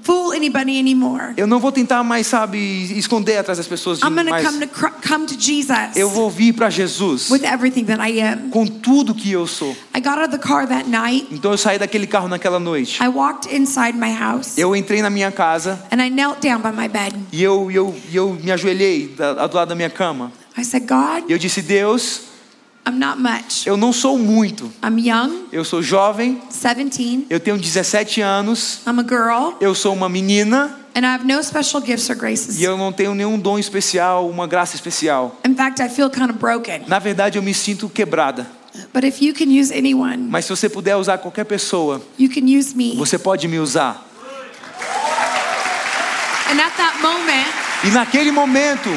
Fool 0.02 0.34
anybody 0.34 0.80
anymore. 0.80 1.34
Eu 1.38 1.46
não 1.46 1.60
vou 1.60 1.72
tentar 1.72 2.04
mais, 2.04 2.26
sabe, 2.28 2.58
esconder 2.98 3.38
atrás 3.38 3.58
das 3.58 3.68
pessoas 3.68 4.00
I'm 4.02 4.10
mais. 4.10 4.46
come 4.46 4.66
to 4.66 4.92
come 5.08 5.26
to 5.28 5.36
Jesus 5.40 5.96
Eu 5.96 6.10
vou 6.10 6.30
vir 6.30 6.54
para 6.54 6.70
Jesus 6.70 7.30
with 7.30 7.44
everything 7.44 7.86
that 7.86 8.02
I 8.02 8.20
am. 8.22 8.50
com 8.50 8.66
tudo 8.66 9.14
que 9.14 9.32
eu 9.32 9.46
sou. 9.46 9.76
I 9.96 10.00
got 10.00 10.18
out 10.18 10.24
of 10.26 10.32
the 10.32 10.40
car 10.40 10.68
that 10.68 10.90
night. 10.90 11.28
Então 11.32 11.52
eu 11.52 11.58
saí 11.58 11.78
daquele 11.78 12.08
carro 12.08 12.28
naquela 12.28 12.60
noite. 12.60 13.00
I 13.02 13.08
walked 13.08 13.54
inside 13.56 13.98
my 13.98 14.12
house 14.12 14.58
Eu 14.58 14.76
entrei 14.76 15.02
na 15.02 15.10
minha 15.10 15.32
casa 15.32 15.80
and 15.92 16.02
I 16.04 16.10
knelt 16.10 16.42
down 16.42 16.62
by 16.62 16.72
my 16.76 16.88
bed. 16.88 17.16
e 17.32 17.44
eu, 17.44 17.70
eu, 17.72 17.96
eu 18.12 18.34
me 18.44 18.52
ajoelhei 18.52 19.08
do 19.16 19.56
lado 19.56 19.70
da 19.70 19.76
minha 19.76 19.90
cama. 19.90 20.32
I 20.58 20.64
said, 20.64 20.88
God, 20.88 21.30
eu 21.30 21.38
disse: 21.38 21.62
Deus. 21.62 22.35
Eu 23.66 23.76
não 23.78 23.92
sou 23.92 24.18
muito. 24.18 24.72
I'm 24.84 25.00
young, 25.00 25.46
Eu 25.52 25.66
sou 25.66 25.82
jovem, 25.82 26.42
17. 26.50 27.26
eu 27.30 27.40
tenho 27.40 27.58
17 27.58 28.22
anos, 28.22 28.82
I'm 28.88 29.00
a 29.00 29.04
girl, 29.04 29.54
eu 29.60 29.74
sou 29.74 29.94
uma 29.94 30.08
menina 30.08 30.80
and 30.96 31.02
I 31.02 31.06
have 31.08 31.26
no 31.26 31.44
special 31.44 31.82
gifts 31.84 32.10
or 32.10 32.16
graces. 32.16 32.60
e 32.60 32.64
eu 32.64 32.78
não 32.78 32.92
tenho 32.94 33.14
nenhum 33.16 33.38
dom 33.40 33.58
especial, 33.58 34.30
uma 34.30 34.46
graça 34.48 34.76
especial. 34.76 35.36
In 35.46 35.56
fact, 35.56 35.82
I 35.82 35.90
feel 35.90 36.10
kind 36.10 36.30
of 36.30 36.34
broken. 36.40 36.84
Na 36.88 37.00
verdade, 37.00 37.38
eu 37.38 37.44
me 37.44 37.54
sinto 37.54 37.90
quebrada. 37.90 38.46
But 38.94 39.04
if 39.04 39.22
you 39.22 39.34
can 39.34 39.46
use 39.46 39.74
anyone, 39.74 40.18
Mas 40.30 40.46
se 40.46 40.52
você 40.56 40.70
puder 40.70 40.96
usar 40.96 41.18
qualquer 41.18 41.46
pessoa, 41.46 42.02
you 42.20 42.30
can 42.30 42.42
use 42.46 42.76
me. 42.76 42.96
você 42.96 43.18
pode 43.18 43.48
me 43.48 43.58
usar. 43.58 44.06
And 46.52 46.60
at 46.62 46.76
that 46.78 47.02
moment, 47.02 47.48
E 47.84 47.90
naquele 47.90 48.32
momento, 48.32 48.90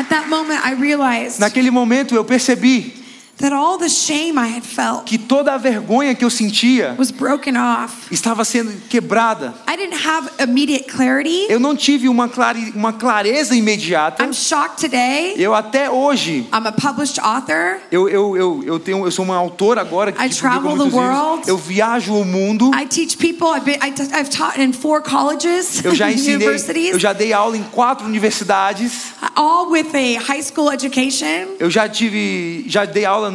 at 0.00 0.08
that 0.08 0.28
moment, 0.28 0.64
I 0.64 0.72
realized 0.72 1.40
naquele 1.40 1.70
momento 1.70 2.14
eu 2.14 2.24
percebi 2.24 2.94
that 3.36 3.52
all 3.52 3.76
the 3.76 3.88
shame 3.88 4.38
I 4.38 4.48
had 4.48 4.64
felt 4.64 5.04
que 5.04 5.18
toda 5.30 5.52
a 5.54 5.56
vergonha 5.56 6.12
que 6.12 6.24
eu 6.24 6.28
sentia 6.28 6.96
was 6.98 7.12
broken 7.12 7.56
off. 7.56 7.94
estava 8.10 8.44
sendo 8.44 8.72
quebrada. 8.88 9.54
I 9.72 9.76
didn't 9.76 10.04
have 10.04 10.28
immediate 10.42 10.86
clarity. 10.90 11.46
Eu 11.48 11.60
não 11.60 11.76
tive 11.76 12.08
uma, 12.08 12.28
clare, 12.28 12.72
uma 12.74 12.92
clareza 12.92 13.54
imediata. 13.54 14.24
I'm 14.24 14.32
shocked 14.32 14.80
today. 14.80 15.34
Eu 15.36 15.54
até 15.54 15.88
hoje, 15.88 16.48
I'm 16.52 16.66
a 16.66 16.72
published 16.72 17.20
author. 17.20 17.78
eu, 17.92 18.08
eu, 18.08 18.36
eu, 18.36 18.62
eu, 18.66 18.80
tenho, 18.80 19.06
eu 19.06 19.10
sou 19.12 19.24
uma 19.24 19.36
autora 19.36 19.80
agora 19.82 20.10
que 20.10 20.18
I 20.18 20.30
publica 20.30 20.40
travel 20.40 20.76
muitos 20.76 20.92
the 20.92 20.98
livros. 20.98 21.16
world. 21.20 21.48
Eu 21.48 21.56
viajo 21.56 22.12
o 22.14 22.24
mundo. 22.24 22.72
I 22.74 22.86
teach 22.86 23.16
people. 23.16 23.54
I've, 23.56 23.64
been, 23.64 23.78
I 23.80 23.92
t- 23.92 24.02
I've 24.12 24.30
taught 24.30 24.60
in 24.60 24.72
four 24.72 25.00
colleges, 25.00 25.80
Eu 25.86 25.94
já 25.94 26.10
ensinei, 26.10 26.48
eu 26.92 26.98
já 26.98 27.12
dei 27.12 27.32
aula 27.32 27.56
em 27.56 27.62
quatro 27.62 28.04
universidades. 28.04 29.12
all 29.36 29.70
with 29.70 29.94
a 29.94 30.18
high 30.20 30.42
school 30.42 30.72
education. 30.72 31.54
Eu 31.60 31.70
já 31.70 31.88
tive, 31.88 32.64
já 32.66 32.84
dei 32.84 33.04
aula 33.04 33.30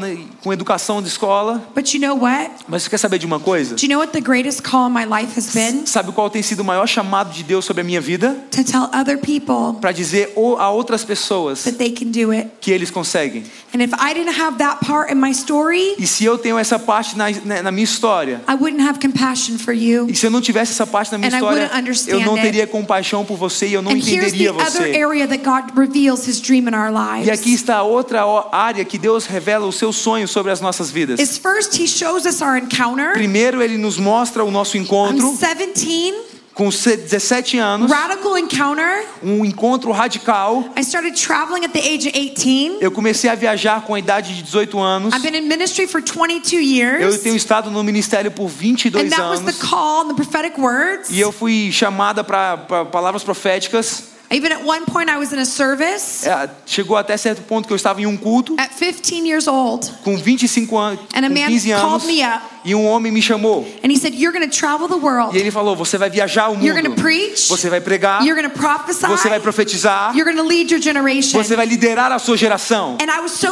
com 0.46 0.54
educação 0.54 1.02
de 1.02 1.08
escola. 1.08 1.68
But 1.76 1.92
you 1.96 2.00
know 2.00 2.16
what? 2.22 2.52
Mas 2.68 2.84
você 2.84 2.90
quer 2.92 3.00
saber 3.00 3.18
de 3.18 3.26
uma 3.26 3.40
coisa? 3.40 3.74
Do 3.76 3.82
you 3.84 3.90
know 3.90 3.98
what 4.00 4.14
the 4.14 4.22
greatest 4.22 4.62
call 4.62 4.88
in 4.88 4.94
my 4.94 5.04
life 5.04 5.36
has 5.36 5.52
been? 5.52 5.88
Sabe 5.88 6.12
qual 6.12 6.30
tem 6.30 6.44
sido 6.44 6.60
o 6.60 6.64
maior 6.64 6.86
chamado 6.88 7.32
de 7.34 7.42
Deus 7.44 7.66
sobre 7.66 7.82
a 7.82 7.84
minha 7.84 8.00
vida? 8.00 8.38
To 8.52 8.64
tell 8.64 8.84
other 8.94 9.18
people 9.18 9.80
Para 9.82 9.92
dizer 9.92 10.34
a 10.60 10.70
outras 10.70 11.04
pessoas 11.04 11.64
that 11.64 11.80
they 11.80 11.90
can 11.90 12.12
do 12.12 12.32
it. 12.32 12.50
que 12.62 12.70
eles 12.70 12.92
conseguem. 12.92 13.44
And 13.74 13.82
if 13.82 13.92
I 13.94 14.14
didn't 14.14 14.40
have 14.40 14.60
that 14.60 14.86
part 14.86 15.12
in 15.12 15.16
my 15.16 15.32
story, 15.32 15.96
E 15.98 16.06
se 16.06 16.24
eu 16.24 16.38
tenho 16.38 16.60
essa 16.60 16.78
parte 16.78 17.18
na, 17.18 17.26
na, 17.44 17.64
na 17.64 17.72
minha 17.72 17.84
história, 17.84 18.40
I 18.48 18.54
wouldn't 18.54 18.84
have 18.84 19.00
compassion 19.00 19.58
for 19.58 19.74
you. 19.74 20.08
e 20.08 20.16
se 20.16 20.28
eu 20.28 20.30
não 20.30 20.42
tivesse 20.42 20.74
essa 20.74 20.86
parte 20.86 21.12
na 21.12 21.18
minha 21.18 21.30
história, 21.30 21.72
eu 22.08 22.20
não 22.20 22.34
it. 22.36 22.44
teria 22.44 22.68
compaixão 22.68 23.26
por 23.26 23.36
você 23.36 23.68
e 23.68 23.74
eu 23.74 23.82
não 23.82 23.92
And 23.92 23.96
here's 23.96 24.06
the 24.06 24.14
entenderia 24.28 24.54
other 24.54 24.72
você. 24.72 25.04
area 25.04 25.28
that 25.28 25.44
God 25.44 25.76
reveals 25.76 26.28
His 26.28 26.40
dream 26.40 26.68
in 26.70 26.76
our 26.76 26.94
E 27.26 27.32
aqui 27.32 27.52
está 27.52 27.82
outra 27.82 28.24
área 28.52 28.86
que 28.86 29.00
Deus 29.00 29.26
revela 29.26 29.66
o 29.66 29.72
seu 29.72 29.92
sonho 29.92 30.28
sobre 30.36 30.52
as 30.52 30.60
nossas 30.60 30.92
vidas. 30.92 31.18
Is 31.18 31.38
first 31.38 31.80
He 31.80 31.88
shows 31.88 32.26
us 32.26 32.42
our 32.42 32.58
encounter. 32.58 33.14
Primeiro, 33.14 33.62
ele 33.62 33.78
nos 33.78 33.98
mostra 33.98 34.44
o 34.44 34.52
nosso 34.52 34.76
I'm 34.76 34.82
encontro 34.84 35.32
17, 35.32 36.14
com 36.54 36.70
se- 36.72 36.98
17 36.98 37.58
anos, 37.58 37.90
radical 37.90 38.38
encounter. 38.38 39.06
um 39.24 39.46
encontro 39.46 39.92
radical. 39.94 40.66
I 40.78 40.82
started 40.82 41.16
traveling 41.16 41.64
at 41.64 41.72
the 41.72 41.80
age 41.80 42.08
of 42.10 42.18
18. 42.18 42.80
Eu 42.82 42.92
comecei 42.92 43.30
a 43.30 43.36
viajar 43.36 43.82
com 43.86 43.94
a 43.96 44.00
idade 44.00 44.36
de 44.36 44.44
18 44.44 44.78
anos. 44.78 45.14
I've 45.14 45.22
been 45.24 45.36
in 45.38 45.48
ministry 45.48 45.88
for 45.88 46.02
22 46.02 46.54
Eu 46.54 46.62
years. 46.62 47.20
tenho 47.22 47.36
estado 47.38 47.72
no 47.72 47.82
ministério 47.82 48.30
por 48.32 48.48
And 48.48 48.50
22 48.50 49.10
that 49.12 49.22
was 49.30 49.40
the 49.40 49.50
anos. 49.52 49.58
call 49.62 50.02
and 50.02 50.10
the 50.10 50.16
prophetic 50.16 50.58
words. 50.60 51.10
E 51.12 51.20
eu 51.20 51.32
fui 51.32 51.72
chamada 51.72 52.24
para 52.26 52.58
palavras 52.92 53.24
proféticas. 53.24 54.15
Even 54.32 54.52
at 54.52 54.64
one 54.66 54.86
point, 54.86 55.10
I 55.10 55.18
was 55.18 55.32
in 55.32 55.40
a 55.40 55.46
service. 55.46 56.28
É, 56.28 56.50
chegou 56.66 56.98
até 56.98 57.16
certo 57.18 57.44
ponto 57.44 57.68
que 57.68 57.74
eu 57.74 57.76
estava 57.76 58.02
em 58.02 58.06
um 58.06 58.18
culto 58.18 58.56
at 58.60 58.72
15 58.78 59.28
years 59.28 59.48
old. 59.48 59.92
com 60.04 60.18
25 60.18 60.78
anos, 60.78 61.00
And 61.14 61.26
a 61.26 61.30
man 61.30 61.48
15 61.48 61.72
anos, 61.72 61.84
called 61.84 62.06
me 62.08 62.24
up 62.24 62.42
e 62.66 62.74
um 62.76 62.86
homem 62.86 63.12
me 63.12 63.22
chamou. 63.22 63.68
and 63.84 63.92
he 63.92 63.98
said. 63.98 64.14
E 64.16 65.38
ele 65.38 65.52
falou: 65.52 65.76
"Você 65.76 65.98
vai 65.98 66.10
viajar 66.10 66.50
o 66.50 66.56
mundo. 66.58 66.96
preach. 66.96 67.48
Você 67.48 67.70
vai 67.70 67.80
pregar, 67.80 68.22
você 68.24 69.30
vai 69.30 69.40
profetizar, 69.40 70.14
você 70.14 71.56
vai 71.56 71.66
liderar 71.66 72.12
a 72.12 72.20
sua 72.20 72.36
geração." 72.36 72.98
And 73.02 73.06
I 73.06 73.22
was 73.22 73.32
so. 73.34 73.48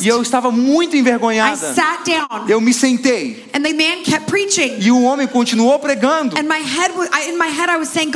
E 0.00 0.08
eu 0.08 0.20
estava 0.22 0.50
muito 0.50 0.94
I 0.96 1.00
envergonhada. 1.00 1.56
sat 1.74 2.04
down 2.04 2.46
Eu 2.48 2.60
me 2.60 2.72
sentei 2.72 3.44
and 3.54 3.62
the 3.62 3.72
man 3.72 4.02
kept 4.04 4.26
preaching. 4.26 4.76
e 4.80 4.90
o 4.90 5.02
homem 5.02 5.26
continuou 5.26 5.78
pregando. 5.78 6.36
Was, 6.36 7.08
I, 7.12 7.86
saying. 7.86 8.10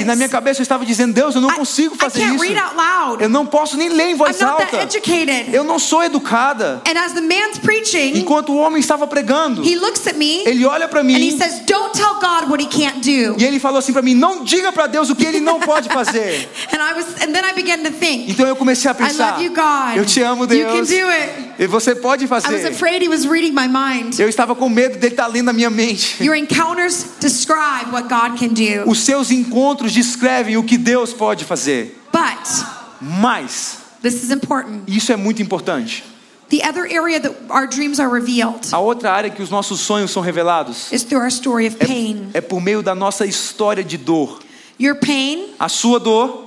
E 0.00 0.04
na 0.04 0.16
minha 0.16 0.28
cabeça 0.28 0.60
eu 0.60 0.62
estava 0.62 0.84
dizendo: 0.84 1.12
"Deus, 1.12 1.34
eu 1.34 1.40
não 1.40 1.50
I, 1.50 1.54
consigo 1.54 1.94
fazer 1.96 2.20
can't 2.20 2.34
isso. 2.36 2.44
read 2.44 2.58
out 2.58 2.74
loud. 2.76 3.22
Eu 3.22 3.28
não 3.28 3.46
posso 3.46 3.76
nem 3.76 3.88
ler 3.88 4.08
em 4.10 4.12
I'm 4.12 4.16
voz 4.16 4.40
alta. 4.42 4.76
educated. 4.82 5.54
Eu 5.54 5.64
não 5.64 5.78
sou 5.78 6.02
educada." 6.02 6.82
And 6.86 6.98
as 6.98 7.12
the 7.12 7.20
man's 7.20 7.58
preaching, 7.58 8.18
Enquanto 8.18 8.52
o 8.52 8.56
homem 8.56 8.80
estava 8.80 9.06
pregando, 9.06 9.19
he 9.62 9.76
looks 9.76 10.06
at 10.06 10.16
me 10.16 10.42
ele 10.46 10.64
olha 10.66 10.88
para 10.88 11.00
and 11.00 11.10
he 11.10 11.30
mim 11.30 11.38
says, 11.38 11.60
Don't 11.66 11.92
tell 11.92 12.14
God 12.20 12.50
what 12.50 12.62
he 12.62 12.66
can't 12.66 13.00
do. 13.00 13.36
e 13.38 13.44
ele 13.44 13.58
falou 13.58 13.78
assim 13.78 13.92
para 13.92 14.02
mim: 14.02 14.14
"Não 14.14 14.44
diga 14.44 14.72
para 14.72 14.86
Deus 14.86 15.10
o 15.10 15.14
que 15.16 15.24
ele 15.24 15.40
não 15.40 15.60
pode 15.60 15.88
fazer." 15.88 16.48
And 16.72 16.78
I 16.78 16.94
was, 16.94 17.06
and 17.22 17.32
then 17.32 17.44
I 17.44 17.52
began 17.54 17.82
to 17.84 17.90
think, 17.90 18.30
Então 18.30 18.46
eu 18.46 18.56
comecei 18.56 18.90
a 18.90 18.94
I 18.94 18.96
pensar: 18.96 19.32
love 19.32 19.44
you, 19.44 19.50
God. 19.54 19.96
Eu 19.96 20.04
te 20.04 20.22
amo, 20.22 20.44
You 20.44 20.48
can 20.66 20.74
Deus. 20.84 20.88
do 20.88 21.06
it. 21.08 21.50
E 21.58 21.66
você 21.66 21.94
pode 21.94 22.24
I 22.24 22.28
was 22.28 22.44
fazer. 22.44 22.66
afraid 22.68 23.02
he 23.02 23.08
was 23.08 23.24
reading 23.24 23.52
my 23.52 23.68
mind. 23.68 24.18
Eu 24.18 24.28
estava 24.28 24.54
com 24.54 24.68
medo 24.68 24.98
dele 24.98 25.12
estar 25.14 25.26
lendo 25.26 25.50
a 25.50 25.52
minha 25.52 25.70
mente. 25.70 26.16
Your 26.24 26.34
encounters 26.36 27.04
describe 27.20 27.90
what 27.92 28.08
God 28.08 28.38
can 28.38 28.48
do. 28.54 28.88
Os 28.88 29.00
seus 29.00 29.30
encontros 29.30 29.92
descrevem 29.92 30.56
o 30.56 30.62
que 30.62 30.78
Deus 30.78 31.12
pode 31.12 31.44
fazer. 31.44 31.98
But 32.12 32.64
Mas 33.00 33.78
this 34.02 34.22
is 34.22 34.30
important. 34.30 34.82
isso 34.86 35.12
é 35.12 35.16
muito 35.16 35.42
importante. 35.42 36.04
The 36.50 36.62
other 36.68 36.84
area 36.84 37.20
that 37.20 37.32
our 37.48 37.66
dreams 37.68 38.00
are 38.00 38.08
revealed 38.12 38.66
A 38.72 38.78
outra 38.80 39.12
área 39.12 39.30
que 39.30 39.40
os 39.42 39.50
nossos 39.50 39.80
sonhos 39.80 40.10
são 40.10 40.20
revelados 40.22 40.90
is 40.92 41.04
through 41.04 41.20
our 41.22 41.30
story 41.30 41.66
of 41.68 41.76
pain. 41.76 42.30
é, 42.34 42.38
é 42.38 42.40
por 42.40 42.60
meio 42.60 42.82
da 42.82 42.94
nossa 42.94 43.24
história 43.24 43.84
de 43.84 43.96
dor. 43.96 44.40
Your 44.78 44.96
pain 44.96 45.50
A 45.58 45.68
sua 45.68 45.98
dor 46.00 46.46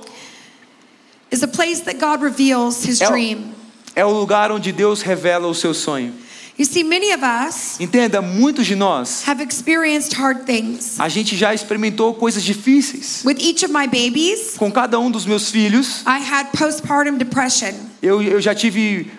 is 1.30 1.42
a 1.42 1.48
place 1.48 1.80
that 1.84 1.98
God 1.98 2.22
reveals 2.22 2.84
his 2.84 3.00
É 3.00 3.08
o- 3.08 3.10
dream. 3.12 3.54
É 3.96 4.04
o 4.04 4.10
lugar 4.10 4.50
onde 4.52 4.72
Deus 4.72 5.00
revela 5.02 5.46
o 5.48 5.54
seu 5.54 5.72
sonho. 5.72 6.12
You 6.58 6.64
see, 6.66 6.84
many 6.84 7.12
of 7.12 7.22
us 7.24 7.80
Entenda, 7.80 8.20
muitos 8.22 8.66
de 8.66 8.76
nós, 8.76 9.26
have 9.26 9.42
experienced 9.42 10.14
hard 10.14 10.44
things. 10.44 11.00
a 11.00 11.08
gente 11.08 11.36
já 11.36 11.52
experimentou 11.54 12.14
coisas 12.14 12.44
difíceis. 12.44 13.22
With 13.24 13.38
each 13.40 13.64
of 13.64 13.72
my 13.72 13.86
babies, 13.88 14.54
Com 14.56 14.70
cada 14.70 14.98
um 15.00 15.10
dos 15.10 15.24
meus 15.26 15.50
filhos, 15.50 16.02
I 16.06 16.20
had 16.22 16.48
postpartum 16.56 17.16
depression. 17.16 17.72
eu, 18.02 18.22
eu 18.22 18.40
já 18.40 18.54
tive, 18.54 19.10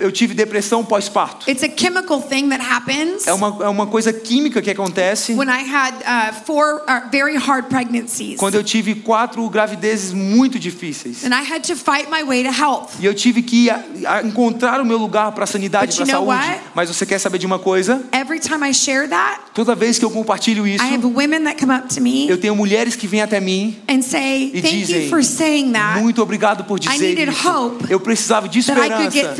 eu 0.00 0.10
tive 0.10 0.34
depressão 0.34 0.84
pós-parto. 0.84 1.48
It's 1.50 1.62
a 1.62 1.68
chemical 1.74 2.20
thing 2.22 2.48
that 2.48 2.62
happens 2.64 3.26
É 3.26 3.32
uma, 3.32 3.64
é 3.64 3.68
uma 3.68 3.86
coisa 3.86 4.12
química 4.12 4.62
que 4.62 4.70
acontece 4.70 5.32
when 5.34 5.48
I 5.48 5.62
had 5.68 5.94
uh, 6.00 6.34
four 6.46 6.82
uh, 6.88 7.10
very 7.10 7.36
hard 7.36 7.66
pregnancies. 7.66 8.36
quando 8.38 8.54
eu 8.54 8.64
tive 8.64 8.94
quatro 8.96 9.48
gravidezes 9.50 10.12
muito 10.12 10.58
difíceis. 10.58 11.24
And 11.24 11.28
I 11.34 11.42
had 11.52 11.60
to 11.66 11.76
fight 11.76 12.08
my 12.10 12.22
way 12.24 12.42
to 12.44 12.50
health. 12.50 12.92
E 13.00 13.04
eu 13.04 13.14
tive 13.14 13.42
que 13.42 13.68
a- 13.68 13.84
a 14.06 14.22
encontrar 14.22 14.80
o 14.80 14.84
meu 14.84 14.96
lugar 14.98 15.32
para 15.32 15.44
a 15.44 15.46
sanidade, 15.46 15.94
para 15.94 16.04
a 16.04 16.06
saúde. 16.06 16.28
what? 16.30 16.60
Mas 16.74 16.88
você 16.88 17.04
quer 17.04 17.18
saber 17.18 17.38
de 17.38 17.46
uma 17.46 17.58
coisa? 17.58 18.02
Every 18.12 18.40
time 18.40 18.68
I 18.68 18.72
share 18.72 19.08
that, 19.08 19.40
Toda 19.54 19.74
vez 19.74 19.98
que 19.98 20.04
eu 20.04 20.10
compartilho 20.10 20.66
isso, 20.66 20.82
I 20.84 20.94
have 20.94 21.04
women 21.06 21.44
that 21.44 21.58
come 21.60 21.74
up 21.74 21.92
to 21.94 22.00
me 22.00 22.28
eu 22.28 22.38
tenho 22.38 22.54
mulheres 22.54 22.96
que 22.96 23.06
vêm 23.06 23.22
até 23.22 23.40
mim 23.40 23.78
and 23.88 24.02
say, 24.02 24.50
e 24.54 24.62
Thank 24.62 24.76
dizem: 24.76 25.02
you 25.04 25.08
for 25.10 25.22
saying 25.22 25.72
that, 25.72 26.00
Muito 26.00 26.22
obrigado 26.22 26.64
por 26.64 26.78
dizer 26.78 26.98
needed 26.98 27.30
isso. 27.32 27.48
hope 27.48 27.86
Eu 27.90 28.00
precisava 28.00 28.48
de 28.48 28.62
that 28.64 28.80
I 28.80 28.88
could 28.90 29.10
get 29.12 29.24
esperança. 29.30 29.34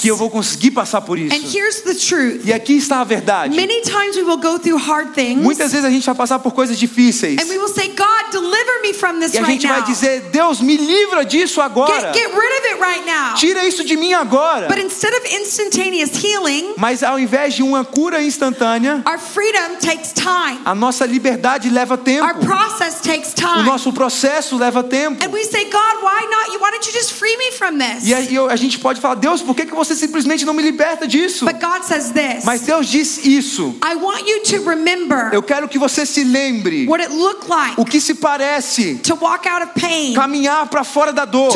Que 0.00 0.08
eu 0.08 0.16
vou 0.16 0.30
conseguir 0.30 0.70
passar 0.72 1.00
por 1.00 1.18
And 1.18 1.22
isso. 1.26 1.56
here's 1.56 1.80
the 1.82 1.94
truth 1.94 2.42
E 2.46 2.52
aqui 2.52 2.76
está 2.76 3.00
a 3.00 3.04
verdade. 3.04 3.54
many 3.56 3.80
times 3.82 4.16
we 4.16 4.22
will 4.22 4.38
go 4.38 4.58
through 4.58 4.78
hard 4.78 5.12
things, 5.14 5.42
Muitas 5.42 5.72
vezes 5.72 5.84
a 5.84 5.90
gente 5.90 6.04
vai 6.06 6.14
passar 6.14 6.38
por 6.38 6.52
coisas 6.52 6.78
difíceis. 6.78 7.40
and 7.40 7.48
we 7.48 7.58
will 7.58 7.68
say, 7.72 7.88
God, 7.88 8.30
deliver 8.32 8.82
me 8.82 8.92
from 8.94 9.18
this 9.20 9.34
E 9.34 9.38
a 9.38 9.42
right 9.42 9.52
gente 9.52 9.66
vai 9.66 9.80
now. 9.80 9.86
dizer: 9.86 10.20
Deus, 10.30 10.60
me 10.60 10.76
livra 10.76 11.24
disso 11.24 11.60
agora. 11.60 12.12
Get, 12.12 12.14
get 12.14 12.26
rid 12.34 12.58
of 12.58 12.66
it 12.74 12.80
right 12.80 13.06
now. 13.06 13.34
Tira 13.34 13.66
isso 13.66 13.84
de 13.84 13.96
mim 13.96 14.12
agora. 14.12 14.68
But 14.68 14.78
instead 14.78 15.12
of 15.14 15.26
instantaneous 15.26 16.10
healing, 16.22 16.74
Mas 16.76 17.02
ao 17.02 17.18
invés 17.18 17.54
de 17.54 17.62
uma 17.62 17.84
cura 17.84 18.22
instantânea, 18.22 19.02
our 19.06 19.18
freedom 19.18 19.76
takes 19.80 20.12
time. 20.12 20.60
a 20.64 20.74
nossa 20.74 21.04
liberdade 21.06 21.68
leva 21.70 21.94
Our 21.94 21.98
tempo. 22.04 22.44
process 22.46 23.00
takes 23.00 23.34
O 23.58 23.62
nosso 23.62 23.92
processo 23.92 24.56
leva 24.56 24.82
tempo. 24.82 25.24
And 25.24 25.30
we 25.32 25.42
say, 25.44 25.64
God, 25.64 26.02
why 26.02 26.26
not? 26.30 26.60
Why 26.60 26.70
don't 26.70 26.86
you 26.86 26.92
just 26.92 27.12
free 27.12 27.36
me 27.36 27.50
from 27.52 27.78
this? 27.78 28.04
E 28.06 28.34
eu- 28.34 28.48
a 28.48 28.56
gente 28.56 28.78
pode 28.78 29.00
falar: 29.00 29.14
Deus, 29.16 29.42
por 29.50 29.56
que, 29.56 29.66
que 29.66 29.74
você 29.74 29.96
simplesmente 29.96 30.44
não 30.44 30.54
me 30.54 30.62
liberta 30.62 31.08
disso? 31.08 31.44
But 31.44 31.58
God 31.60 31.82
says 31.82 32.12
this 32.12 32.44
Mas 32.44 32.60
Deus 32.60 32.86
diz 32.86 33.26
isso. 33.26 33.74
I 33.84 33.96
want 33.96 34.24
you 34.24 34.42
to 34.44 34.68
remember 34.68 35.30
Eu 35.32 35.42
quero 35.42 35.68
que 35.68 35.76
você 35.76 36.06
se 36.06 36.22
lembre 36.22 36.86
what 36.86 37.02
it 37.02 37.12
looked 37.12 37.50
like 37.50 37.74
o 37.76 37.84
que 37.84 38.00
se 38.00 38.14
parece 38.14 39.00
to 39.02 39.16
walk 39.20 39.48
out 39.48 39.64
of 39.64 39.72
pain, 39.80 40.14
caminhar 40.14 40.68
para 40.68 40.84
fora 40.84 41.12
da 41.12 41.24
dor, 41.24 41.50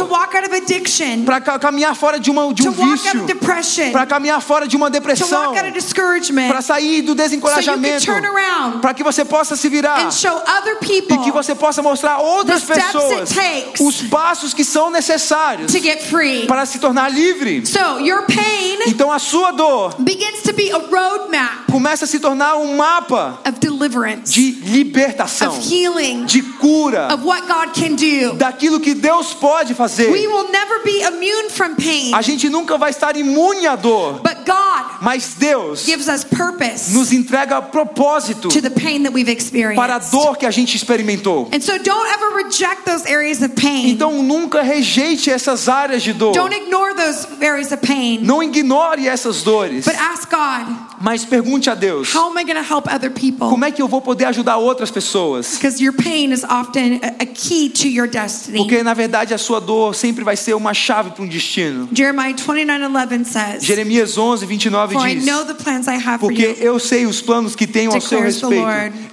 para 1.24 1.58
caminhar 1.60 1.94
fora 1.94 2.18
de, 2.18 2.32
uma, 2.32 2.52
de 2.52 2.68
um 2.68 2.72
vício, 2.72 3.24
para 3.92 4.06
caminhar 4.06 4.42
fora 4.42 4.66
de 4.66 4.76
uma 4.76 4.90
depressão, 4.90 5.54
para 6.48 6.62
sair 6.62 7.02
do 7.02 7.12
so 7.12 7.14
desencorajamento, 7.14 8.10
around 8.10 8.80
para 8.80 8.92
que 8.92 9.04
você 9.04 9.24
possa 9.24 9.54
se 9.54 9.68
virar 9.68 10.04
and 10.04 10.10
show 10.10 10.34
other 10.34 10.76
e 10.82 11.18
que 11.18 11.30
você 11.30 11.54
possa 11.54 11.80
mostrar 11.80 12.14
a 12.14 12.20
outras 12.20 12.64
pessoas 12.64 13.30
os 13.78 14.02
passos 14.02 14.52
que 14.52 14.64
são 14.64 14.90
necessários 14.90 15.72
para 16.48 16.66
se 16.66 16.80
tornar 16.80 17.08
livre. 17.08 17.64
So 17.64 17.83
your 18.00 18.22
pain 18.26 18.78
Então 18.86 19.10
a 19.10 19.18
sua 19.18 19.50
dor 19.52 19.94
begins 19.98 20.42
to 20.42 20.52
be 20.52 20.70
a 20.70 20.78
roadmap 20.78 21.66
começa 21.70 22.04
a 22.04 22.08
se 22.08 22.18
tornar 22.20 22.56
um 22.56 22.76
mapa 22.76 23.38
of 23.46 23.58
deliverance, 23.58 24.32
de 24.32 24.52
libertação, 24.70 25.48
of 25.56 25.68
healing, 25.72 26.24
de 26.26 26.42
cura, 26.42 27.12
of 27.12 27.24
what 27.24 27.46
God 27.48 27.72
can 27.74 27.94
do. 27.96 28.34
daquilo 28.36 28.78
que 28.80 28.94
Deus 28.94 29.34
pode 29.34 29.70
We 29.72 29.74
fazer. 29.74 30.08
will 30.10 30.50
never 30.50 30.80
be 30.84 31.02
immune 31.02 31.50
from 31.50 31.74
pain, 31.76 32.14
A 32.14 32.22
gente 32.22 32.48
nunca 32.48 32.76
vai 32.78 32.90
estar 32.90 33.16
imune 33.16 33.66
à 33.66 33.76
dor, 33.76 34.20
but 34.22 34.44
God 34.46 35.00
mas 35.00 35.34
Deus 35.38 35.84
gives 35.84 36.08
us 36.08 36.24
purpose 36.24 36.92
nos 36.92 37.12
entrega 37.12 37.60
propósito 37.60 38.48
to 38.48 38.60
the 38.60 38.70
pain 38.70 39.02
that 39.02 39.12
we've 39.12 39.24
para 39.26 39.94
a 39.94 39.96
experienced. 39.96 40.10
dor 40.12 40.36
que 40.36 40.46
a 40.46 40.50
gente 40.50 40.76
experimentou. 40.76 41.48
And 41.52 41.60
so 41.60 41.76
don't 41.78 42.08
ever 42.12 42.36
reject 42.36 42.84
those 42.84 43.06
areas 43.06 43.42
of 43.42 43.54
pain. 43.54 43.88
Então 43.90 44.22
nunca 44.22 44.62
rejeite 44.62 45.30
essas 45.30 45.68
áreas 45.68 46.02
de 46.02 46.12
dor. 46.12 46.32
Don't 46.32 46.54
ignore 46.54 46.94
those 46.94 47.26
areas. 47.40 47.72
Não 48.24 48.42
ignore 48.42 49.06
essas 49.08 49.42
dores, 49.42 49.84
But 49.84 49.96
ask 49.96 50.30
God, 50.30 50.76
mas 51.04 51.22
pergunte 51.22 51.68
a 51.68 51.74
Deus: 51.74 52.14
how 52.14 52.30
am 52.30 52.38
I 52.38 52.44
going 52.44 52.54
to 52.56 52.74
help 52.74 52.86
other 52.86 53.10
people? 53.10 53.50
como 53.50 53.62
é 53.62 53.70
que 53.70 53.82
eu 53.82 53.86
vou 53.86 54.00
poder 54.00 54.24
ajudar 54.24 54.56
outras 54.56 54.90
pessoas? 54.90 55.58
Because 55.58 55.84
your 55.84 55.92
pain 55.92 56.32
is 56.32 56.42
often 56.44 56.98
a 57.02 57.24
a 57.24 57.26
key 57.26 57.68
to 57.68 57.86
your 57.86 58.08
destiny. 58.08 58.56
Porque 58.56 58.82
na 58.82 58.94
verdade 58.94 59.34
a 59.34 59.38
sua 59.38 59.60
dor 59.60 59.94
sempre 59.94 60.24
vai 60.24 60.34
ser 60.34 60.54
uma 60.54 60.72
chave 60.72 61.10
para 61.10 61.22
um 61.22 61.28
destino. 61.28 61.88
Jeremiah 61.92 62.34
29:11 62.34 63.24
says, 63.26 63.62
Jeremias 63.64 64.16
11, 64.16 64.46
29 64.46 64.94
"For 64.94 65.06
I 65.06 65.14
diz: 65.16 65.26
know 65.26 65.44
the 65.44 65.54
plans 65.54 65.86
I 65.86 65.96
have 65.96 66.20
for 66.20 66.28
Porque 66.30 66.42
you, 66.42 66.56
eu 66.58 66.78
sei 66.78 67.04
os 67.04 67.20
planos 67.20 67.54
que 67.54 67.66
tenho 67.66 67.92
ao 67.92 68.00
seu 68.00 68.22
respeito, 68.22 68.64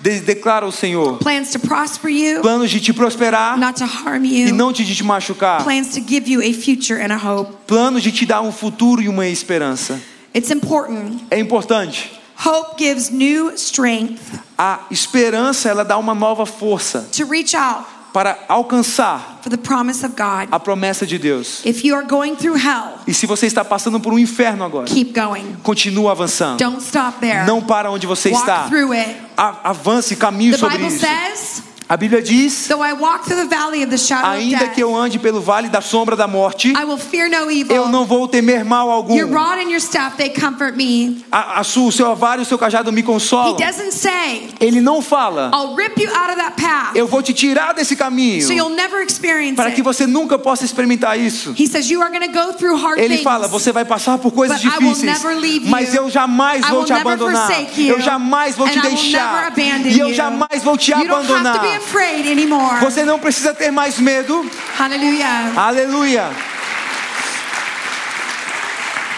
de- 0.01 0.21
declara 0.21 0.65
o 0.65 0.71
Senhor. 0.71 1.17
plans 1.17 1.51
to 1.51 1.59
prosper 1.59 2.09
you, 2.09 2.41
Planos 2.41 2.69
de 2.71 2.79
te 2.79 2.93
prosperar 2.93 3.57
not 3.59 3.77
to 3.77 3.85
harm 3.85 4.23
e 4.23 4.49
não 4.53 4.71
de 4.71 4.85
te 4.85 5.03
machucar. 5.03 5.63
plans 5.63 5.89
to 5.89 6.01
give 6.07 6.31
you 6.31 6.39
a 6.41 6.53
future 6.53 7.01
and 7.01 7.11
a 7.13 7.17
hope." 7.17 7.51
Planos 7.67 8.01
de 8.01 8.11
te 8.13 8.25
dar 8.25 8.41
um 8.41 8.51
futuro 8.51 9.01
e 9.01 9.09
uma 9.09 9.27
esperança. 9.27 10.01
It's 10.35 10.49
important. 10.51 11.21
É 11.29 11.39
importante. 11.39 12.19
Hope 12.43 12.75
gives 12.83 13.09
new 13.11 13.51
strength 13.55 14.19
A 14.57 14.79
esperança 14.89 15.69
ela 15.69 15.83
dá 15.83 15.97
uma 15.97 16.15
nova 16.15 16.45
força 16.45 17.07
to 17.15 17.25
reach 17.27 17.55
out 17.55 17.85
para 18.13 18.37
alcançar 18.49 19.39
for 19.41 19.49
the 19.49 19.57
promise 19.57 20.05
of 20.05 20.15
God. 20.15 20.49
a 20.51 20.59
promessa 20.59 21.05
de 21.05 21.17
Deus. 21.17 21.61
If 21.65 21.83
you 21.85 21.95
are 21.95 22.05
going 22.05 22.35
through 22.35 22.57
hell, 22.57 22.97
E 23.07 23.13
se 23.13 23.25
você 23.25 23.45
está 23.47 23.63
passando 23.63 23.99
por 23.99 24.11
um 24.13 24.19
inferno 24.19 24.63
agora, 24.65 24.85
keep 24.85 25.13
going. 25.17 25.55
continua 25.63 26.11
avançando. 26.11 26.57
Don't 26.57 26.81
stop 26.83 27.19
there. 27.19 27.45
Não 27.45 27.61
para 27.61 27.89
onde 27.91 28.05
você 28.07 28.29
Walk 28.29 28.41
está. 28.41 28.67
through 28.67 28.91
it. 28.93 29.15
A- 29.37 29.69
Avance, 29.69 30.15
caminhe 30.15 30.51
The 30.51 30.57
sobre 30.57 30.77
Bible 30.77 30.95
isso. 30.95 31.05
says, 31.05 31.63
A 31.91 31.97
Bíblia 31.97 32.21
diz: 32.21 32.69
though 32.69 32.81
I 32.81 32.93
walk 32.93 33.25
through 33.25 33.49
the 33.49 33.53
valley 33.53 33.83
of 33.83 33.89
the 33.89 33.97
shadow 33.97 34.25
of 34.29 34.37
ainda 34.37 34.69
que 34.69 34.81
eu 34.81 34.95
ande 34.95 35.19
pelo 35.19 35.41
vale 35.41 35.67
da 35.67 35.81
sombra 35.81 36.15
da 36.15 36.25
morte, 36.25 36.69
I 36.69 36.85
will 36.85 36.97
fear 36.97 37.29
no 37.29 37.51
evil. 37.51 37.75
eu 37.75 37.89
não 37.89 38.05
vou 38.05 38.29
temer 38.29 38.63
mal 38.63 38.89
algum. 38.89 39.13
Your 39.13 39.27
rod 39.27 39.59
and 39.59 39.69
your 39.69 39.81
staff, 39.81 40.15
they 40.15 40.29
comfort 40.29 40.77
me. 40.77 41.17
A, 41.29 41.59
a 41.59 41.63
sua, 41.65 41.89
o 41.89 41.91
seu 41.91 42.09
avar 42.09 42.39
e 42.39 42.43
o 42.43 42.45
seu 42.45 42.57
cajado 42.57 42.93
me 42.93 43.01
He 43.01 43.03
consolam. 43.03 43.57
doesn't 43.57 43.91
say, 43.91 44.47
Ele 44.61 44.79
não 44.79 45.01
fala: 45.01 45.51
I'll 45.53 45.75
rip 45.75 46.01
you 46.01 46.09
out 46.15 46.29
of 46.29 46.37
that 46.37 46.55
path 46.55 46.95
eu 46.95 47.07
vou 47.07 47.21
te 47.21 47.33
tirar 47.33 47.73
desse 47.73 47.97
caminho 47.97 48.41
so 48.41 48.53
you'll 48.53 48.73
never 48.73 49.05
experience 49.05 49.57
para 49.57 49.71
que 49.71 49.81
você 49.81 50.07
nunca 50.07 50.39
possa 50.39 50.63
experimentar 50.63 51.19
isso. 51.19 51.53
He 51.59 51.67
says, 51.67 51.89
You 51.89 52.01
are 52.01 52.09
going 52.09 52.25
to 52.25 52.31
go 52.31 52.53
through 52.53 52.77
hard 52.77 52.99
Ele 52.99 53.17
fala: 53.17 53.49
você 53.49 53.73
vai 53.73 53.83
passar 53.83 54.17
por 54.17 54.31
coisas 54.31 54.61
But 54.61 54.71
I 54.71 54.77
will 54.77 54.93
difíceis, 54.93 55.23
never 55.23 55.37
leave 55.37 55.69
mas 55.69 55.93
you. 55.93 56.03
eu 56.03 56.09
jamais 56.09 56.63
I 56.63 56.69
vou 56.69 56.79
will 56.79 56.85
te 56.85 56.93
never 56.93 57.11
abandonar. 57.11 57.51
Eu 57.77 57.99
jamais 57.99 58.55
vou 58.55 58.69
te 58.69 58.79
deixar. 58.79 59.51
E 59.57 59.99
eu 59.99 60.13
jamais 60.13 60.63
vou 60.63 60.77
te 60.77 60.93
abandonar. 60.93 61.80
Afraid 61.81 62.27
anymore. 62.27 62.79
Você 62.81 63.03
não 63.03 63.19
precisa 63.19 63.53
ter 63.53 63.71
mais 63.71 63.99
medo. 63.99 64.49
Hallelujah. 64.77 65.53
Aleluia. 65.55 66.29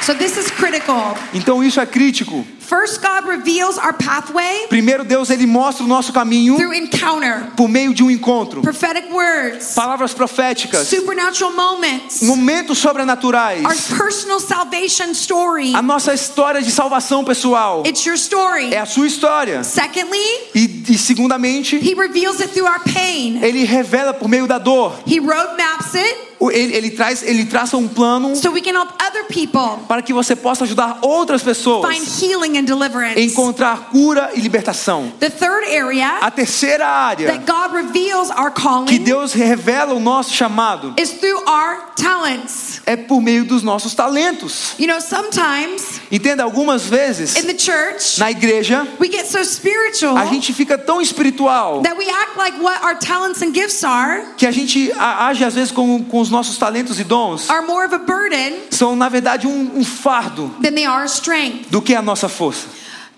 So 0.02 0.14
this 0.16 0.38
is 0.38 0.52
critical. 0.52 1.18
Então 1.34 1.64
isso 1.64 1.80
é 1.80 1.86
crítico. 1.86 2.46
First, 2.68 3.02
God 3.02 3.26
reveals 3.28 3.78
our 3.78 3.94
pathway 3.94 4.68
Primeiro 4.70 5.04
Deus 5.04 5.30
ele 5.30 5.46
mostra 5.46 5.84
o 5.84 5.88
nosso 5.88 6.14
caminho 6.14 6.56
through 6.56 6.74
encounter, 6.74 7.52
por 7.58 7.68
meio 7.68 7.94
de 7.94 8.04
um 8.04 8.10
encontro. 8.10 8.62
prophetic 8.62 9.12
words, 9.12 9.74
Palavras 9.76 10.14
proféticas, 10.14 10.88
supernatural 10.88 11.52
moments, 11.54 12.22
momentos 12.22 12.78
sobrenaturais. 12.78 13.64
our 13.66 13.98
personal 13.98 14.40
salvation 14.40 15.12
story. 15.12 15.74
A 15.76 15.82
nossa 15.82 16.14
história 16.14 16.62
de 16.62 16.72
salvação 16.72 17.24
pessoal 17.24 17.84
It's 17.86 18.06
your 18.06 18.16
story. 18.16 18.74
é 18.74 18.80
a 18.80 18.86
sua 18.86 19.08
história. 19.08 19.64
Secondly, 19.64 20.18
E, 20.56 20.84
e 20.90 20.98
segundamente, 20.98 21.76
He 21.78 21.94
reveals 21.96 22.40
it 22.40 22.54
through 22.54 22.68
our 22.70 22.80
pain. 22.80 23.40
ele 23.44 23.64
revela 23.66 24.14
por 24.14 24.28
meio 24.30 24.48
da 24.48 24.58
dor. 24.58 24.94
He 25.06 25.20
roadmaps 25.20 25.96
it 25.96 26.33
Ele, 26.52 26.76
ele 26.76 26.90
traz, 26.92 27.24
ele 27.24 27.46
traça 27.46 27.78
um 27.78 27.88
plano 27.88 28.36
so 28.36 28.52
we 28.52 28.62
can 28.62 28.72
help 28.74 28.90
other 29.02 29.26
people 29.26 29.86
para 29.88 30.02
que 30.02 30.14
você 30.14 30.36
possa 30.36 30.64
ajudar 30.64 31.00
outras 31.02 31.42
pessoas 31.42 31.96
find 31.96 32.08
healing 32.22 32.58
and 32.58 32.64
deliverance. 32.64 33.20
a 33.20 33.22
encontrar 33.22 33.90
cura 33.92 34.32
e 34.34 34.40
libertação. 34.42 35.12
The 35.20 35.30
third 35.30 35.66
area 35.76 36.18
A 36.22 36.32
terceira 36.32 36.88
área 36.88 37.28
that 37.32 37.46
God 37.46 37.74
reveals 37.74 38.30
our 38.30 38.52
que 38.52 38.62
calling 38.62 39.04
Deus 39.04 39.34
revela 39.34 39.94
o 39.94 40.00
nosso 40.00 40.34
chamado 40.34 40.94
is 40.98 41.12
through 41.12 41.44
our 41.48 41.94
talents. 41.96 42.82
é 42.86 42.96
por 42.96 43.22
meio 43.22 43.46
dos 43.46 43.64
nossos 43.64 43.94
talentos. 43.94 44.74
You 44.78 44.88
know, 44.88 45.00
sometimes 45.02 46.02
Entenda, 46.12 46.44
algumas 46.44 46.84
vezes 46.86 47.36
in 47.36 47.48
the 47.48 47.58
church, 47.58 48.20
na 48.20 48.30
igreja 48.32 48.88
we 49.00 49.10
get 49.10 49.26
so 49.26 49.44
spiritual 49.44 50.18
a 50.18 50.26
gente 50.26 50.54
fica 50.54 50.78
tão 50.78 51.02
espiritual 51.02 51.82
that 51.82 51.98
we 51.98 52.10
act 52.10 52.38
like 52.38 52.58
what 52.62 52.84
our 52.84 52.96
talents 52.96 53.42
and 53.42 53.54
gifts 53.54 53.84
are 53.84 54.24
que 54.38 54.46
a 54.46 54.52
gente 54.52 54.92
age 54.98 55.44
às 55.44 55.54
vezes 55.54 55.72
com, 55.72 56.04
com 56.04 56.20
os 56.20 56.30
nossos 56.34 56.58
talentos 56.58 57.00
e 57.00 57.04
dons 57.04 57.48
are 57.50 57.66
more 57.66 57.86
of 57.86 57.94
a 57.94 58.00
burden 58.00 58.64
são 58.72 58.96
na 58.96 59.08
verdade 59.08 59.46
um, 59.46 59.78
um 59.78 59.84
fardo 59.86 60.50
than 60.62 60.72
they 60.74 60.86
are 60.86 61.04
a 61.04 61.08
strength. 61.08 61.70
do 61.70 61.80
que 61.82 61.94
a 61.94 62.02
nossa 62.02 62.28
força. 62.28 62.68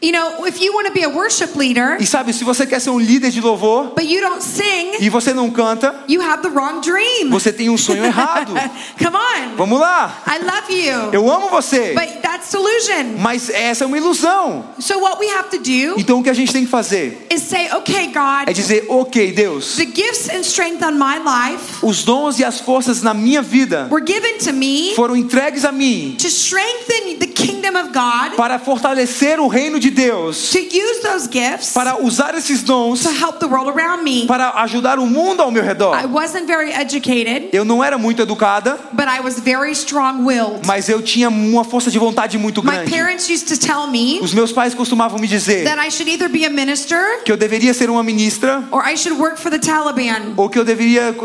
You 0.06 0.12
know, 0.12 0.46
if 0.46 0.62
you 0.62 0.72
want 0.72 0.86
to 0.86 0.94
be 0.94 1.02
a 1.02 1.10
worship 1.10 1.56
leader, 1.56 1.98
E 2.00 2.06
sabe, 2.06 2.32
se 2.32 2.44
você 2.44 2.68
quer 2.68 2.80
ser 2.80 2.92
um 2.92 3.00
líder 3.00 3.32
de 3.32 3.42
louvor 3.42 3.96
but 3.96 4.06
you 4.06 4.22
don't 4.22 4.44
sing, 4.44 4.98
e 5.00 5.10
você 5.10 5.34
não 5.34 5.50
canta, 5.50 5.96
you 6.08 6.22
have 6.22 6.44
the 6.44 6.50
wrong 6.50 6.80
dream. 6.80 7.32
você 7.32 7.52
tem 7.52 7.72
um 7.72 7.78
sonho 7.78 8.06
errado. 8.06 8.54
Come 9.02 9.18
on. 9.18 9.56
Vamos 9.58 9.80
lá. 9.80 10.24
I 10.28 10.44
love 10.46 10.72
you. 10.72 11.10
Eu 11.12 11.28
amo 11.28 11.50
você. 11.50 11.96
But 11.96 12.22
that's 12.22 12.52
delusion. 12.52 13.18
Mas 13.18 13.50
essa 13.50 13.84
é 13.84 13.88
uma 13.88 13.98
ilusão. 13.98 14.66
So 14.78 15.00
what 15.00 15.20
we 15.20 15.28
have 15.32 15.50
to 15.50 15.58
do 15.58 16.00
Então 16.00 16.20
o 16.20 16.24
que 16.24 16.30
a 16.30 16.36
gente 16.36 16.54
tem 16.54 16.66
que 16.66 16.70
fazer 16.70 17.26
is 17.34 17.42
say, 17.42 17.74
okay, 17.74 18.06
God, 18.08 18.48
é 18.48 18.54
dizer, 18.54 18.86
ok, 18.88 19.32
Deus, 19.32 19.76
the 19.78 19.86
gifts 19.86 20.30
and 20.30 20.42
strength 20.42 20.84
on 20.84 20.92
my 20.92 21.18
life 21.18 21.80
os 21.82 22.04
dons 22.04 22.38
e 22.38 22.44
as 22.44 22.60
forças 22.60 23.02
na 23.02 23.16
minha 23.16 23.42
vida 23.42 23.88
were 23.90 24.06
given 24.06 24.38
to 24.38 24.54
me 24.54 24.94
foram 24.96 25.16
entregues 25.16 25.66
a 25.66 25.72
mim 25.72 26.16
to 26.20 26.28
strengthen 26.28 27.18
the 27.18 27.26
kingdom 27.26 27.76
of 27.76 27.90
God, 27.90 28.36
para 28.38 28.60
fortalecer 28.60 29.40
o 29.40 29.48
reino 29.48 29.80
de 29.80 29.95
Deus, 29.96 30.52
to 30.52 30.60
use 30.60 31.02
those 31.02 31.28
gifts 31.32 31.72
para 31.74 31.96
usar 32.04 32.36
esses 32.36 32.62
dons 32.64 33.02
to 33.04 33.10
help 33.10 33.40
the 33.40 33.46
world 33.48 33.70
around 33.70 34.04
me. 34.04 34.26
para 34.28 34.50
ajudar 34.64 35.00
o 35.00 35.06
mundo 35.08 35.42
ao 35.42 35.50
meu 35.52 35.64
redor. 35.64 35.96
I 36.00 36.06
wasn't 36.06 36.46
very 36.46 36.72
educated, 36.72 37.50
Eu 37.54 37.64
não 37.66 37.84
era 37.84 37.98
muito 37.98 38.22
educada, 38.22 38.78
but 38.94 39.06
I 39.08 39.22
was 39.24 39.40
very 39.40 39.72
strong-willed. 39.72 40.66
mas 40.68 40.90
eu 40.90 41.02
tinha 41.02 41.30
uma 41.30 41.64
força 41.64 41.90
de 41.90 41.98
vontade 41.98 42.38
muito 42.38 42.64
My 42.64 42.72
grande. 42.72 42.92
parents 42.92 43.30
used 43.30 43.48
to 43.48 43.58
tell 43.58 43.88
me 43.88 44.20
Os 44.22 44.34
meus 44.34 44.52
pais 44.52 44.74
costumavam 44.74 45.18
me 45.20 45.28
dizer 45.28 45.64
that 45.66 45.80
I 45.80 45.90
should 45.90 46.10
either 46.12 46.30
be 46.30 46.46
a 46.46 46.50
minister 46.50 47.22
que 47.24 47.32
eu 47.32 47.38
deveria 47.38 47.74
ser 47.74 47.90
uma 47.90 48.04
ministra 48.04 48.64
or 48.72 48.84
I 48.88 48.98
should 48.98 49.20
work 49.20 49.40
for 49.40 49.50
the 49.50 49.60
Taliban. 49.60 50.34
ou 50.38 50.50
que 50.50 50.60
eu 50.60 50.66
deveria 50.66 51.16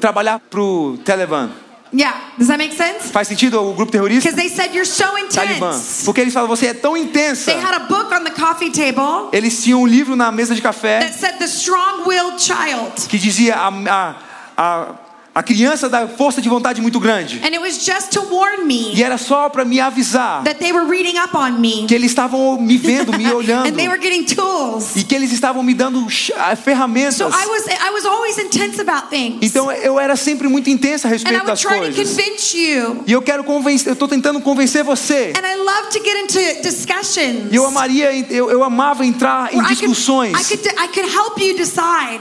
trabalhar 0.00 0.40
pro 0.50 0.98
Talibã. 1.04 1.50
Yeah, 1.92 2.12
does 2.36 2.48
that 2.48 2.58
make 2.58 2.74
sense? 2.76 3.10
Faz 3.10 3.28
sentido 3.28 3.62
o 3.62 3.72
grupo 3.74 3.90
terrorista? 3.90 4.30
Because 4.30 4.36
they 4.36 4.48
said 4.54 4.74
you're 4.74 4.84
so 4.84 5.04
Talibã. 5.30 5.70
intense. 5.70 6.04
Porque 6.04 6.20
eles 6.20 6.34
falam, 6.34 6.46
você 6.48 6.66
é 6.66 6.74
tão 6.74 6.96
intensa. 6.96 7.50
They 7.50 7.60
had 7.60 7.74
a 7.74 7.86
book 7.86 8.12
on 8.12 8.24
the 8.24 8.30
coffee 8.30 8.70
table 8.70 9.30
Eles 9.32 9.62
tinham 9.62 9.80
um 9.82 9.86
livro 9.86 10.14
na 10.14 10.30
mesa 10.30 10.54
de 10.54 10.60
café 10.60 11.00
that 11.00 11.14
said 11.18 11.38
the 11.38 11.46
strong-willed 11.48 12.38
child. 12.40 12.92
que 13.08 13.18
dizia 13.18 13.56
a, 13.56 13.68
a, 13.68 14.16
a, 14.56 14.94
a 15.38 15.42
criança 15.42 15.88
da 15.88 16.08
força 16.08 16.42
de 16.42 16.48
vontade 16.48 16.80
muito 16.82 16.98
grande. 16.98 17.40
And 17.44 17.50
it 17.50 17.60
was 17.60 17.84
just 17.84 18.10
to 18.10 18.22
warn 18.22 18.62
E 18.62 18.64
me 18.64 19.00
era 19.00 19.16
só 19.16 19.48
para 19.48 19.64
me 19.64 19.78
avisar 19.78 20.42
that 20.42 20.58
they 20.58 20.72
were 20.72 20.84
reading 20.84 21.16
up 21.16 21.36
on 21.36 21.60
me. 21.60 21.86
que 21.86 21.94
eles 21.94 22.10
estavam 22.10 22.60
me 22.60 22.76
vendo, 22.76 23.16
me 23.16 23.24
olhando. 23.32 23.68
and 23.68 23.74
they 23.76 23.88
were 23.88 24.02
getting 24.02 24.24
tools. 24.24 24.96
E 24.96 25.04
que 25.04 25.14
eles 25.14 25.30
estavam 25.30 25.62
me 25.62 25.74
dando 25.74 26.04
ah, 26.36 26.56
ferramentas. 26.56 27.14
So 27.14 27.28
I 27.28 27.46
was 27.46 27.66
I 27.68 27.90
was 27.92 28.04
always 28.04 28.36
intense 28.38 28.80
about 28.80 29.10
things. 29.10 29.38
Então 29.40 29.70
eu 29.70 30.00
era 30.00 30.16
sempre 30.16 30.48
muito 30.48 30.68
intensa 30.68 31.06
a 31.06 31.10
and 31.10 31.14
I 31.14 31.14
respeito 31.14 31.46
das 31.46 31.64
coisas. 31.64 31.94
convince 31.94 32.58
you. 32.58 33.04
E 33.06 33.12
eu 33.12 33.22
quero 33.22 33.44
convencer, 33.44 33.86
eu 33.86 33.92
estou 33.92 34.08
tentando 34.08 34.40
convencer 34.40 34.82
você. 34.82 35.34
And 35.36 35.46
I 35.46 35.54
love 35.54 35.90
to 35.92 36.02
get 36.02 36.16
into 36.16 36.62
discussions. 36.62 37.52
E 37.52 37.54
eu 37.54 37.64
amaria, 37.64 38.12
eu, 38.28 38.50
eu 38.50 38.64
amava 38.64 39.06
entrar 39.06 39.54
em 39.54 39.58
where 39.58 39.72
I 39.72 39.76
could, 39.76 39.86
discussões. 39.86 40.32
Could 40.32 40.62
could. 40.64 40.78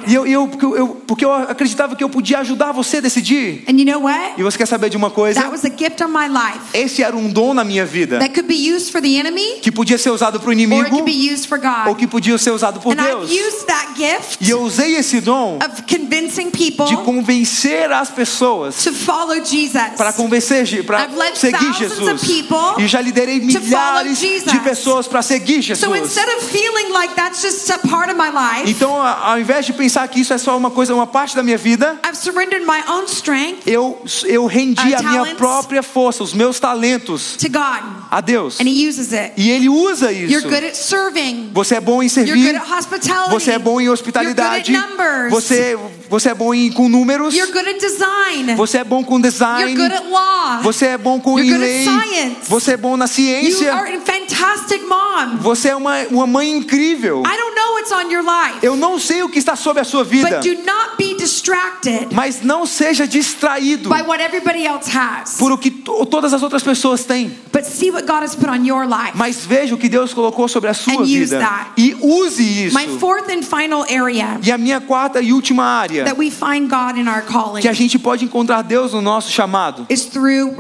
E 0.08 0.14
eu, 0.14 0.28
eu, 0.28 0.48
porque 0.48 0.66
eu, 0.66 0.88
porque 1.08 1.26
eu 1.26 1.34
acreditava 1.34 1.96
que 1.96 2.04
eu 2.04 2.10
podia 2.10 2.40
ajudar 2.40 2.72
você 2.72 2.98
a 2.98 3.07
decidir. 3.08 3.64
And 3.68 3.78
you 3.80 3.86
know 3.86 4.02
what? 4.04 4.34
E 4.38 4.44
você 4.44 4.58
quer 4.58 4.66
saber 4.68 4.90
de 4.90 4.98
uma 4.98 5.10
coisa? 5.10 5.40
That 5.40 5.52
was 5.52 5.64
a 5.66 5.70
gift 5.70 6.02
on 6.04 6.10
my 6.10 6.28
life 6.28 6.60
Esse 6.74 7.02
era 7.04 7.16
um 7.16 7.30
dom 7.32 7.54
na 7.54 7.64
minha 7.64 7.86
vida 7.86 8.20
that 8.20 8.34
could 8.34 8.48
be 8.48 8.56
used 8.74 8.92
for 8.92 9.02
the 9.02 9.18
enemy 9.18 9.60
que 9.62 9.72
podia 9.72 9.98
ser 9.98 10.10
usado 10.12 10.40
para 10.40 10.50
o 10.50 10.52
or 10.52 10.58
it 10.58 10.64
inimigo 10.64 10.90
could 10.90 11.04
be 11.06 11.32
used 11.34 11.48
for 11.48 11.60
ou 11.88 11.96
que 11.96 12.08
podia 12.08 12.38
ser 12.38 12.52
usado 12.52 12.80
por 12.80 12.94
And 12.94 13.02
I've 13.02 13.28
Deus. 13.28 13.32
used 13.32 13.66
that 13.68 13.94
gift 13.96 14.38
E 14.42 14.50
eu 14.50 14.62
usei 14.62 14.96
esse 14.96 15.20
dom 15.22 15.58
of 15.58 15.84
convincing 15.84 16.50
people 16.52 16.86
de 16.86 16.96
convencer 16.98 17.92
as 17.92 18.10
pessoas 18.10 18.84
to 18.84 18.94
follow 18.94 19.36
Jesus. 19.44 19.96
para 19.98 20.14
convencer, 20.14 20.84
para 20.86 21.08
seguir 21.36 21.74
Jesus. 21.74 22.00
of 22.08 22.26
people 22.26 22.84
E 22.84 22.88
já 22.88 23.02
liderei 23.02 23.40
to 23.40 23.60
follow 23.62 24.04
milhares 24.04 24.20
Jesus. 24.20 24.52
de 24.52 24.60
pessoas 24.60 25.08
para 25.08 25.22
seguir 25.22 25.62
So 25.64 25.74
Jesus. 25.76 26.02
instead 26.02 26.28
of 26.38 26.44
feeling 26.50 26.92
like 26.94 27.16
that's 27.16 27.42
just 27.42 27.70
a 27.70 27.78
part 27.88 28.10
of 28.12 28.18
my 28.18 28.30
life, 28.30 28.70
Então, 28.70 29.02
ao 29.02 29.40
invés 29.40 29.66
de 29.66 29.74
pensar 29.74 30.08
que 30.08 30.20
isso 30.22 30.34
é 30.34 30.38
só 30.38 30.56
uma 30.58 30.70
coisa, 30.72 30.94
uma 30.94 31.08
parte 31.08 31.36
da 31.36 31.44
minha 31.44 31.58
vida, 31.58 32.00
I've 32.06 32.18
surrendered 32.18 32.66
my 32.66 32.82
own 32.90 32.97
strength 33.06 33.62
eu, 33.66 34.02
eu 34.26 34.46
rendi 34.46 34.94
a 34.94 35.02
minha 35.04 35.36
própria 35.36 35.84
força, 35.84 36.24
os 36.24 36.34
meus 36.34 36.60
talentos 36.60 37.36
to 37.38 37.50
God, 37.50 37.84
a 38.12 38.22
Deus. 38.22 38.60
and 38.60 38.68
He 38.68 38.88
uses 38.88 39.12
it. 39.14 39.34
E 39.38 39.50
Ele 39.52 39.70
usa 39.70 40.12
You're 40.12 40.38
isso. 40.38 40.50
good 40.50 40.66
at 40.66 40.76
serving. 40.76 41.52
Você 41.54 41.76
é 41.76 41.80
bom 41.82 42.02
em 42.02 42.08
You're 42.08 42.26
servir. 42.26 42.54
good 42.54 42.56
at 42.58 42.70
hospitality. 42.78 43.32
Você 43.32 43.52
é 43.52 43.60
bom 43.60 43.80
em 43.82 43.90
hospitalidade. 43.90 44.72
You're 44.72 44.82
good 44.88 44.94
at 44.94 45.06
numbers. 45.06 45.32
Você, 45.34 45.78
você 46.10 46.30
é 46.30 46.34
bom 46.34 46.54
em, 46.54 46.72
com 46.72 46.88
números. 46.90 47.34
You're 47.36 47.52
good 47.52 47.70
at 47.70 47.80
design. 47.80 48.56
Você 48.56 48.78
é 48.80 48.84
bom 48.84 49.04
com 49.04 49.16
You're 49.16 49.30
design. 49.30 49.76
good 49.76 49.94
at 49.94 50.06
law. 50.10 50.62
Você 50.64 50.86
é 50.88 50.98
bom 50.98 51.20
com 51.20 51.38
You're 51.40 51.48
em 51.48 51.52
good 51.52 51.64
at 51.64 51.70
lei. 51.70 51.84
science. 51.86 52.50
Você 52.50 52.72
é 52.74 52.78
bom 52.78 52.96
na 52.98 53.06
You 53.06 53.10
ciência. 53.10 53.74
are 53.74 53.96
a 53.96 54.02
fantastic 54.02 54.82
mom. 54.88 55.38
Você 55.40 55.70
é 55.70 55.76
uma, 55.76 56.04
uma 56.10 56.28
mãe 56.28 56.50
incrível. 56.52 57.24
I 57.26 57.38
don't 57.38 57.56
know 57.56 57.74
what's 57.74 57.92
on 57.92 58.12
your 58.12 58.24
life, 58.24 58.60
Eu 58.62 58.76
não 58.76 59.00
sei 59.00 59.24
o 59.24 59.30
que 59.30 59.40
está 59.40 59.56
sobre 59.56 59.82
a 59.82 59.84
sua 59.84 60.04
vida, 60.04 60.30
but 60.30 60.42
do 60.42 60.64
not 60.64 60.96
be 60.98 61.16
distracted 61.16 62.08
mas 62.12 62.42
não 62.42 62.66
seja 62.66 63.08
distraído 63.08 63.90
by 63.90 64.02
what 64.04 64.22
everybody 64.22 64.66
else 64.66 64.90
has. 64.96 65.36
por 65.38 65.52
o 65.52 65.58
que 65.58 65.70
to- 65.72 66.06
todas 66.06 66.34
as 66.34 66.42
outras 66.44 66.64
pessoas 66.64 67.04
têm. 67.04 67.32
But 67.52 67.64
see 67.66 67.90
what 67.92 68.06
God 68.08 68.24
has 68.24 68.36
put 68.36 68.50
on 68.50 68.66
your 68.66 68.86
life. 68.86 69.12
Mas 69.16 69.46
veja 69.46 69.74
o 69.76 69.78
que 69.78 69.90
Deus 69.90 70.14
colocou 70.14 70.48
sobre 70.48 70.70
a 70.70 70.74
sua 70.74 70.94
And 70.94 71.02
use 71.02 71.14
vida 71.26 71.40
that. 71.40 71.72
e 71.78 71.96
use 72.02 72.42
isso. 72.68 72.76
My 72.78 72.88
fourth 73.00 73.30
and 73.30 73.42
final 73.44 73.84
area 73.90 74.40
E 74.44 74.52
a 74.52 74.58
minha 74.58 74.80
quarta 74.82 75.22
e 75.22 75.34
última 75.34 75.64
área 75.64 75.97
that 76.06 76.18
we 76.18 76.30
find 76.32 76.70
God 76.70 76.98
in 76.98 77.08
our 77.08 77.22
calling 77.22 77.62
que 77.62 77.68
a 77.68 77.74
gente 77.74 77.98
pode 77.98 78.26
encontrar 78.26 78.62
Deus 78.62 78.94
no 78.94 79.02
nosso 79.02 79.32
chamado 79.32 79.86
is 79.90 80.06
through 80.06 80.56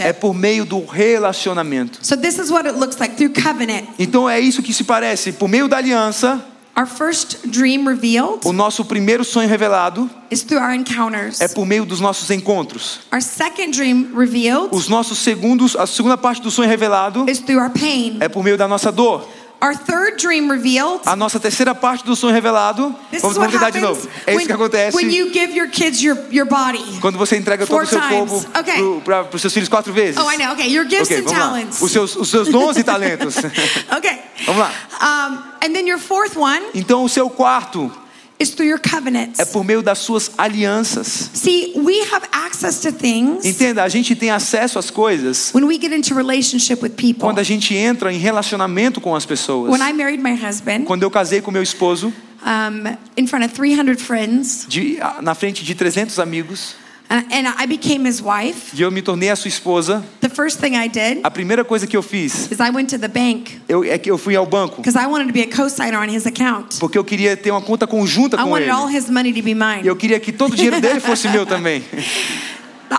é 0.00 0.12
por 0.12 0.34
meio 0.34 0.64
do 0.64 0.84
relacionamento. 0.84 1.98
So 2.02 2.16
this 2.16 2.38
is 2.38 2.50
what 2.50 2.66
it 2.68 2.78
looks 2.78 2.98
like 2.98 3.16
through 3.16 3.32
covenant. 3.34 3.88
Então 3.98 4.28
é 4.28 4.40
isso 4.40 4.62
que 4.62 4.72
se 4.72 4.84
parece. 4.84 5.32
Por 5.32 5.48
meio 5.48 5.68
da 5.68 5.78
aliança, 5.78 6.44
Our 6.78 6.86
first 6.86 7.38
dream 7.46 7.86
revealed 7.86 8.40
o 8.44 8.52
nosso 8.52 8.84
primeiro 8.84 9.24
sonho 9.24 9.48
revelado 9.48 10.10
is 10.30 10.42
through 10.42 10.62
our 10.62 10.74
encounters. 10.74 11.40
é 11.40 11.48
por 11.48 11.64
meio 11.64 11.86
dos 11.86 12.00
nossos 12.00 12.30
encontros. 12.30 13.00
Our 13.10 13.22
second 13.22 13.70
dream 13.70 14.10
revealed 14.14 14.68
Os 14.72 14.86
nossos 14.86 15.18
segundos, 15.20 15.74
a 15.74 15.86
segunda 15.86 16.18
parte 16.18 16.42
do 16.42 16.50
sonho 16.50 16.68
revelado 16.68 17.24
is 17.30 17.38
through 17.38 17.62
our 17.62 17.70
pain. 17.70 18.18
é 18.20 18.28
por 18.28 18.44
meio 18.44 18.58
da 18.58 18.68
nossa 18.68 18.92
dor. 18.92 19.26
Our 19.58 19.74
third 19.74 20.18
dream 20.18 20.50
revealed. 20.50 21.00
A 21.06 21.16
nossa 21.16 21.40
terceira 21.40 21.74
parte 21.74 22.04
do 22.04 22.14
sonho 22.14 22.34
revelado, 22.34 22.94
This 23.10 23.22
vamos, 23.22 23.38
tentar 23.50 23.70
de 23.70 23.80
novo. 23.80 24.06
É 24.26 24.34
isso 24.34 24.46
que 24.46 24.52
acontece 24.52 24.94
when 24.94 25.10
you 25.10 25.32
give 25.32 25.56
your 25.56 25.68
kids 25.70 26.02
your, 26.02 26.18
your 26.30 26.46
body. 26.46 26.98
quando 27.00 27.16
você 27.16 27.36
entrega 27.38 27.66
todo 27.66 27.82
o 27.82 27.86
seu 27.86 28.00
corpo 28.00 28.44
Okay. 28.58 29.00
para 29.02 29.26
os 29.32 29.40
seus 29.40 29.52
filhos 29.54 29.68
quatro 29.68 29.92
vezes. 29.94 30.18
Oh, 30.18 30.30
I 30.30 30.36
know. 30.36 30.52
Okay, 30.52 30.68
your 30.68 30.84
gifts 30.86 31.10
Ok, 31.10 31.18
and 31.20 31.24
talents. 31.24 31.80
Os 31.80 31.90
seus, 31.90 32.14
os 32.16 32.28
seus 32.28 32.48
dons 32.48 32.76
e 32.76 32.84
talentos. 32.84 33.36
Okay. 33.96 34.18
Vamos 34.44 34.60
lá. 34.60 34.70
Um, 35.00 35.38
and 35.64 35.72
then 35.72 35.86
your 35.88 35.98
fourth 35.98 36.36
one 36.36 36.60
Então 36.74 37.02
o 37.02 37.08
seu 37.08 37.30
quarto 37.30 37.90
is 38.38 38.50
through 38.50 38.68
your 38.68 38.80
covenants. 38.80 39.38
é 39.38 39.44
por 39.44 39.64
meio 39.64 39.82
das 39.82 39.98
suas 39.98 40.30
alianças. 40.36 41.30
See, 41.34 41.72
we 41.76 42.00
have 42.12 42.26
access 42.32 42.80
to 42.80 42.92
things 42.92 43.44
Entenda, 43.44 43.82
a 43.82 43.88
gente 43.88 44.14
tem 44.14 44.30
acesso 44.30 44.78
às 44.78 44.90
coisas 44.90 45.50
when 45.54 45.64
we 45.64 45.78
get 45.80 45.92
into 45.92 46.14
relationship 46.14 46.82
with 46.82 46.90
people. 46.90 47.20
quando 47.20 47.38
a 47.38 47.42
gente 47.42 47.74
entra 47.74 48.12
em 48.12 48.18
relacionamento 48.18 49.00
com 49.00 49.14
as 49.14 49.24
pessoas. 49.24 49.70
When 49.72 49.80
I 49.88 49.92
married 49.92 50.22
my 50.22 50.34
husband, 50.34 50.84
Quando 50.84 51.02
eu 51.02 51.10
casei 51.10 51.40
com 51.40 51.50
meu 51.50 51.62
esposo, 51.62 52.12
um, 52.42 52.96
in 53.16 53.26
front 53.26 53.44
of 53.44 53.54
300 53.54 54.02
friends, 54.02 54.66
de- 54.68 54.98
na 55.22 55.34
frente 55.34 55.64
de 55.64 55.74
300 55.74 56.18
amigos, 56.18 56.74
and, 57.08 57.46
I 57.62 57.66
became 57.66 58.08
his 58.08 58.20
wife, 58.20 58.74
e 58.76 58.82
eu 58.82 58.90
me 58.90 59.00
tornei 59.00 59.30
a 59.30 59.36
sua 59.36 59.48
esposa, 59.48 60.04
the 60.20 60.28
first 60.28 60.58
thing 60.58 60.74
I 60.76 60.88
did 60.88 61.20
a 61.22 61.30
primeira 61.30 61.64
coisa 61.64 61.86
que 61.86 61.96
eu 61.96 62.02
fiz 62.02 62.50
is 62.50 62.58
I 62.58 62.70
went 62.70 62.88
to 62.90 62.98
the 62.98 63.08
bank 63.08 63.60
eu, 63.68 63.84
é 63.84 63.96
que 63.98 64.10
eu 64.10 64.18
fui 64.18 64.34
ao 64.34 64.44
banco. 64.46 64.82
I 64.86 65.06
wanted 65.06 65.28
to 65.28 65.32
be 65.32 65.42
a 65.42 65.46
co-signer 65.46 65.98
on 65.98 66.08
his 66.08 66.26
account. 66.26 66.78
Porque 66.80 66.98
eu 66.98 67.04
queria 67.04 67.36
ter 67.36 67.50
uma 67.50 67.62
conta 67.62 67.86
conjunta 67.86 68.36
I 68.36 68.40
com 68.42 68.50
wanted 68.50 68.64
ele. 68.68 68.70
all 68.72 68.88
his 68.88 69.08
money 69.08 69.32
to 69.32 69.42
be 69.42 69.50
E 69.52 69.54
mine. 69.54 69.86
eu 69.86 69.94
queria 69.96 70.18
que 70.18 70.32
todo 70.32 70.52
o 70.52 70.56
dinheiro 70.56 70.80
dele 70.80 70.98
fosse 71.00 71.28
meu 71.28 71.46
também. 71.46 71.84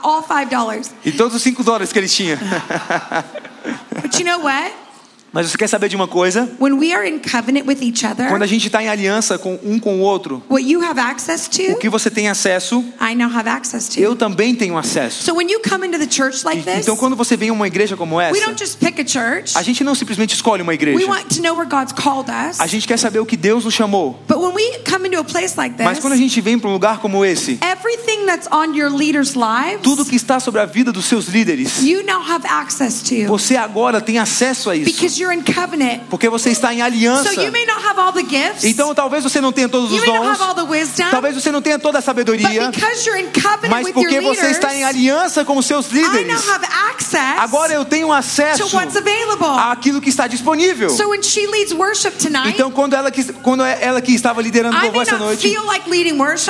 All 0.04 0.22
five 0.24 0.50
dollars. 0.50 0.92
E 1.04 1.12
todos 1.12 1.36
os 1.36 1.42
5 1.42 1.64
dólares 1.64 1.92
que 1.92 2.00
ele 2.00 2.08
tinha. 2.10 2.38
But 4.02 4.18
you 4.20 4.26
know 4.26 4.42
what? 4.44 4.72
Mas 5.38 5.52
você 5.52 5.56
quer 5.60 5.68
saber 5.68 5.88
de 5.88 5.96
uma 5.96 6.08
coisa? 6.08 6.50
When 6.60 6.80
we 6.80 6.92
are 6.92 7.08
in 7.08 7.20
covenant 7.20 7.68
with 7.68 7.78
each 7.84 8.02
Quando 8.02 8.22
other, 8.24 8.42
a 8.42 8.48
gente 8.48 8.66
está 8.66 8.82
em 8.82 8.90
aliança 8.90 9.38
com 9.38 9.60
um 9.64 9.78
com 9.78 10.00
o 10.00 10.02
outro, 10.02 10.42
what 10.50 10.68
you 10.68 10.84
have 10.84 11.00
access 11.00 11.46
o 11.48 11.74
to, 11.76 11.78
que 11.78 11.88
você 11.90 12.10
tem 12.10 12.28
acesso, 12.28 12.84
I 13.00 13.14
now 13.14 13.30
have 13.32 13.48
access 13.48 13.88
to. 13.88 14.00
eu 14.00 14.16
também 14.16 14.56
tenho 14.56 14.76
acesso. 14.76 15.24
So 15.24 15.36
when 15.36 15.48
you 15.48 15.62
come 15.62 15.86
into 15.86 16.00
the 16.00 16.10
church 16.10 16.44
like 16.44 16.64
this, 16.64 16.80
Então 16.80 16.98
quando 16.98 17.16
você 17.16 17.38
vem 17.38 17.50
a 17.50 17.54
uma 17.54 17.68
igreja 17.68 17.96
como 17.96 18.18
we 18.18 18.24
essa, 18.24 18.46
don't 18.48 18.58
just 18.60 18.80
pick 18.80 19.00
a 19.00 19.06
church. 19.06 19.56
a 19.56 19.62
gente 19.62 19.84
não 19.84 19.94
simplesmente 19.94 20.34
escolhe 20.34 20.64
uma 20.64 20.72
We 20.72 20.74
igreja. 20.74 21.06
want 21.08 21.28
to 21.36 21.42
know 21.44 21.56
where 21.56 21.70
God's 21.70 21.94
called 21.94 22.32
us. 22.32 22.60
A 22.60 22.66
gente 22.66 22.88
quer 22.88 22.98
saber 22.98 23.20
o 23.20 23.26
que 23.26 23.38
Deus 23.38 23.64
nos 23.64 23.76
chamou. 23.76 24.20
But 24.28 24.40
when 24.40 24.56
we 24.56 24.80
come 24.90 25.08
into 25.08 25.20
a 25.20 25.24
place 25.24 25.54
like 25.56 25.76
Mas 25.84 26.00
quando 26.00 26.14
a 26.14 26.16
this, 26.16 26.24
gente 26.24 26.42
vem 26.42 26.58
para 26.58 26.68
um 26.68 26.74
lugar 26.74 26.98
como 26.98 27.24
esse, 27.24 27.60
everything 27.62 28.26
that's 28.26 28.48
on 28.52 28.74
your 28.76 28.90
leaders' 28.92 29.36
lives, 29.36 29.82
tudo 29.84 30.04
que 30.04 30.16
está 30.16 30.40
sobre 30.40 30.62
a 30.62 30.66
vida 30.66 30.92
dos 30.92 31.06
seus 31.06 31.28
líderes, 31.28 31.84
you 31.84 32.04
now 32.08 32.24
have 32.28 32.44
access 32.48 33.04
to 33.04 33.28
você 33.28 33.56
agora 33.56 34.02
tem 34.02 34.18
acesso 34.18 34.72
a 34.72 34.76
isso. 34.76 34.90
Porque 36.10 36.30
você 36.30 36.50
está 36.50 36.74
em 36.74 36.82
aliança. 36.82 37.34
So 37.34 37.42
you 37.42 37.52
may 37.52 37.66
not 37.66 37.84
have 37.86 38.00
all 38.00 38.12
the 38.14 38.24
gifts. 38.24 38.64
Então 38.64 38.94
talvez 38.94 39.24
você 39.24 39.42
não 39.42 39.52
tenha 39.52 39.70
todos 39.70 39.92
os 39.92 40.04
dons. 40.04 40.38
Talvez 41.12 41.36
você 41.36 41.52
não 41.52 41.62
tenha 41.62 41.80
toda 41.80 42.00
a 42.00 42.02
sabedoria. 42.02 42.48
but 42.48 42.72
because 42.72 43.06
you're 43.08 43.20
in 43.22 43.28
covenant 43.32 43.70
Mas 43.70 43.86
with 43.86 43.94
porque 43.94 44.16
your 44.16 44.24
você 44.24 44.42
leaders, 44.42 44.58
está 44.58 44.74
em 44.76 44.84
aliança 44.84 45.44
com 45.46 45.58
os 45.58 45.66
seus 45.66 45.92
I 45.92 45.96
now 46.02 46.12
líderes. 46.12 46.50
have 46.50 46.66
access 46.90 47.40
Agora 47.40 47.74
eu 47.74 47.86
tenho 47.86 48.12
acesso 48.12 48.68
to 48.70 48.76
what's 48.76 48.96
available. 48.96 49.60
àquilo 49.72 50.02
que 50.02 50.10
está 50.10 50.28
disponível. 50.28 50.90
So 50.90 51.10
when 51.10 51.22
she 51.24 51.48
leads 51.48 51.74
worship 51.74 52.12
tonight, 52.18 52.50
Então 52.50 52.72
quando 52.72 52.94
ela 52.94 53.12
que 53.12 53.24
quando 53.34 53.64
ela 53.64 54.02
que 54.02 54.14
estava 54.14 54.42
liderando 54.42 54.78
o 54.78 54.82
louvor 54.82 55.02
essa 55.02 55.18
noite, 55.18 55.48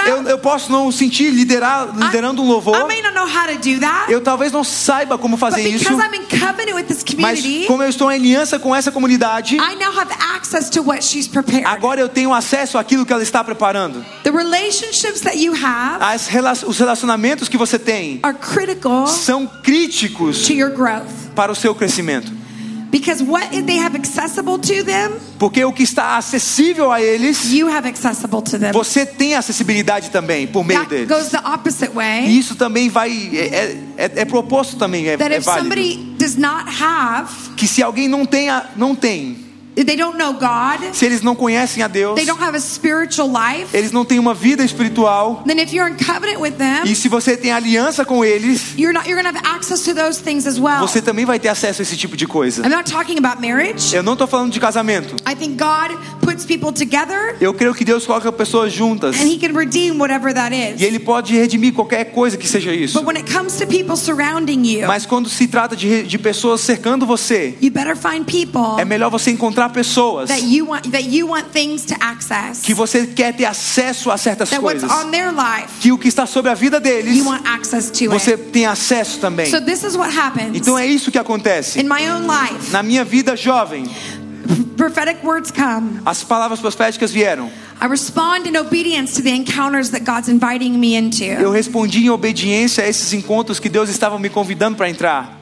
eu, 0.08 0.24
eu 0.28 0.38
posso 0.38 0.72
não 0.72 0.92
sentir 0.92 1.30
liderar 1.30 1.90
liderando 1.96 2.42
um 2.42 2.48
louvor. 2.48 2.88
may 2.88 3.02
not 3.02 3.14
know 3.14 3.26
how 3.26 3.48
to 3.48 3.58
do 3.58 3.80
that. 3.80 4.12
Eu 4.12 4.22
talvez 4.22 4.52
não 4.52 4.64
saiba 4.64 5.18
como 5.18 5.38
fazer 5.38 5.62
isso. 5.68 5.84
because 5.90 6.02
I'm 6.02 6.16
in 6.16 6.26
covenant 6.40 6.76
with 6.76 6.84
this 6.86 7.04
Mas 7.18 7.44
como 7.68 7.84
eu 7.84 7.90
estou 7.90 8.12
em 8.12 8.16
aliança 8.16 8.60
com 8.60 8.67
essa 8.76 8.92
comunidade, 8.92 9.56
I 9.56 9.76
now 9.76 9.92
have 9.98 10.12
access 10.36 10.70
to 10.72 10.82
what 10.82 11.04
she's 11.04 11.28
prepared. 11.28 11.66
agora 11.66 12.00
eu 12.02 12.10
tenho 12.10 12.34
acesso 12.34 12.78
àquilo 12.78 13.06
que 13.06 13.14
ela 13.14 13.24
está 13.24 13.44
preparando. 13.44 14.04
the 14.24 14.32
relationships 14.32 15.22
that 15.22 15.38
you 15.38 15.54
have 15.54 16.04
As 16.04 16.28
os 16.64 16.78
relacionamentos 16.78 17.48
que 17.50 17.58
você 17.58 17.78
tem 17.80 18.20
are 18.24 18.38
critical 18.38 19.08
são 19.08 19.48
críticos 19.64 20.46
to 20.48 20.54
your 20.54 20.72
growth. 20.72 21.08
para 21.36 21.52
o 21.52 21.56
seu 21.56 21.74
crescimento. 21.76 22.36
Because 22.90 23.22
what 23.22 23.50
they 23.64 23.80
have 23.80 23.98
accessible 23.98 24.58
to 24.58 24.82
them, 24.86 25.12
Porque 25.38 25.64
o 25.66 25.74
que 25.74 25.84
está 25.84 26.16
acessível 26.18 26.90
a 26.90 27.02
eles, 27.02 27.52
you 27.52 27.68
have 27.68 27.86
accessible 27.86 28.42
to 28.42 28.58
them. 28.58 28.72
você 28.72 29.06
tem 29.06 29.36
acessibilidade 29.36 30.10
também 30.10 30.48
por 30.48 30.64
meio 30.64 30.80
That 30.80 30.90
deles. 30.90 31.08
goes 31.10 31.28
the 31.28 31.40
opposite 31.46 31.92
way. 31.94 32.28
E 32.28 32.40
isso 32.40 32.56
também 32.56 32.88
vai 32.90 33.12
é, 33.34 33.38
é, 33.38 33.78
é- 33.98 34.12
é 34.22 34.26
proposto 34.26 34.78
também 34.78 35.06
é, 35.10 35.18
that 35.18 35.34
é 35.36 35.40
válido. 35.42 35.64
somebody 35.76 36.16
does 36.28 36.38
not 36.38 36.68
have, 36.68 37.30
Que 37.56 37.66
se 37.68 37.82
alguém 37.82 38.08
não 38.10 38.26
tem 38.26 38.50
a- 38.50 38.70
não 38.76 38.94
tem, 38.94 39.38
God, 39.84 40.94
se 40.94 41.06
eles 41.06 41.22
não 41.22 41.36
conhecem 41.36 41.84
a 41.84 41.88
Deus, 41.88 42.16
they 42.16 42.26
don't 42.26 42.42
have 42.44 42.56
a 42.56 42.60
spiritual 42.60 43.30
life, 43.30 43.68
eles 43.76 43.92
não 43.92 44.04
têm 44.06 44.20
uma 44.20 44.34
vida 44.34 44.64
espiritual. 44.64 45.44
then 45.46 45.60
if 45.60 45.72
you're 45.74 45.90
in 45.92 45.98
covenant 45.98 46.40
with 46.40 46.54
them, 46.58 46.84
E 46.86 46.96
se 46.96 47.08
você 47.08 47.38
tem 47.38 47.52
aliança 47.52 48.04
com 48.06 48.24
eles, 48.24 48.74
you're 48.78 48.94
not 48.94 49.08
you're 49.08 49.22
going 49.22 49.32
to 49.32 49.38
have 49.38 49.56
access 49.56 49.84
to 49.84 49.94
those 49.94 50.20
things 50.22 50.46
as 50.48 50.58
well. 50.60 50.80
você 50.80 51.02
também 51.02 51.26
vai 51.26 51.40
ter 51.40 51.50
acesso 51.50 51.82
a 51.82 51.84
esse 51.84 51.96
tipo 51.96 52.16
de 52.18 52.26
coisa. 52.28 52.64
I'm 52.66 52.70
not 52.70 52.92
talking 52.92 53.18
about 53.18 53.42
marriage. 53.42 53.96
Eu 53.96 54.04
não 54.04 54.14
estou 54.14 54.28
falando 54.28 54.52
de 54.52 54.60
casamento. 54.60 55.16
I 55.30 55.36
think 55.36 55.58
God 55.58 55.98
puts 56.22 56.46
people 56.46 56.72
together 56.72 57.36
Eu 57.40 57.54
creio 57.54 57.74
que 57.74 57.86
Deus 57.86 58.06
coloca 58.06 58.32
pessoas 58.32 58.74
juntas. 58.74 59.16
and 59.20 59.28
he 59.28 59.38
can 59.38 59.54
redeem 59.58 59.92
whatever 60.00 60.34
that 60.34 60.54
E 60.54 60.74
is. 60.76 60.82
Ele 60.82 61.00
pode 61.00 61.34
redimir 61.36 61.74
qualquer 61.74 62.06
coisa 62.06 62.38
que 62.38 62.48
seja 62.48 62.74
isso. 62.74 63.00
But 63.00 63.08
when 63.08 63.18
it 63.18 63.32
comes 63.32 63.58
to 63.58 63.68
people 63.68 63.96
surrounding 63.96 64.66
you, 64.66 64.88
Mas 64.88 65.06
quando 65.06 65.30
se 65.30 65.48
trata 65.48 65.76
de, 65.76 66.04
de 66.04 66.18
pessoas 66.18 66.62
cercando 66.62 67.06
você, 67.06 67.56
you 67.62 67.72
better 67.72 67.96
find 67.96 68.26
people 68.26 68.80
é 68.82 68.86
melhor 68.86 69.10
você 69.10 69.32
encontrar 69.32 69.67
pessoas 69.70 70.30
that 70.30 70.42
you 70.44 70.66
want 70.68 70.90
that 70.92 71.04
you 71.08 71.28
want 71.28 71.46
things 71.52 71.84
to 71.86 71.96
access. 72.00 72.62
que 72.62 72.74
você 72.74 73.06
quer 73.08 73.34
ter 73.36 73.46
acesso 73.46 74.10
a 74.12 74.18
certas 74.18 74.50
That 74.50 74.64
what's 74.64 74.82
coisas. 74.84 75.06
on 75.06 75.12
their 75.12 75.32
life, 75.32 75.68
Que 75.80 75.92
o 75.92 75.98
que 75.98 76.08
está 76.08 76.26
sobre 76.26 76.52
a 76.52 76.54
vida 76.54 76.80
deles, 76.80 77.16
you 77.18 77.26
want 77.26 77.46
access 77.46 77.90
to 77.92 78.10
você 78.10 78.32
it. 78.34 78.44
tem 78.52 78.66
acesso 78.66 79.20
também. 79.20 79.50
So 79.50 79.62
this 79.62 79.84
is 79.84 79.96
what 79.96 80.16
happens 80.16 80.56
Então 80.56 80.78
é 80.78 80.86
isso 80.86 81.12
que 81.12 81.18
acontece. 81.18 81.80
in 81.80 81.84
my 81.88 82.10
own 82.10 82.28
life. 82.28 82.72
Na 82.72 82.82
minha 82.84 83.04
vida 83.04 83.36
jovem, 83.36 83.86
Prophetic 84.78 85.24
words 85.24 85.52
come. 85.52 86.00
as 86.06 86.24
palavras 86.24 86.60
proféticas 86.60 87.12
vieram. 87.12 87.50
I 87.82 87.88
respond 87.88 88.48
in 88.48 88.58
obedience 88.58 89.14
to 89.16 89.22
the 89.22 89.30
encounters 89.32 89.90
that 89.90 90.04
God's 90.04 90.30
inviting 90.30 90.78
me 90.80 90.96
Eu 90.96 91.00
into. 91.04 91.52
respondi 91.52 92.06
em 92.06 92.10
obediência 92.10 92.84
a 92.84 92.88
esses 92.88 93.14
encontros 93.14 93.60
que 93.60 93.70
Deus 93.70 93.90
estava 93.90 94.18
me 94.20 94.30
convidando 94.30 94.76
para 94.78 94.90
entrar. 94.90 95.37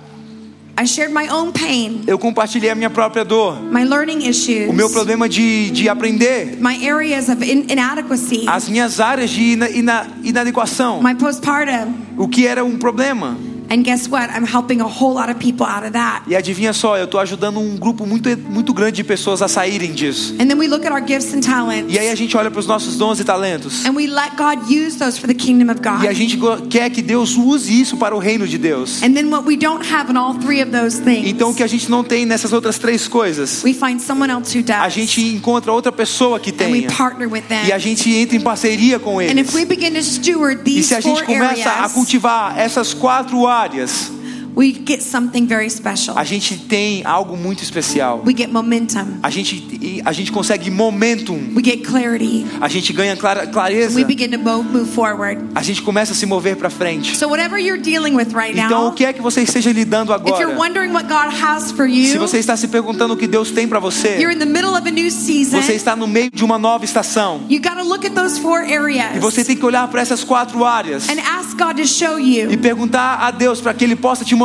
I 0.78 0.86
shared 0.86 1.14
my 1.14 1.30
own 1.30 1.54
pain, 1.54 2.02
Eu 2.06 2.20
compartilhei 2.20 2.70
a 2.70 2.76
minha 2.76 2.90
própria 2.90 3.24
dor, 3.24 3.62
my 3.72 3.84
learning 3.86 4.28
issues, 4.28 4.70
o 4.70 4.74
meu 4.74 4.90
problema 4.90 5.30
de, 5.30 5.72
de 5.72 5.88
aprender, 5.88 6.58
my 6.60 6.86
areas 6.90 7.30
of 7.30 7.42
in- 7.44 7.66
inadequacy, 7.70 8.44
as 8.48 8.68
minhas 8.68 9.00
áreas 9.00 9.30
de 9.30 9.54
ina, 9.54 9.70
ina, 9.70 10.08
inadequação, 10.24 11.02
my 11.02 11.16
postpartum. 11.16 11.94
o 12.18 12.28
que 12.28 12.46
era 12.46 12.64
um 12.66 12.78
problema. 12.78 13.38
And 13.76 13.84
guess 13.84 14.08
what? 14.08 14.30
I'm 14.30 14.46
helping 14.46 14.80
a 14.80 14.86
whole 14.88 15.14
lot 15.14 15.30
of 15.30 15.38
people 15.38 15.66
out 15.66 15.84
of 15.84 15.92
that. 15.92 16.24
E 16.28 16.36
adivinha 16.36 16.72
só, 16.72 16.98
eu 16.98 17.04
estou 17.04 17.20
ajudando 17.20 17.60
um 17.60 17.76
grupo 17.76 18.06
muito, 18.06 18.30
muito 18.50 18.74
grande 18.74 18.96
de 18.98 19.04
pessoas 19.04 19.42
a 19.42 19.50
saírem 19.50 19.92
disso. 19.92 20.34
And 20.40 20.48
then 20.48 20.58
we 20.58 20.68
look 20.68 20.86
at 20.86 20.94
our 20.94 21.06
gifts 21.06 21.34
and 21.34 21.42
talents 21.42 21.94
E 21.94 22.00
aí 22.00 22.10
a 22.10 22.16
gente 22.16 22.38
olha 22.38 22.50
para 22.50 22.60
os 22.62 22.68
nossos 22.68 22.96
dons 22.96 23.20
e 23.20 23.26
talentos. 23.26 23.86
and 23.86 23.92
we 23.94 24.08
let 24.08 24.38
God 24.38 24.70
use 24.72 24.98
those 24.98 25.20
for 25.20 25.28
the 25.28 25.34
kingdom 25.34 25.70
of 25.70 25.82
God. 25.82 26.04
E 26.06 26.08
a 26.08 26.14
gente 26.14 26.40
quer 26.70 26.90
que 26.90 27.02
Deus 27.02 27.36
use 27.36 27.70
isso 27.82 27.98
para 27.98 28.16
o 28.16 28.20
reino 28.20 28.48
de 28.48 28.58
Deus. 28.58 29.04
And 29.04 29.14
then 29.14 29.26
what 29.30 29.46
we 29.46 29.58
don't 29.58 29.86
have 29.92 30.10
in 30.10 30.16
all 30.16 30.36
three 30.36 30.62
of 30.64 30.72
those 30.72 31.02
things, 31.02 31.28
Então 31.28 31.50
o 31.50 31.54
que 31.54 31.62
a 31.64 31.68
gente 31.68 31.92
não 31.92 32.02
tem 32.02 32.26
nessas 32.26 32.54
outras 32.54 32.78
três 32.80 33.10
coisas, 33.10 33.62
we 33.62 33.74
find 33.74 34.00
someone 34.00 34.32
else 34.32 34.58
who 34.58 34.64
a 34.72 34.84
does. 34.86 34.94
gente 34.94 35.22
encontra 35.36 35.74
outra 35.74 35.92
pessoa 35.92 36.40
que 36.40 36.52
and 36.64 36.72
we 36.72 36.84
partner 36.84 37.28
with 37.30 37.42
them. 37.50 37.66
E 37.68 37.74
a 37.74 37.78
gente 37.78 38.10
entra 38.10 38.38
em 38.38 38.42
parceria 38.42 39.00
com 39.00 39.20
And 39.20 39.24
eles. 39.24 39.50
if 39.50 39.54
we 39.54 39.66
begin 39.66 39.94
to 39.96 40.02
steward 40.04 40.62
E 40.62 40.76
these 40.76 40.88
se 40.88 40.96
a 40.96 41.02
gente 41.02 41.24
começa 41.24 41.70
a 41.70 41.74
areas, 41.74 41.92
cultivar 41.92 42.58
essas 42.58 42.94
quatro 42.94 43.46
áreas, 43.46 43.65
áreas 43.66 44.12
we 44.56 44.72
get 44.86 45.02
something 45.02 45.46
very 45.46 45.70
special. 45.70 46.18
a 46.18 46.24
gente 46.24 46.58
tem 46.58 47.02
algo 47.06 47.36
muito 47.36 47.62
especial. 47.64 48.22
We 48.26 48.34
get 48.36 48.52
momentum. 48.52 49.18
A 49.22 49.30
gente, 49.30 50.02
a 50.06 50.12
gente 50.12 50.32
consegue 50.32 50.70
momentum. 50.72 51.38
We 51.56 51.64
get 51.64 51.84
clarity. 51.86 52.46
A 52.62 52.68
gente 52.68 52.94
ganha 52.94 53.16
clara- 53.16 53.48
clareza. 53.48 53.96
We 53.96 54.04
begin 54.06 54.30
to 54.32 54.40
move, 54.40 54.86
forward. 54.92 55.44
A 55.54 55.62
gente 55.62 55.82
começa 55.82 56.14
a 56.14 56.16
se 56.16 56.26
mover 56.26 56.56
para 56.56 56.70
frente. 56.70 57.16
So 57.18 57.28
whatever 57.28 57.60
you're 57.60 57.82
dealing 57.82 58.16
with 58.16 58.34
right 58.34 58.58
Então, 58.58 58.82
now, 58.84 58.88
o 58.90 58.94
que 58.94 59.06
é 59.06 59.12
que 59.14 59.22
você 59.22 59.42
esteja 59.42 59.72
lidando 59.72 60.14
if 60.14 60.20
you're 60.26 60.44
agora? 60.54 60.58
wondering 60.58 60.92
what 60.94 61.08
God 61.08 61.34
has 61.34 61.72
for 61.72 61.88
Se 61.90 62.14
you, 62.14 62.20
você 62.20 62.38
está 62.40 62.56
se 62.56 62.68
perguntando 62.68 63.14
o 63.14 63.18
que 63.18 63.28
Deus 63.28 63.52
tem 63.52 63.68
para 63.68 63.80
you're 63.80 63.92
você, 63.92 64.18
in 64.34 64.40
the 64.40 64.46
middle 64.46 64.72
of 64.72 64.88
a 64.88 64.92
new 64.92 65.12
season. 65.12 65.62
você 65.62 65.74
está 65.74 65.96
no 65.96 66.08
meio 66.08 66.30
de 66.32 66.44
uma 66.44 66.58
nova 66.58 66.86
estação. 66.86 67.42
You 67.50 67.60
got 67.62 67.76
to 67.76 67.84
look 67.84 68.06
at 68.06 68.14
those 68.14 68.40
four 68.40 68.60
areas 68.60 69.16
E 69.18 69.20
você 69.20 69.44
tem 69.44 69.56
que 69.56 69.66
olhar 69.66 69.88
para 69.90 70.02
essas 70.02 70.24
quatro 70.24 70.64
áreas 70.64 71.10
and 71.10 71.20
ask 71.20 71.58
God 71.58 71.76
to 71.78 71.86
show 71.88 72.20
e 72.20 72.40
you 72.40 72.58
perguntar 72.60 73.20
a 73.20 73.32
Deus 73.32 73.60
para 73.60 73.74
que 73.74 73.84
Ele 73.84 73.96
possa 73.96 74.24
te 74.24 74.34
mostrar 74.36 74.45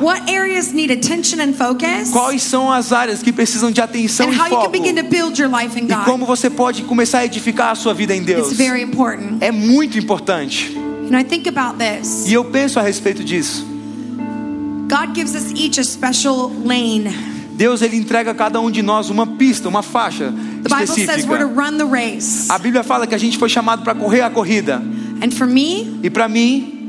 what 0.00 0.30
areas 0.30 0.72
need 0.72 0.90
attention 0.92 1.40
and 1.40 1.52
focus 1.54 2.10
quais 2.10 2.42
são 2.42 2.70
as 2.70 2.92
áreas 2.92 3.22
que 3.22 3.32
precisam 3.32 3.70
de 3.70 3.80
atenção 3.80 4.26
and 4.28 4.32
e 4.32 4.36
how 4.38 4.44
you 4.44 4.50
can 4.50 4.56
foco. 4.62 4.70
begin 4.70 4.94
to 4.94 5.02
build 5.04 5.40
your 5.40 5.50
life 5.50 5.78
in 5.78 5.84
E 5.84 5.88
God. 5.94 6.04
como 6.04 6.26
você 6.26 6.48
pode 6.50 6.82
começar 6.82 7.18
a 7.20 7.24
edificar 7.24 7.70
a 7.70 7.74
sua 7.74 7.92
vida 7.94 8.14
em 8.14 8.22
Deus. 8.22 8.48
It's 8.48 8.56
very 8.58 8.82
important. 8.82 9.38
É 9.40 9.50
muito 9.50 9.98
importante. 9.98 10.72
You 10.72 11.10
know, 11.10 11.18
I 11.20 11.24
think 11.24 11.48
about 11.48 11.78
this. 11.78 12.26
E 12.28 12.32
eu 12.32 12.44
penso 12.44 12.78
a 12.78 12.82
respeito 12.82 13.24
disso. 13.24 13.66
God 14.88 15.14
gives 15.14 15.34
us 15.34 15.52
each 15.54 15.78
a 15.78 15.84
special 15.84 16.50
lane. 16.64 17.08
Deus 17.54 17.82
ele 17.82 17.96
entrega 17.96 18.30
a 18.30 18.34
cada 18.34 18.58
um 18.60 18.70
de 18.70 18.82
nós 18.82 19.10
uma 19.10 19.26
pista, 19.26 19.68
uma 19.68 19.82
faixa 19.82 20.32
The 20.62 20.68
Bible 20.68 20.86
says 20.86 21.26
we're 21.26 21.44
to 21.44 21.50
específica. 21.50 21.62
run 21.62 21.76
the 21.78 21.84
race. 21.84 22.46
A 22.50 22.58
Bíblia 22.58 22.82
fala 22.82 23.06
que 23.06 23.14
a 23.14 23.18
gente 23.18 23.36
foi 23.38 23.48
chamado 23.48 23.82
para 23.82 23.94
correr 23.94 24.22
a 24.22 24.30
corrida. 24.30 24.82
And 25.22 25.30
for 25.32 25.46
me, 25.46 25.98
E 26.02 26.08
para 26.08 26.26
mim, 26.28 26.79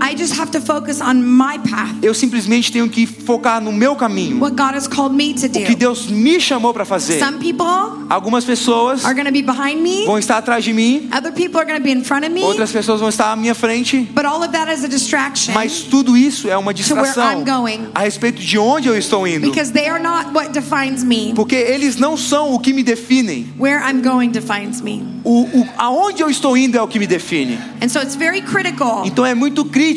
I 0.00 0.14
just 0.16 0.38
have 0.38 0.50
to 0.52 0.60
focus 0.60 1.00
on 1.00 1.22
my 1.22 1.58
path, 1.58 1.94
eu 2.02 2.14
simplesmente 2.14 2.72
tenho 2.72 2.88
que 2.88 3.06
focar 3.06 3.60
no 3.60 3.72
meu 3.72 3.94
caminho. 3.96 4.38
what 4.40 4.56
God 4.56 4.74
has 4.74 4.88
called 4.88 5.14
me 5.14 5.34
to 5.34 5.46
O 5.46 5.50
que 5.50 5.74
do. 5.74 5.76
Deus 5.76 6.06
me 6.06 6.40
chamou 6.40 6.72
para 6.72 6.84
fazer. 6.84 7.18
Some 7.18 7.38
people 7.38 7.66
Algumas 8.08 8.44
pessoas 8.44 9.04
are 9.04 9.14
to 9.22 9.30
be 9.30 9.42
behind 9.42 9.80
me, 9.82 10.04
vão 10.06 10.18
estar 10.18 10.38
atrás 10.38 10.64
de 10.64 10.72
mim, 10.72 11.08
other 11.12 11.32
people 11.32 11.58
are 11.60 11.74
to 11.74 11.80
be 11.80 11.90
in 11.92 12.02
front 12.02 12.24
of 12.24 12.32
me, 12.32 12.42
outras 12.42 12.72
pessoas 12.72 13.00
vão 13.00 13.08
estar 13.08 13.30
à 13.32 13.36
minha 13.36 13.54
frente. 13.54 14.08
but 14.14 14.24
all 14.24 14.42
of 14.42 14.50
that 14.52 14.72
is 14.72 14.82
a 14.84 14.88
distraction 14.88 15.52
Mas 15.54 15.82
tudo 15.82 16.16
isso 16.16 16.48
é 16.48 16.56
uma 16.56 16.68
where 16.72 16.74
distração 16.82 17.40
I'm 17.40 17.44
going. 17.44 17.88
a 17.94 18.00
respeito 18.00 18.40
de 18.40 18.58
onde 18.58 18.88
eu 18.88 18.96
estou 18.96 19.26
indo. 19.26 19.46
because 19.46 19.72
they 19.72 19.88
are 19.88 20.02
not 20.02 20.32
what 20.34 20.52
defines 20.52 21.04
me. 21.04 21.32
Porque 21.34 21.54
eles 21.56 21.96
não 21.96 22.16
são 22.16 22.54
o 22.54 22.58
que 22.58 22.72
me 22.72 22.82
definem. 22.82 23.46
Where 23.58 23.80
I'm 23.80 24.02
going 24.02 24.30
defines 24.30 24.80
me. 24.80 25.02
O, 25.22 25.42
o, 25.42 25.68
aonde 25.76 26.22
eu 26.22 26.30
estou 26.30 26.56
indo 26.56 26.78
é 26.78 26.82
o 26.82 26.88
que 26.88 26.98
me 26.98 27.06
define. 27.06 27.58
And 27.82 27.88
so 27.88 28.00
it's 28.00 28.16
very 28.16 28.40
critical 28.40 29.02
Então 29.04 29.24
é 29.24 29.34
muito 29.34 29.64
crítico 29.66 29.89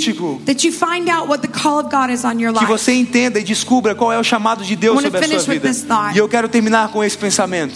that 0.46 0.64
you 0.66 0.72
find 0.72 1.10
out 1.10 1.28
what 1.28 1.42
the 1.42 1.48
call 1.48 1.80
of 1.80 1.90
God 1.90 2.10
is 2.10 2.24
on 2.24 2.40
your 2.40 2.54
que 2.54 2.60
life. 2.62 2.68
você 2.68 2.94
entenda 2.94 3.40
e 3.40 3.44
descubra 3.44 3.94
qual 3.96 4.12
é 4.12 4.20
o 4.20 4.24
chamado 4.24 4.64
de 4.64 4.76
Deus 4.76 5.02
sobre 5.02 5.18
a 5.18 5.40
sua 5.40 5.54
vida. 5.54 5.72
E 6.14 6.18
eu 6.18 6.28
quero 6.28 6.48
terminar 6.50 6.90
com 6.92 7.04
esse 7.04 7.18
pensamento. 7.18 7.74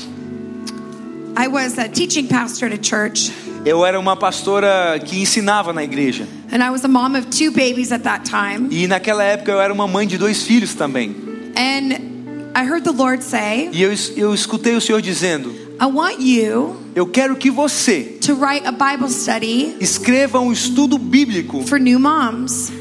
I 1.37 1.47
was 1.47 1.77
a 1.77 1.87
teaching 1.87 2.27
pastor 2.27 2.71
at 2.71 2.79
a 2.79 2.83
church, 2.83 3.31
Eu 3.63 3.85
era 3.85 3.99
uma 3.99 4.15
pastora 4.15 4.99
que 5.03 5.19
ensinava 5.19 5.71
na 5.73 5.83
igreja. 5.83 6.25
and 6.51 6.63
I 6.63 6.69
was 6.71 6.83
a 6.83 6.87
mom 6.87 7.15
of 7.17 7.27
two 7.27 7.51
babies 7.51 7.91
at 7.91 8.01
that 8.03 8.23
time. 8.29 8.69
E 8.71 8.87
naquela 8.87 9.23
época 9.23 9.51
eu 9.51 9.61
era 9.61 9.71
uma 9.73 9.87
mãe 9.87 10.07
de 10.07 10.17
dois 10.17 10.43
filhos 10.43 10.73
também. 10.73 11.15
And 11.55 12.16
I 12.59 12.63
heard 12.65 12.83
the 12.83 12.91
Lord 12.91 13.23
say, 13.23 13.69
E 13.71 13.83
eu, 13.83 13.93
eu 14.15 14.33
escutei 14.33 14.75
o 14.75 14.81
Senhor 14.81 14.99
dizendo: 15.01 15.51
I 15.79 15.85
want 15.85 16.19
you 16.19 16.75
Eu 16.95 17.05
quero 17.05 17.35
que 17.35 17.51
você 17.51 18.17
to 18.25 18.33
write 18.35 18.65
a 18.65 18.71
Bible 18.71 19.11
study 19.11 19.75
escreva 19.79 20.39
um 20.39 20.51
estudo 20.51 20.97
bíblico 20.97 21.61
for 21.67 21.79
new 21.79 21.99
moms. 21.99 22.71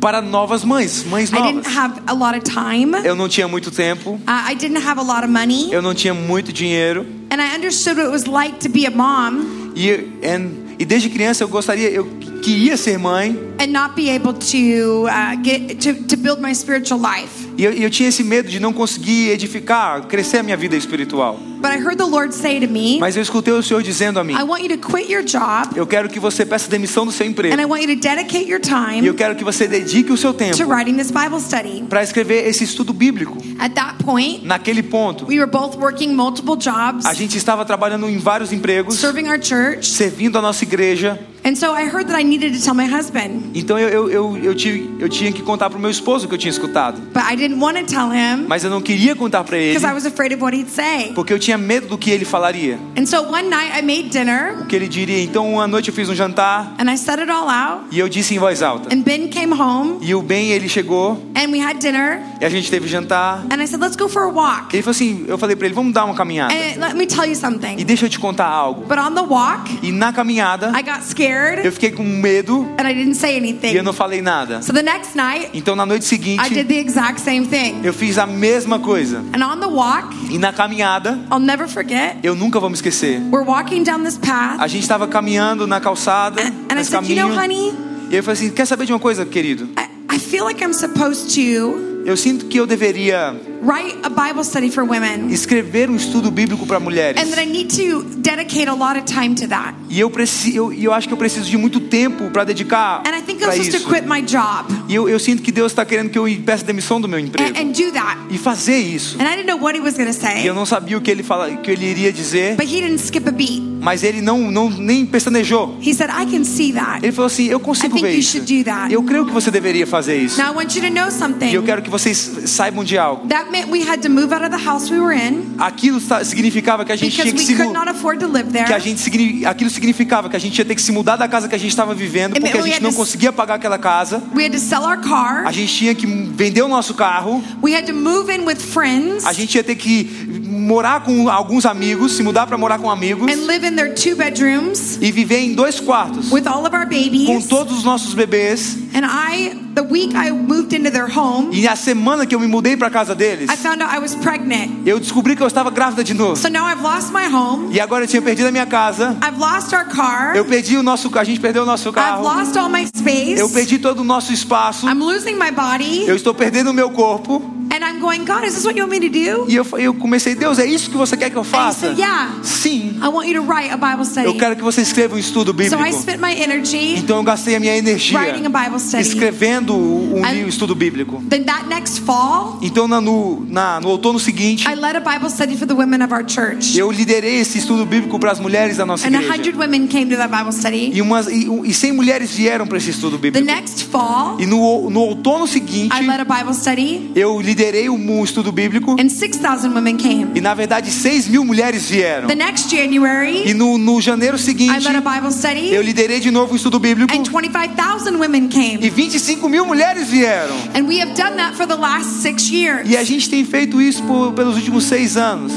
para 0.00 0.20
novas 0.20 0.64
mães, 0.64 1.04
mães 1.04 1.28
I 1.30 1.34
didn't 1.36 1.54
novas. 1.68 1.76
have 1.76 2.00
a 2.08 2.12
lot 2.14 2.36
of 2.36 2.42
time. 2.42 2.96
Eu 3.04 3.14
não 3.14 3.28
tinha 3.28 3.46
muito 3.46 3.70
tempo, 3.70 4.18
I 4.26 4.54
didn't 4.56 4.82
have 4.84 4.98
a 4.98 5.02
lot 5.04 5.22
of 5.24 5.28
money. 5.28 5.70
eu 5.72 5.80
não 5.82 5.94
tinha 5.94 6.12
muito 6.14 6.52
dinheiro. 6.52 7.06
And 7.30 7.36
I 7.40 7.54
understood 7.56 7.96
what 7.98 8.06
it 8.08 8.12
was 8.12 8.24
like 8.26 8.58
to 8.60 8.68
be 8.68 8.84
a 8.86 8.90
mom 8.90 9.72
E, 9.76 9.90
and- 10.26 10.69
E 10.80 10.84
desde 10.86 11.10
criança 11.10 11.44
eu 11.44 11.48
gostaria, 11.48 11.90
eu 11.90 12.06
queria 12.42 12.74
ser 12.74 12.98
mãe. 12.98 13.38
and 13.60 13.66
not 13.66 13.94
be 13.94 14.08
able 14.08 14.32
to 14.32 15.06
get 15.44 15.78
to, 15.78 15.92
to 16.04 16.16
build 16.16 16.40
my 16.40 16.54
spiritual 16.54 16.98
life. 16.98 17.46
E 17.58 17.64
eu, 17.64 17.72
e 17.74 17.82
eu 17.82 17.90
tinha 17.90 18.08
esse 18.08 18.24
medo 18.24 18.48
de 18.48 18.58
não 18.58 18.72
conseguir 18.72 19.28
edificar, 19.28 20.06
crescer 20.06 20.38
a 20.38 20.42
minha 20.42 20.56
vida 20.56 20.74
espiritual. 20.74 21.38
But 21.60 21.72
I 21.72 21.78
heard 21.78 21.98
the 21.98 22.06
Lord 22.06 22.32
say 22.34 22.58
to 22.60 22.66
me, 22.72 22.98
Mas 22.98 23.16
eu 23.16 23.22
escutei 23.22 23.52
o 23.52 23.62
Senhor 23.62 23.82
dizendo 23.82 24.18
a 24.18 24.24
mim: 24.24 24.32
I 24.34 24.42
want 24.42 24.62
you 24.62 24.68
to 24.76 24.78
quit 24.78 25.10
your 25.12 25.22
job 25.22 25.76
Eu 25.76 25.86
quero 25.86 26.08
que 26.08 26.18
você 26.18 26.46
peça 26.46 26.70
demissão 26.70 27.04
do 27.04 27.12
seu 27.12 27.26
emprego. 27.26 27.54
and 27.54 27.60
I 27.60 27.66
want 27.66 27.82
you 27.82 27.88
to 27.94 28.00
dedicate 28.00 28.48
your 28.48 28.60
E 28.60 29.06
eu 29.06 29.12
time 29.12 29.14
quero 29.14 29.34
que 29.36 29.44
você 29.44 29.66
dedique 29.68 30.10
o 30.12 30.16
seu 30.16 30.32
to 30.32 30.38
tempo 30.38 30.64
writing 30.66 30.96
this 30.96 31.10
Bible 31.10 31.40
study. 31.40 31.84
para 31.88 32.02
escrever 32.02 32.46
esse 32.48 32.64
estudo 32.64 32.92
bíblico. 32.92 33.36
At 33.58 33.74
that 33.74 34.02
point, 34.04 34.44
Naquele 34.46 34.82
ponto, 34.82 35.26
we 35.26 35.38
were 35.38 35.50
both 35.50 35.76
working 35.76 36.14
multiple 36.14 36.56
jobs, 36.56 37.04
a 37.04 37.12
gente 37.12 37.36
estava 37.36 37.64
trabalhando 37.64 38.08
em 38.08 38.18
vários 38.18 38.52
empregos, 38.52 38.96
serving 38.98 39.28
our 39.28 39.38
church. 39.42 39.86
servindo 39.90 40.38
a 40.38 40.42
nossa 40.42 40.64
igreja. 40.64 41.18
And 41.44 41.54
so 41.56 41.72
I 41.74 41.84
heard 41.88 42.06
that 42.08 42.18
I 42.18 42.22
needed 42.22 42.52
to 42.58 42.62
tell 42.62 42.74
my 42.74 42.84
husband, 42.86 43.50
Então 43.54 43.78
eu, 43.78 43.88
eu, 43.88 44.10
eu, 44.10 44.36
eu, 44.44 44.54
tive, 44.54 44.90
eu 45.00 45.08
tinha 45.08 45.32
que 45.32 45.40
contar 45.42 45.70
para 45.70 45.78
o 45.78 45.80
meu 45.80 45.90
esposo 45.90 46.26
o 46.26 46.28
que 46.28 46.34
eu 46.34 46.38
tinha 46.38 46.50
escutado. 46.50 47.00
but 47.14 47.22
I 47.22 47.34
didn't 47.36 47.58
want 47.60 47.78
to 47.78 47.84
tell 47.86 48.10
him 48.12 48.46
Mas 48.46 48.62
eu 48.62 48.68
não 48.70 48.80
queria 48.82 49.14
contar 49.16 49.42
para 49.44 49.56
ele, 49.56 49.74
because 49.74 49.86
I 49.90 49.94
was 49.94 50.04
afraid 50.04 50.34
of 50.34 50.42
what 50.42 50.54
he'd 50.56 50.70
say. 50.70 51.12
porque 51.14 51.32
eu 51.32 51.38
tinha 51.38 51.56
medo 51.56 51.86
do 51.88 51.96
que 51.96 52.10
ele 52.10 52.24
falaria. 52.26 52.78
And 52.96 53.06
so 53.06 53.22
one 53.22 53.48
night 53.48 53.72
I 53.78 53.82
made 53.82 54.10
dinner 54.10 54.60
O 54.62 54.66
que 54.66 54.76
ele 54.76 54.86
diria. 54.88 55.22
Então 55.22 55.50
uma 55.54 55.66
noite 55.66 55.88
eu 55.88 55.94
fiz 55.94 56.08
um 56.10 56.14
jantar 56.14 56.74
and 56.78 56.90
I 56.92 56.96
said 56.98 57.18
it 57.20 57.30
all 57.30 57.48
out. 57.48 57.84
e 57.90 57.98
eu 57.98 58.08
disse 58.08 58.34
em 58.34 58.38
voz 58.38 58.62
alta. 58.62 58.94
And 58.94 59.00
Ben 59.00 59.28
came 59.28 59.54
home 59.54 59.98
E 60.02 60.14
o 60.14 60.20
Ben, 60.22 60.50
ele 60.50 60.68
chegou 60.68 61.12
and 61.34 61.50
we 61.50 61.60
had 61.60 61.78
dinner. 61.80 62.20
e 62.40 62.44
a 62.44 62.50
gente 62.50 62.70
teve 62.70 62.86
jantar. 62.86 63.44
And 63.50 63.62
I 63.62 63.66
said, 63.66 63.80
let's 63.80 63.96
go 63.96 64.08
for 64.08 64.24
a 64.24 64.28
walk. 64.28 64.74
Ele 64.74 64.82
falou 64.82 64.90
assim, 64.90 65.24
eu 65.26 65.38
falei 65.38 65.56
para 65.56 65.66
ele, 65.66 65.74
vamos 65.74 65.94
dar 65.94 66.04
uma 66.04 66.14
caminhada. 66.14 66.52
And 66.52 66.80
let 66.80 66.94
me 66.96 67.06
tell 67.06 67.24
you 67.24 67.32
E 67.32 67.36
something. 67.36 67.76
deixa 67.76 68.04
eu 68.06 68.10
te 68.10 68.18
contar 68.18 68.46
algo. 68.46 68.82
But 68.86 68.98
on 68.98 69.14
the 69.14 69.22
walk, 69.22 69.78
E 69.82 69.90
na 69.90 70.12
caminhada, 70.12 70.70
I 70.78 70.82
got 70.82 71.02
scared 71.02 71.29
eu 71.64 71.72
fiquei 71.72 71.90
com 71.90 72.02
medo 72.02 72.68
and 72.78 72.88
I 72.88 72.94
didn't 72.94 73.14
say 73.16 73.32
e 73.32 73.34
eu 73.34 73.38
anything. 73.38 73.82
não 73.82 73.92
falei 73.92 74.20
nada. 74.20 74.62
So 74.62 74.72
the 74.72 74.82
next 74.82 75.16
night, 75.16 75.50
Então 75.54 75.74
na 75.76 75.86
noite 75.86 76.04
I 76.04 76.08
seguinte, 76.08 76.54
did 76.54 76.66
the 76.68 76.78
exact 76.78 77.20
same 77.20 77.46
thing. 77.46 77.80
eu 77.82 77.92
fiz 77.92 78.18
a 78.18 78.26
mesma 78.26 78.78
coisa. 78.78 79.22
And 79.34 79.42
on 79.44 79.60
the 79.60 79.66
walk, 79.68 80.08
E 80.30 80.38
na 80.38 80.52
caminhada, 80.52 81.18
I'll 81.30 81.38
never 81.40 81.68
forget, 81.68 82.16
eu 82.22 82.34
nunca 82.34 82.58
vou 82.60 82.68
me 82.70 82.74
esquecer. 82.74 83.20
we're 83.30 83.44
walking 83.46 83.82
down 83.82 84.02
this 84.04 84.18
path. 84.18 84.60
A 84.60 84.66
gente 84.66 84.82
estava 84.82 85.06
caminhando 85.08 85.66
na 85.66 85.80
calçada, 85.80 86.42
And 86.42 86.72
I 86.72 86.74
nesse 86.76 86.90
said, 86.90 87.08
you 87.08 87.16
caminho. 87.16 87.28
know, 87.28 87.36
honey, 87.44 87.74
E 88.10 88.16
eu 88.16 88.22
falei 88.22 88.38
assim, 88.40 88.50
quer 88.50 88.66
saber 88.66 88.86
de 88.86 88.92
uma 88.92 88.98
coisa, 88.98 89.24
querido? 89.24 89.68
I, 89.78 90.16
I 90.16 90.18
feel 90.18 90.44
like 90.44 90.62
I'm 90.62 90.72
supposed 90.74 91.32
to 91.34 92.00
Eu 92.04 92.16
sinto 92.16 92.46
que 92.46 92.58
eu 92.58 92.66
deveria 92.66 93.34
write 93.62 93.96
a 94.04 94.08
Bible 94.08 94.44
study 94.44 94.70
for 94.70 94.84
women. 94.84 95.30
escrever 95.32 95.90
um 95.90 95.96
estudo 95.96 96.30
bíblico 96.30 96.66
para 96.66 96.80
mulheres. 96.80 97.20
And 97.22 97.26
that 97.30 97.40
I 97.40 97.46
need 97.46 97.74
to 97.76 98.04
dedicate 98.20 98.68
a 98.68 98.74
lot 98.74 98.98
of 98.98 99.04
time 99.04 99.34
to 99.36 99.48
that. 99.48 99.74
E 99.88 99.98
eu 100.00 100.10
preciso, 100.10 100.56
eu, 100.56 100.72
e 100.72 100.84
eu 100.84 100.92
acho 100.92 101.08
que 101.08 101.14
eu 101.14 101.18
preciso 101.18 101.48
de 101.48 101.56
muito 101.56 101.80
tempo 101.80 102.30
para 102.30 102.44
dedicar 102.44 103.02
And 103.06 103.16
I 103.16 103.22
think 103.22 103.42
I'm 103.42 103.50
supposed 103.50 103.70
to 103.72 103.76
isso. 103.78 103.88
quit 103.88 104.06
my 104.06 104.22
job 104.22 104.72
E 104.88 104.94
eu, 104.94 105.08
eu 105.08 105.18
sinto 105.18 105.42
que 105.42 105.50
Deus 105.52 105.72
está 105.72 105.84
querendo 105.84 106.10
que 106.10 106.18
eu 106.18 106.26
peça 106.44 106.64
demissão 106.64 107.00
do 107.00 107.08
meu 107.08 107.18
emprego 107.18 107.50
and, 107.58 107.60
and 107.62 107.72
do 107.72 107.92
that. 107.92 108.18
e 108.30 108.38
fazer 108.38 108.78
isso. 108.78 109.16
And 109.20 109.24
I 109.24 109.36
didn't 109.36 109.46
know 109.46 109.58
what 109.58 109.76
he 109.76 109.80
was 109.82 109.94
going 109.96 110.06
to 110.06 110.10
E 110.10 110.14
say, 110.14 110.48
eu 110.48 110.54
não 110.54 110.64
sabia 110.66 110.96
o 110.96 111.00
que 111.00 111.10
ele 111.10 111.22
fala, 111.22 111.50
que 111.56 111.70
ele 111.70 111.86
iria 111.86 112.12
dizer, 112.12 112.56
but 112.56 112.66
he 112.66 112.80
didn't 112.80 113.00
skip 113.02 113.28
a 113.28 113.32
beat. 113.32 113.62
Mas 113.80 114.02
ele 114.02 114.20
não, 114.20 114.50
não 114.50 114.68
nem 114.70 115.04
pestanejou. 115.06 115.76
He 115.84 115.94
said, 115.94 116.10
I 116.10 116.26
can 116.30 116.44
see 116.44 116.72
that. 116.72 116.98
Ele 117.02 117.12
falou 117.12 117.26
assim: 117.26 117.46
Eu 117.46 117.60
consigo 117.60 117.96
I 117.96 118.00
think 118.00 118.02
ver 118.06 118.14
you 118.14 118.20
isso. 118.20 118.32
should 118.38 118.58
do 118.58 118.64
that. 118.64 118.92
Eu 118.92 119.02
creio 119.02 119.26
que 119.26 119.32
você 119.32 119.50
deveria 119.50 119.86
fazer 119.86 120.16
isso. 120.18 120.38
Now 120.40 120.52
I 120.52 120.56
want 120.56 120.74
you 120.76 120.82
to 120.82 120.88
know 120.90 121.04
E 121.04 121.06
eu 121.06 121.10
something. 121.10 121.62
quero 121.62 121.82
que 121.82 121.90
vocês 121.90 122.16
saibam 122.46 122.84
de 122.84 122.96
algo. 122.98 123.26
That 123.28 123.50
meant 123.50 123.68
we 123.70 123.82
had 123.82 124.00
to 124.02 124.10
move 124.10 124.32
out 124.34 124.44
of 124.44 124.50
the 124.50 124.62
house 124.64 124.90
we 124.90 124.98
were 125.00 125.14
in 125.16 125.54
Aquilo 125.58 126.00
significava 126.24 126.84
que 126.84 126.92
a 126.92 126.96
gente 126.96 127.12
tinha 127.14 127.26
que 127.26 127.38
we 127.38 127.44
se 127.44 127.54
could 127.54 127.68
mu- 127.68 127.72
not 127.74 127.88
afford 127.88 128.20
to 128.20 128.26
live 128.30 128.50
que 128.50 128.58
a 128.58 128.66
there. 128.66 128.80
gente 128.80 129.44
aquilo 129.46 129.70
significava 129.70 130.28
que 130.28 130.36
a 130.36 130.38
gente 130.38 130.58
ia 130.58 130.64
ter 130.64 130.74
que 130.74 130.82
se 130.82 130.92
mudar 130.92 131.16
da 131.16 131.26
casa 131.28 131.48
que 131.48 131.54
a 131.54 131.58
gente 131.58 131.70
estava 131.70 131.94
vivendo 131.94 132.34
porque 132.40 132.56
a 132.58 132.62
gente 132.62 132.82
não 132.82 132.90
to- 132.90 132.96
conseguia 132.96 133.32
pagar 133.32 133.54
aquela 133.54 133.78
casa. 133.78 134.22
We 134.34 134.44
had 134.44 134.52
to 134.52 134.58
sell 134.58 134.82
our 134.82 134.98
car. 135.00 135.46
A 135.46 135.52
gente 135.52 135.72
tinha 135.74 135.94
que 135.94 136.06
vender 136.06 136.62
o 136.62 136.68
nosso 136.68 136.94
carro. 136.94 137.42
We 137.62 137.74
had 137.74 137.86
to 137.86 137.94
move 137.94 138.32
in 138.34 138.44
with 138.44 138.56
friends 138.56 139.24
A 139.26 139.32
gente 139.32 139.54
ia 139.54 139.64
ter 139.64 139.74
que 139.74 140.29
morar 140.70 141.00
com 141.00 141.28
alguns 141.28 141.66
amigos, 141.66 142.12
se 142.12 142.22
mudar 142.22 142.46
para 142.46 142.56
morar 142.56 142.78
com 142.78 142.88
amigos 142.88 143.26
and 143.28 143.44
live 143.46 143.66
in 143.66 143.74
their 143.74 143.92
two 143.92 144.14
bedrooms 144.14 144.98
e 145.00 145.10
viver 145.10 145.38
em 145.40 145.52
dois 145.52 145.80
quartos 145.80 146.30
our 146.32 146.86
com 146.86 146.86
babies. 146.86 147.46
todos 147.48 147.76
os 147.78 147.82
nossos 147.84 148.14
bebês. 148.14 148.78
And 148.94 149.04
I, 149.04 149.56
the 149.74 149.82
week 149.82 150.14
I 150.14 150.30
moved 150.30 150.72
into 150.72 150.90
their 150.90 151.06
home, 151.06 151.48
E 151.52 151.66
a 151.66 151.74
semana 151.74 152.24
que 152.24 152.34
eu 152.34 152.40
me 152.40 152.46
mudei 152.46 152.76
para 152.76 152.88
casa 152.88 153.14
deles, 153.16 153.50
I 153.50 153.56
found 153.56 153.82
out 153.82 153.92
I 153.92 153.98
was 153.98 154.14
pregnant. 154.14 154.70
eu 154.86 155.00
descobri 155.00 155.34
que 155.34 155.42
eu 155.42 155.46
estava 155.48 155.70
grávida 155.70 156.04
de 156.04 156.14
novo. 156.14 156.36
So 156.36 156.48
now 156.48 156.68
I've 156.68 156.82
lost 156.82 157.12
my 157.12 157.26
home. 157.26 157.74
E 157.74 157.80
agora 157.80 158.04
eu 158.04 158.08
tinha 158.08 158.22
perdido 158.22 158.46
a 158.46 158.52
minha 158.52 158.66
casa. 158.66 159.16
I've 159.22 159.38
lost 159.40 159.72
our 159.72 159.84
car. 159.86 160.36
Eu 160.36 160.44
perdi 160.44 160.76
o 160.76 160.82
nosso, 160.82 161.10
a 161.18 161.24
gente 161.24 161.40
perdeu 161.40 161.64
o 161.64 161.66
nosso 161.66 161.88
I've 161.88 161.94
carro. 161.96 162.22
lost 162.22 162.56
all 162.56 162.68
my 162.68 162.86
space. 162.86 163.38
Eu 163.40 163.48
perdi 163.50 163.78
todo 163.78 164.00
o 164.00 164.04
nosso 164.04 164.32
espaço. 164.32 164.86
I'm 164.88 164.98
losing 165.00 165.34
my 165.34 165.50
body. 165.50 166.04
Eu 166.06 166.14
estou 166.14 166.32
perdendo 166.32 166.70
o 166.70 166.74
meu 166.74 166.90
corpo. 166.90 167.59
And 167.72 167.84
I'm 167.84 168.00
going, 168.00 168.24
God, 168.24 168.44
is 168.44 168.54
this 168.54 168.64
what 168.64 168.76
you 168.76 168.84
want 168.86 169.00
me 169.00 169.08
to 169.08 169.12
do? 169.12 169.46
E 169.48 169.54
eu, 169.54 169.64
eu 169.78 169.94
comecei, 169.94 170.34
Deus, 170.34 170.58
é 170.58 170.66
isso 170.66 170.90
que 170.90 170.96
você 170.96 171.16
quer 171.16 171.30
que 171.30 171.36
eu 171.36 171.44
faça? 171.44 171.86
said, 171.88 171.98
Yeah. 171.98 172.30
Sim. 172.42 172.98
I 173.02 173.08
want 173.08 173.28
you 173.28 173.34
to 173.40 173.46
write 173.46 173.70
a 173.70 173.76
Bible 173.76 174.00
Eu 174.00 174.04
study. 174.04 174.34
quero 174.38 174.56
que 174.56 174.62
você 174.62 174.82
escreva 174.82 175.14
um 175.14 175.18
estudo 175.18 175.48
So 175.52 175.54
bíblico. 175.54 175.82
I 175.82 175.92
spent 175.92 176.20
my 176.20 176.32
energy 176.32 176.96
Então 176.98 177.18
eu 177.18 177.22
gastei 177.22 177.54
a 177.54 177.60
minha 177.60 177.76
energia 177.76 178.18
writing 178.18 178.44
a 178.44 178.48
Bible 178.48 178.80
study. 178.80 179.02
escrevendo 179.02 179.74
um 179.76 180.22
And- 180.24 180.48
estudo 180.48 180.74
bíblico. 180.74 181.22
Then 181.28 181.44
that 181.44 181.66
next 181.68 182.00
fall, 182.00 182.58
Então 182.60 182.88
na- 182.88 183.00
no, 183.00 183.46
na, 183.48 183.80
no 183.80 183.88
outono 183.88 184.18
seguinte, 184.18 184.66
I 184.68 184.74
led 184.74 184.96
a 184.96 185.00
Bible 185.00 185.30
study 185.30 185.56
for 185.56 185.66
the 185.66 185.74
women 185.74 186.02
of 186.02 186.12
our 186.12 186.24
church. 186.26 186.76
eu 186.76 186.90
liderei 186.90 187.36
esse 187.40 187.58
estudo 187.58 187.86
bíblico 187.86 188.18
para 188.18 188.32
as 188.32 188.40
mulheres 188.40 188.78
da 188.78 188.84
nossa 188.84 189.06
And 189.06 189.12
igreja. 189.12 189.32
hundred 189.32 189.56
women 189.56 189.86
came 189.86 190.06
to 190.10 190.16
that 190.16 190.28
Bible 190.36 190.52
study. 190.52 190.90
E, 190.92 191.00
umas, 191.00 191.28
e, 191.28 191.46
e 191.64 191.72
100 191.72 191.92
mulheres 191.92 192.32
vieram 192.32 192.66
para 192.66 192.78
esse 192.78 192.90
estudo 192.90 193.16
The 193.16 193.30
bíblico. 193.30 193.46
next 193.46 193.84
fall, 193.84 194.36
E 194.40 194.46
no, 194.46 194.90
no 194.90 195.00
outono 195.00 195.46
seguinte, 195.46 195.94
I 195.96 196.04
led 196.06 196.20
a 196.20 196.24
Bible 196.24 196.52
study, 196.54 197.12
eu 197.14 197.40
liderei 197.40 197.59
um, 197.88 198.20
um 198.20 198.24
estudo 198.24 198.50
bíblico. 198.52 198.96
and 199.00 199.08
6,000 199.08 199.72
women 199.74 199.96
came. 199.96 200.28
E 200.34 200.40
na 200.40 200.54
verdade, 200.54 200.90
6 200.90 201.28
mil 201.28 201.44
mulheres 201.44 201.86
vieram. 201.88 202.28
The 202.28 202.34
next 202.34 202.72
E 202.72 202.76
January, 202.76 203.54
no, 203.54 203.76
no 203.78 204.00
janeiro 204.00 204.36
I 204.36 204.40
seguinte, 204.40 204.84
led 204.84 204.96
a 204.96 205.00
Bible 205.00 205.32
study, 205.32 205.72
eu 205.74 205.82
liderei 205.82 206.20
de 206.20 206.30
novo 206.30 206.52
um 206.52 206.56
estudo 206.56 206.78
bíblico. 206.78 207.12
and 207.14 207.24
25,000 207.24 208.16
women 208.18 208.48
came. 208.48 208.78
E 208.80 208.90
25 208.90 209.48
mil 209.48 209.64
mulheres 209.66 210.08
vieram. 210.08 210.54
And 210.74 210.86
we 210.86 211.00
have 211.00 211.14
done 211.14 211.36
that 211.36 211.54
for 211.56 211.66
the 211.66 211.76
last 211.76 212.22
six 212.22 212.50
years. 212.50 212.88
E 212.88 212.96
a 212.96 213.04
gente 213.04 213.28
tem 213.28 213.44
feito 213.44 213.80
isso 213.80 214.02
por, 214.04 214.32
pelos 214.32 214.56
últimos 214.56 214.84
seis 214.84 215.16
anos. 215.16 215.52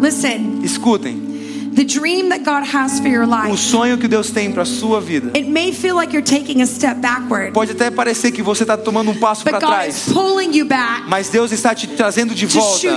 Listen, 0.00 0.60
Escutem, 0.62 1.27
the 1.78 1.84
dream 1.84 2.28
that 2.30 2.40
God 2.44 2.64
has 2.66 2.98
for 2.98 3.06
your 3.08 3.22
o 3.24 3.30
life, 3.30 3.56
sonho 3.56 3.96
que 3.98 4.08
Deus 4.08 4.30
tem 4.32 4.50
para 4.50 4.64
sua 4.64 5.00
vida. 5.00 5.30
it 5.36 5.48
may 5.48 5.70
feel 5.72 5.94
like 5.94 6.12
you're 6.12 6.20
taking 6.26 6.60
a 6.60 6.66
step 6.66 6.96
backward, 7.00 7.52
Pode 7.52 7.70
até 7.72 7.88
parecer 7.90 8.32
que 8.32 8.42
você 8.42 8.64
está 8.64 8.76
tomando 8.76 9.12
um 9.12 9.14
passo 9.14 9.44
but 9.44 9.50
para 9.52 9.60
God 9.60 9.68
trás, 9.70 10.08
is 10.08 10.12
pulling 10.12 10.52
you 10.56 10.64
back 10.66 11.04
mas 11.08 11.28
Deus 11.28 11.52
está 11.52 11.74
te 11.74 11.86
trazendo 11.86 12.34
de 12.34 12.46
volta 12.46 12.88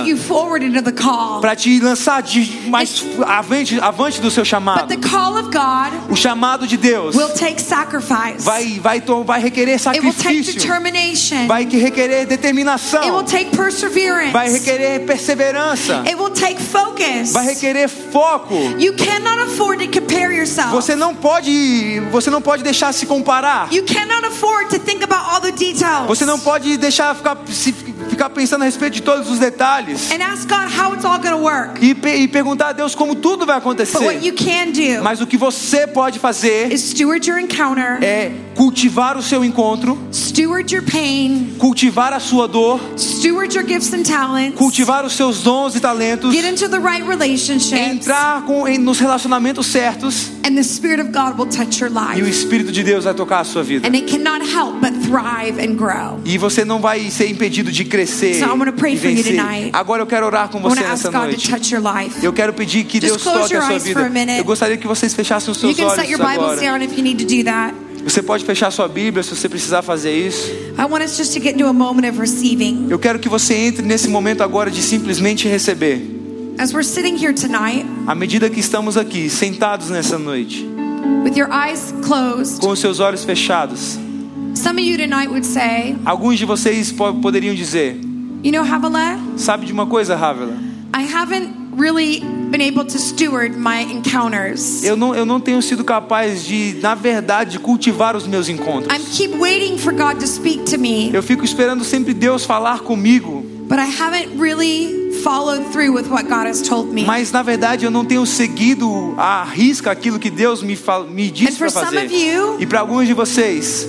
para 1.40 1.54
te 1.54 1.78
lançar 1.80 2.22
de 2.22 2.68
mais 2.68 3.04
avante, 3.26 3.78
avante 3.80 4.20
do 4.20 4.30
seu 4.30 4.42
But 4.42 4.48
chamado. 4.48 4.88
the 4.88 4.96
call 5.08 5.36
of 5.36 5.50
God 5.52 6.10
O 6.10 6.16
chamado 6.16 6.66
de 6.66 6.76
Deus 6.76 7.14
will 7.14 7.28
take 7.34 7.60
sacrifice. 7.62 8.44
vai 8.44 8.80
vai 8.80 9.00
vai 9.24 9.40
requerer 9.40 9.74
It 9.74 10.00
will 10.00 10.12
take 10.12 10.42
sacrifício, 10.42 10.54
determination. 10.60 11.46
vai 11.46 11.64
que 11.66 11.76
requerer 11.76 12.22
It 12.22 12.26
will 12.30 12.36
determinação, 12.36 13.24
take 13.24 13.56
perseverance. 13.56 14.32
vai 14.32 14.48
requerer 14.50 15.06
perseverança, 15.06 16.02
It 16.06 16.16
will 16.16 16.30
take 16.30 16.60
focus. 16.60 17.32
vai 17.32 17.46
requerer 17.46 17.88
foco. 17.88 18.71
You 18.78 18.94
cannot 18.94 19.38
afford 19.40 19.84
to 19.84 20.00
compare 20.00 20.32
yourself. 20.32 20.70
Você 20.72 20.94
não 20.96 21.14
pode, 21.14 22.00
você 22.10 22.30
não 22.30 22.40
pode 22.40 22.62
deixar 22.62 22.92
se 22.92 23.06
comparar. 23.06 23.72
You 23.72 23.84
cannot 23.84 24.24
afford 24.26 24.70
to 24.70 24.78
think 24.78 25.02
about 25.04 25.30
all 25.30 25.40
the 25.40 25.52
details. 25.52 26.06
Você 26.06 26.24
não 26.24 26.38
pode 26.38 26.76
deixar 26.76 27.14
ficar, 27.14 27.36
se, 27.48 27.72
ficar 27.72 28.30
pensando 28.30 28.62
a 28.62 28.64
respeito 28.64 28.94
de 28.94 29.02
todos 29.02 29.30
os 29.30 29.38
detalhes 29.38 30.10
and 30.10 30.22
ask 30.22 30.48
God 30.48 30.68
how 30.68 30.94
it's 30.94 31.04
all 31.04 31.18
to 31.18 31.36
work. 31.36 31.80
e, 31.80 31.90
e 32.22 32.28
perguntar 32.28 32.68
a 32.68 32.72
Deus 32.72 32.94
como 32.94 33.14
tudo 33.14 33.46
vai 33.46 33.60
But 33.60 33.66
what 33.66 33.82
acontecer. 33.84 34.24
you 34.24 34.34
can 34.34 34.72
do 34.72 35.02
Mas 35.02 35.20
o 35.20 35.26
que 35.26 35.36
você 35.36 35.86
pode 35.86 36.18
fazer 36.18 36.72
is 36.72 36.80
steward 36.82 37.28
your 37.28 37.38
encounter, 37.38 37.98
é 38.02 38.32
cultivar 38.54 39.16
o 39.16 39.22
seu 39.22 39.44
encontro, 39.44 39.98
steward 40.12 40.72
your 40.74 40.84
pain, 40.84 41.54
cultivar 41.58 42.12
a 42.12 42.20
sua 42.20 42.46
dor, 42.46 42.80
steward 42.96 43.54
your 43.54 43.66
gifts 43.66 43.92
and 43.92 44.02
talents, 44.02 44.56
cultivar 44.58 45.04
os 45.04 45.14
seus 45.14 45.42
dons 45.42 45.74
e 45.74 45.80
talentos, 45.80 46.32
get 46.34 46.44
into 46.44 46.68
the 46.68 46.78
right 46.78 47.02
relationships, 47.06 47.72
entrar 47.72 48.42
com, 48.44 48.66
em- 48.68 48.78
nos 48.78 48.98
relacionamentos 48.98 49.66
certos 49.66 50.30
and 50.46 50.54
the 50.54 50.62
Spirit 50.62 51.00
of 51.00 51.10
God 51.12 51.38
will 51.38 51.48
touch 51.48 51.80
your 51.80 51.90
e 51.90 52.20
o 52.20 52.24
life. 52.24 52.30
Espírito 52.30 52.72
de 52.72 52.82
Deus 52.82 53.04
vai 53.04 53.14
tocar 53.14 53.40
a 53.40 53.44
sua 53.44 53.62
vida. 53.62 53.86
And 53.88 53.92
it 53.94 54.06
cannot 54.10 54.44
help 54.44 54.80
but 54.80 54.92
thrive 55.02 55.58
and 55.60 55.74
grow. 55.76 56.20
E 56.24 56.36
você 56.36 56.64
não 56.64 56.80
vai 56.80 57.10
ser 57.10 57.28
impedido 57.30 57.70
de 57.72 57.84
crescer 57.84 58.34
So 58.34 58.44
I 58.46 58.48
wanna 58.48 58.72
pray 58.72 58.94
e 58.94 58.98
for 58.98 59.08
you 59.10 59.22
tonight. 59.22 59.70
Agora 59.72 60.02
eu 60.02 60.06
quero 60.06 60.26
orar 60.26 60.48
com 60.48 60.60
você 60.60 60.76
to 60.76 60.82
ask 60.82 60.90
nessa 61.04 61.10
God 61.10 61.20
to 61.20 61.26
noite. 61.28 61.50
touch 61.50 61.74
your 61.74 61.82
life. 61.82 62.24
Eu 62.24 62.32
quero 62.32 62.52
pedir 62.52 62.84
que 62.84 63.00
Just 63.00 63.10
Deus 63.12 63.22
toque 63.22 63.54
a 63.54 63.62
sua 63.66 63.78
vida. 63.78 64.10
Eu 64.36 64.44
gostaria 64.44 64.76
que 64.76 64.86
vocês 64.86 65.14
fechassem 65.14 65.50
os 65.50 65.62
You 65.62 65.74
seus 65.74 65.76
can 65.76 65.90
set 65.90 65.98
olhos 66.00 66.10
your 66.10 66.18
Bibles 66.18 66.52
agora. 66.52 66.60
down 66.60 66.82
if 66.82 66.96
you 66.96 67.02
need 67.02 67.24
to 67.24 67.28
do 67.36 67.44
that. 67.44 67.74
Você 68.04 68.22
pode 68.22 68.44
fechar 68.44 68.70
sua 68.70 68.88
Bíblia 68.88 69.22
se 69.22 69.34
você 69.34 69.48
precisar 69.48 69.80
fazer 69.82 70.12
isso. 70.12 70.50
I 70.78 70.84
want 70.90 71.04
us 71.04 71.16
just 71.16 71.32
to 71.34 71.40
get 71.40 71.54
into 71.54 71.66
a 71.66 71.72
moment 71.72 72.06
of 72.08 72.18
receiving. 72.20 72.86
Eu 72.90 72.98
quero 72.98 73.18
que 73.18 73.28
você 73.28 73.54
entre 73.54 73.82
nesse 73.82 74.08
momento 74.08 74.42
agora 74.42 74.70
de 74.70 74.82
simplesmente 74.82 75.46
receber. 75.48 76.00
As 76.58 76.72
we're 76.72 76.84
sitting 76.84 77.14
here 77.16 77.32
tonight, 77.32 77.86
À 78.06 78.14
medida 78.14 78.50
que 78.50 78.60
estamos 78.60 78.96
aqui, 78.96 79.30
sentados 79.30 79.88
nessa 79.88 80.18
noite, 80.18 80.66
with 81.24 81.36
your 81.36 81.48
eyes 81.50 81.94
closed, 82.02 82.60
com 82.60 82.70
os 82.70 82.78
seus 82.78 83.00
olhos 83.00 83.24
fechados. 83.24 83.98
some 84.54 84.78
of 84.78 84.86
you 84.86 84.98
tonight 84.98 85.28
would 85.28 85.46
say, 85.46 85.96
Alguns 86.04 86.38
de 86.38 86.44
vocês 86.44 86.92
po- 86.92 87.14
poderiam 87.14 87.54
dizer: 87.54 87.98
You 88.44 88.52
know, 88.52 88.64
Sabe 89.36 89.64
de 89.64 89.72
uma 89.72 89.86
coisa, 89.86 90.14
Rávila? 90.14 90.54
I 90.94 91.04
haven't 91.04 91.48
really 91.78 92.22
been 92.52 92.60
able 92.62 92.84
to 92.84 92.98
steward 92.98 93.56
my 93.56 93.82
encounters. 93.82 94.84
Eu 94.84 94.96
não, 94.96 95.14
eu 95.14 95.24
não 95.26 95.40
tenho 95.40 95.60
sido 95.62 95.82
capaz 95.82 96.44
de, 96.44 96.76
na 96.82 96.94
verdade, 96.94 97.58
cultivar 97.58 98.14
os 98.14 98.26
meus 98.26 98.48
encontros. 98.48 98.94
I 98.94 99.00
keep 99.10 99.34
waiting 99.38 99.78
for 99.78 99.92
God 99.92 100.18
to 100.20 100.26
speak 100.26 100.64
to 100.70 100.78
me, 100.78 101.10
Eu 101.12 101.22
fico 101.22 101.44
esperando 101.44 101.82
sempre 101.84 102.12
Deus 102.14 102.44
falar 102.44 102.80
comigo, 102.80 103.42
but 103.68 103.78
I 103.78 103.86
haven't 103.88 104.38
really 104.38 105.10
followed 105.24 105.64
through 105.72 105.94
with 105.94 106.08
what 106.10 106.24
God 106.28 106.46
has 106.46 106.60
told 106.60 106.92
me. 106.92 107.04
mas 107.04 107.32
na 107.32 107.42
verdade 107.42 107.84
eu 107.84 107.90
não 107.90 108.04
tenho 108.04 108.26
seguido 108.26 109.14
à 109.16 109.44
risca 109.44 109.90
aquilo 109.90 110.18
que 110.18 110.30
Deus 110.30 110.62
me, 110.62 110.76
me 111.10 111.30
disse 111.30 111.52
for 111.58 111.70
para 111.72 111.86
some 111.86 111.96
fazer. 112.00 112.06
of 112.06 112.14
you- 112.14 112.56
E 112.60 112.66
para 112.66 112.80
alguns 112.80 113.06
de 113.06 113.14
vocês, 113.14 113.88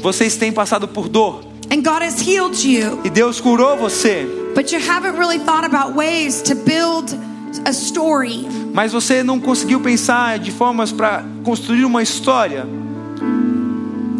vocês 0.00 0.36
têm 0.36 0.50
passado 0.52 0.88
por 0.88 1.08
dor 1.08 1.40
and 1.70 1.82
God 1.82 2.02
has 2.02 2.20
healed 2.26 2.56
you, 2.66 2.98
e 3.04 3.10
Deus 3.10 3.40
curou 3.40 3.76
você, 3.76 4.26
but 4.54 4.72
you 4.72 4.78
haven't 4.80 5.16
really 5.16 5.38
thought 5.38 5.64
about 5.64 5.94
ways 5.96 6.42
to 6.42 6.54
build 6.54 7.14
a 7.64 7.72
story. 7.72 8.46
mas 8.72 8.92
você 8.92 9.22
não 9.22 9.40
conseguiu 9.40 9.80
pensar 9.80 10.38
de 10.38 10.50
formas 10.50 10.92
para 10.92 11.24
construir 11.44 11.84
uma 11.84 12.02
história. 12.02 12.66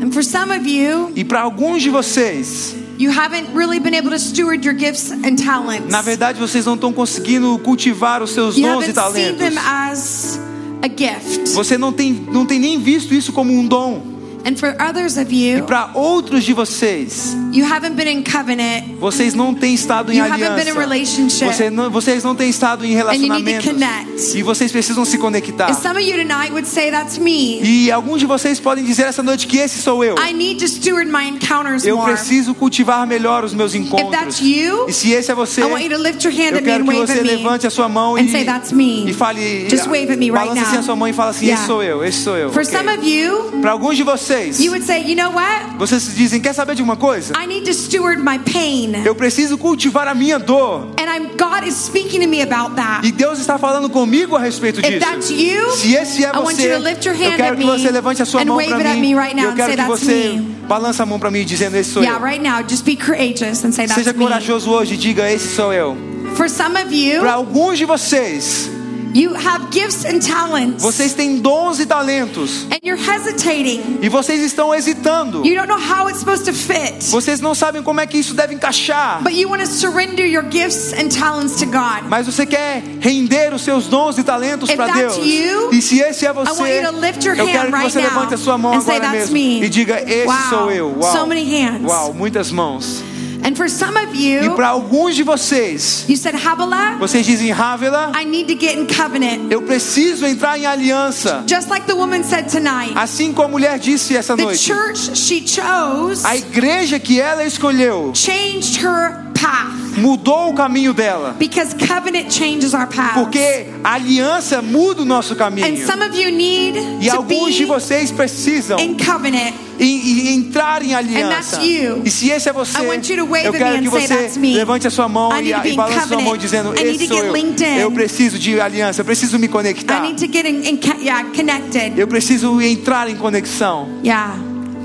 And 0.02 0.10
for 0.12 0.22
some 0.24 0.50
of 0.52 0.66
you, 0.68 1.12
E 1.14 1.24
para 1.24 1.40
alguns 1.42 1.82
de 1.82 1.90
vocês, 1.90 2.74
you 2.98 3.10
haven't 3.10 3.48
really 3.54 3.78
been 3.78 3.94
able 3.94 4.10
to 4.10 4.18
steward 4.18 4.64
your 4.66 4.76
gifts 4.76 5.10
and 5.12 5.36
talents. 5.36 5.90
na 5.90 6.00
verdade, 6.02 6.38
vocês 6.40 6.64
não 6.66 6.74
estão 6.74 6.92
conseguindo 6.92 7.58
cultivar 7.58 8.22
os 8.22 8.30
seus 8.30 8.56
You 8.56 8.62
dons 8.66 8.86
e 8.86 8.90
haven't 8.98 9.12
seen 9.14 9.36
them 9.36 9.52
talentos. 9.54 9.58
as 9.66 10.40
a 10.82 10.88
gift. 10.88 11.50
Você 11.54 11.76
não 11.76 11.92
tem, 11.92 12.12
não 12.32 12.46
tem 12.46 12.58
nem 12.58 12.78
visto 12.78 13.12
isso 13.14 13.32
como 13.32 13.52
um 13.52 13.66
dom. 13.66 14.02
And 14.44 14.56
for 14.56 14.74
others 14.80 15.16
of 15.18 15.32
E 15.32 15.52
you, 15.56 15.64
para 15.64 15.90
outros 15.94 16.44
de 16.44 16.52
vocês, 16.52 17.36
you 17.52 17.64
haven't 17.64 17.94
been 17.94 18.08
in 18.20 18.22
covenant. 18.24 18.84
vocês 18.98 19.34
não 19.34 19.54
têm 19.54 19.74
estado 19.74 20.12
em 20.12 20.16
You 20.18 20.24
haven't 20.24 20.38
been 20.40 20.46
in 20.46 20.70
aliança. 20.70 20.80
relationship. 20.80 21.44
Você 21.46 21.70
não- 21.70 21.90
vocês 21.90 22.24
não 22.24 22.34
têm 22.34 22.48
estado 22.48 22.84
em 22.84 22.92
relacionamentos. 22.94 24.34
E 24.34 24.42
vocês 24.42 24.72
precisam 24.72 25.04
se 25.04 25.18
conectar. 25.18 25.70
And 25.70 25.74
some 25.74 25.98
of 25.98 26.02
you 26.02 26.16
tonight 26.16 26.50
would 26.52 26.66
say, 26.68 26.90
That's 26.90 27.18
me. 27.18 27.60
E 27.62 27.90
alguns 27.92 28.20
de 28.20 28.26
vocês 28.26 28.58
podem 28.58 28.84
dizer 28.84 29.02
essa 29.06 29.22
noite 29.22 29.46
que 29.46 29.58
esse 29.58 29.80
sou 29.82 30.02
eu. 30.04 30.16
I 30.18 30.32
need 30.32 30.60
to 30.60 30.68
steward 30.68 31.10
my 31.10 31.28
encounters 31.28 31.84
Eu 31.84 31.98
preciso 31.98 32.54
cultivar 32.54 33.06
melhor 33.06 33.44
os 33.44 33.52
meus 33.54 33.74
If 33.74 33.82
encontros. 33.82 34.10
that's 34.10 34.40
you, 34.40 34.86
E 34.88 34.92
se 34.92 35.12
esse 35.12 35.30
é 35.30 35.34
você, 35.34 35.60
I 35.60 35.64
want 35.64 35.82
you 35.84 35.90
to 35.90 36.02
lift 36.02 36.24
your 36.24 36.34
hand 36.34 36.56
eu 36.56 36.62
quero 36.62 36.84
que 36.84 36.92
você 36.94 37.20
levante 37.22 37.66
a 37.66 37.70
sua 37.70 37.88
mão 37.88 38.18
e, 38.18 38.28
say, 38.30 38.44
That's 38.44 38.72
me. 38.72 39.08
e 39.10 39.12
fale. 39.14 39.68
Just 39.70 39.84
wave 39.86 40.10
at 40.12 40.18
me 40.18 40.30
right 40.30 40.38
balance 40.48 40.60
assim 40.60 40.76
a 40.78 40.82
sua 40.82 40.96
mão 40.96 41.06
e 41.08 41.12
fala 41.12 41.30
assim: 41.30 41.50
esse 41.50 41.66
sou 41.66 41.82
eu, 41.82 42.04
esse 42.04 42.18
sou 42.22 42.36
eu. 42.36 42.52
For 42.52 42.62
Ok. 42.62 42.76
some 42.76 42.88
of 42.90 43.06
you, 43.08 43.50
Para 43.60 43.72
alguns 43.72 43.96
de 43.96 44.02
vocês, 44.02 44.29
you 44.60 44.70
would 44.70 44.84
say, 44.84 45.02
You 45.02 45.16
know 45.16 45.32
what? 45.32 45.76
vocês 45.78 46.14
dizem: 46.14 46.40
quer 46.40 46.52
saber 46.52 46.74
de 46.74 46.82
uma 46.82 46.96
coisa? 46.96 47.34
I 47.42 47.46
need 47.46 47.64
to 47.66 47.74
steward 47.74 48.18
my 48.22 48.38
pain. 48.38 49.02
Eu 49.04 49.14
preciso 49.14 49.56
cultivar 49.58 50.06
a 50.08 50.14
minha 50.14 50.38
dor. 50.38 50.88
And 50.98 51.04
I'm, 51.10 51.28
God 51.36 51.66
is 51.66 51.74
speaking 51.74 52.20
to 52.20 52.28
me 52.28 52.42
about 52.42 52.76
that. 52.76 53.06
E 53.06 53.12
Deus 53.12 53.38
está 53.38 53.58
falando 53.58 53.88
comigo 53.90 54.36
a 54.36 54.40
respeito 54.40 54.80
If 54.80 54.86
disso. 54.86 55.00
that's 55.00 55.30
you, 55.30 55.70
Se 55.72 55.94
esse 55.94 56.24
é 56.24 56.28
I 56.28 56.38
want 56.38 56.56
você, 56.56 56.68
you 56.72 56.78
to 56.78 56.84
lift 56.84 57.04
your 57.06 57.14
eu 57.16 57.28
hand 57.32 57.36
quero 57.36 57.56
que 57.56 57.64
me 57.64 57.70
você 57.70 57.90
levante 57.90 58.22
a 58.22 58.24
sua 58.24 58.42
and 58.42 58.46
mão 58.46 58.56
wave 58.56 58.68
para 58.68 58.78
it 58.78 58.88
at 58.88 58.94
mim. 58.96 59.14
me 59.14 59.20
right 59.20 59.34
now 59.34 59.44
eu 59.46 59.50
and 59.50 59.56
quero 59.56 59.72
say 59.72 59.76
que 59.76 59.88
você 59.88 60.12
me. 60.38 60.40
balança 60.68 61.02
a 61.02 61.06
mão 61.06 61.18
para 61.18 61.30
mim 61.30 61.44
dizendo 61.44 61.76
esse 61.76 61.90
sou 61.90 62.02
Yeah, 62.02 62.20
eu. 62.20 62.24
right 62.30 62.42
now, 62.42 62.62
just 62.68 62.84
be 62.84 62.96
courageous 62.96 63.64
and 63.64 63.72
say 63.72 63.88
Seja 63.88 64.12
me. 64.12 64.18
corajoso 64.24 64.70
hoje 64.70 64.94
e 64.94 64.96
diga 64.96 65.30
esse 65.30 65.54
sou 65.54 65.72
eu. 65.72 65.96
For 66.36 66.48
some 66.48 66.76
of 66.80 66.94
you, 66.94 67.20
Para 67.20 67.32
alguns 67.34 67.76
de 67.78 67.84
vocês, 67.84 68.70
you 69.14 69.34
have 69.34 69.68
gifts 69.72 70.04
and 70.04 70.20
talents, 70.20 70.82
vocês 70.82 71.12
têm 71.14 71.38
dons 71.40 71.80
e 71.80 71.86
talentos 71.86 72.64
and 72.70 72.78
you're 72.82 73.00
hesitating. 73.00 73.98
e 74.02 74.08
vocês 74.08 74.40
estão 74.42 74.74
hesitando. 74.74 75.44
You 75.46 75.54
don't 75.56 75.68
know 75.68 75.78
how 75.78 76.08
it's 76.08 76.20
supposed 76.20 76.44
to 76.46 76.52
fit, 76.52 77.10
Vocês 77.10 77.40
não 77.40 77.54
sabem 77.54 77.82
como 77.82 78.00
é 78.00 78.06
que 78.06 78.18
isso 78.18 78.34
deve 78.34 78.54
encaixar. 78.54 79.22
but 79.22 79.32
you 79.34 79.48
want 79.48 79.60
to 79.62 79.66
surrender 79.68 80.26
your 80.26 80.44
gifts 80.50 80.92
and 80.92 81.08
talents 81.08 81.56
to 81.60 81.66
God. 81.66 82.08
Mas 82.08 82.26
você 82.26 82.44
quer 82.46 82.82
render 83.00 83.52
os 83.54 83.62
seus 83.62 83.86
dons 83.86 84.18
e 84.18 84.22
talentos 84.22 84.70
para 84.72 84.88
Deus. 84.92 85.16
you, 85.18 85.70
e 85.72 85.80
se 85.82 86.00
esse 86.00 86.26
é 86.26 86.30
I 86.30 86.32
want 86.32 86.48
você, 86.48 86.80
you 86.82 86.92
to 86.92 87.00
lift 87.00 87.24
your 87.26 87.36
eu 87.36 87.44
hand 87.46 87.52
quero 87.52 87.66
que 87.70 87.76
right 87.76 87.92
você 87.92 88.00
now 88.00 88.08
levante 88.10 88.34
a 88.34 88.38
sua 88.38 88.58
mão 88.58 88.80
say, 88.80 88.96
agora 88.96 89.12
"That's 89.12 89.30
mesmo 89.30 89.34
me." 89.34 89.64
e 89.64 89.68
diga: 89.68 90.00
Esse 90.06 90.26
Wow. 90.26 90.36
sou 90.50 90.70
eu. 90.70 90.96
Uau. 91.00 91.12
So 91.12 91.26
many 91.26 91.44
hands. 91.44 91.88
Uau, 91.90 92.12
muitas 92.14 92.50
mãos. 92.50 93.02
And 93.42 93.54
for 93.56 93.68
some 93.68 93.96
of 93.96 94.14
E 94.14 94.34
you, 94.36 94.54
para 94.54 94.68
alguns 94.68 95.16
de 95.16 95.22
vocês, 95.22 96.04
you 96.08 96.16
said, 96.16 96.34
Havilah, 96.34 96.96
vocês 96.98 97.24
dizem: 97.24 97.50
Rávila, 97.52 98.12
I 98.14 98.24
need 98.24 98.52
to 98.52 98.58
get 98.58 98.76
in 98.76 98.86
covenant. 98.86 99.50
eu 99.50 99.62
preciso 99.62 100.26
entrar 100.26 100.58
em 100.58 100.66
aliança. 100.66 101.44
Just 101.48 101.68
like 101.70 101.86
the 101.86 101.94
woman 101.94 102.22
said 102.22 102.48
tonight. 102.50 102.92
Assim 102.96 103.32
como 103.32 103.48
a 103.48 103.50
mulher 103.50 103.78
disse 103.78 104.16
essa 104.16 104.36
The 104.36 104.42
noite. 104.42 104.58
church 104.62 105.16
she 105.16 105.40
chose 105.46 106.24
A 106.26 106.36
igreja 106.36 106.98
que 106.98 107.20
ela 107.20 107.44
escolheu 107.44 108.12
changed 108.14 108.80
her 108.84 109.16
path 109.34 109.89
mudou 109.96 110.50
o 110.50 110.54
caminho 110.54 110.92
dela. 110.94 111.34
because 111.38 111.74
covenant 111.74 112.30
changes 112.30 112.74
our 112.74 112.86
path. 112.86 113.14
Porque 113.14 113.66
a 113.82 113.94
aliança 113.94 114.60
muda 114.62 115.02
o 115.02 115.04
nosso 115.04 115.34
And 115.34 115.36
caminho. 115.36 115.86
some 115.86 116.02
of 116.02 116.16
you 116.16 116.30
need 116.30 116.78
E 117.00 117.08
alguns 117.10 117.54
de 117.54 117.64
vocês 117.64 118.10
precisam 118.10 118.78
in 118.78 118.96
covenant. 118.96 119.52
em, 119.78 120.28
em 120.28 120.34
entrar 120.36 120.82
em 120.82 120.94
aliança. 120.94 121.56
that's 121.56 121.66
you. 121.66 122.02
E 122.04 122.10
se 122.10 122.30
esse 122.30 122.48
é 122.48 122.52
você, 122.52 122.78
I 122.82 122.86
want 122.86 123.08
you 123.08 123.16
to 123.16 123.26
wave 123.26 123.46
eu 123.46 123.52
quero 123.52 123.78
que 123.80 123.86
and 123.86 123.90
você 123.90 124.30
levante 124.38 124.86
a 124.86 124.90
sua 124.90 125.08
mão 125.08 125.30
e, 125.40 125.48
e 125.50 125.72
balance 125.74 125.98
a 125.98 126.06
sua 126.06 126.20
mão 126.20 126.36
dizendo: 126.36 126.74
Esse 126.74 127.06
sou 127.06 127.18
eu. 127.18 127.34
Eu 127.80 127.90
preciso 127.90 128.38
de 128.38 128.60
aliança, 128.60 129.00
eu 129.00 129.04
preciso 129.04 129.38
me 129.38 129.46
I 129.46 129.48
conectar. 129.48 130.00
need 130.02 130.24
to 130.26 130.32
get 130.32 130.44
in, 130.46 130.68
in 130.68 130.76
co- 130.76 130.98
yeah, 131.00 131.24
connected. 131.34 131.92
Eu 131.98 132.06
preciso 132.06 132.60
entrar 132.60 133.08
em 133.10 133.16
conexão. 133.16 133.88
Yeah. 134.04 134.34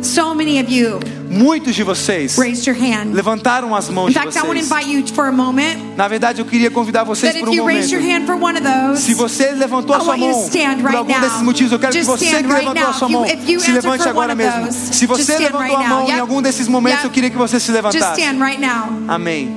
So 0.01 0.35
many 0.35 0.61
of 0.61 0.71
you 0.71 0.99
Muitos 1.35 1.75
de 1.75 1.83
vocês 1.83 2.37
raised 2.37 2.65
your 2.67 2.75
hand. 2.77 3.11
levantaram 3.13 3.75
as 3.75 3.89
mãos 3.89 4.07
In 4.09 4.13
de 4.13 4.19
fact, 4.19 4.33
to 4.39 4.45
vocês. 4.47 4.65
invite 4.71 4.89
you 4.89 5.03
for 5.13 5.25
a 5.27 5.31
moment 5.31 5.77
Na 5.97 6.07
verdade, 6.07 6.39
eu 6.39 6.45
queria 6.45 6.71
convidar 6.71 7.03
vocês 7.03 7.37
por 7.37 7.49
um 7.49 7.53
you 7.53 7.65
raise 7.65 7.91
your 7.93 8.01
momento. 8.01 8.21
hand 8.21 8.25
for 8.25 8.35
one 8.41 8.57
of 8.57 8.63
those, 8.65 9.01
Se 9.01 9.13
você 9.13 9.51
levantou 9.51 9.95
a 9.95 9.99
sua 9.99 10.15
mão 10.17 10.31
stand 10.45 10.75
por 10.77 10.85
right 10.85 10.95
algum 10.97 11.11
now. 11.11 11.21
desses 11.21 11.41
motivos, 11.41 11.71
eu 11.73 11.79
quero 11.79 11.91
que 11.91 11.99
Just 12.03 12.09
você 12.09 12.25
stand 12.25 12.43
que 12.43 12.47
right 12.47 12.59
levantou 12.65 12.83
a 12.83 12.87
now. 12.87 12.93
sua 12.93 13.07
If 13.07 13.11
you- 13.11 13.19
mão 13.19 13.25
if 13.27 13.49
you 13.49 13.59
se 13.59 13.71
levante 13.71 14.07
agora 14.07 14.33
of 14.33 14.37
mesmo. 14.37 14.65
those, 14.65 14.93
Se 14.93 15.05
você 15.05 15.37
levantou 15.37 15.59
right 15.61 15.75
a 15.75 15.89
mão 15.89 15.97
now. 15.99 16.05
em 16.07 16.09
Yep. 16.11 16.19
algum 16.21 16.41
desses 16.41 16.67
momentos, 16.67 16.99
Yep. 16.99 17.07
eu 17.07 17.11
queria 17.11 17.29
que 17.29 17.37
você 17.37 17.59
se 17.59 17.71
levantasse. 17.71 18.21
right. 18.21 18.61
Amém. 19.07 19.49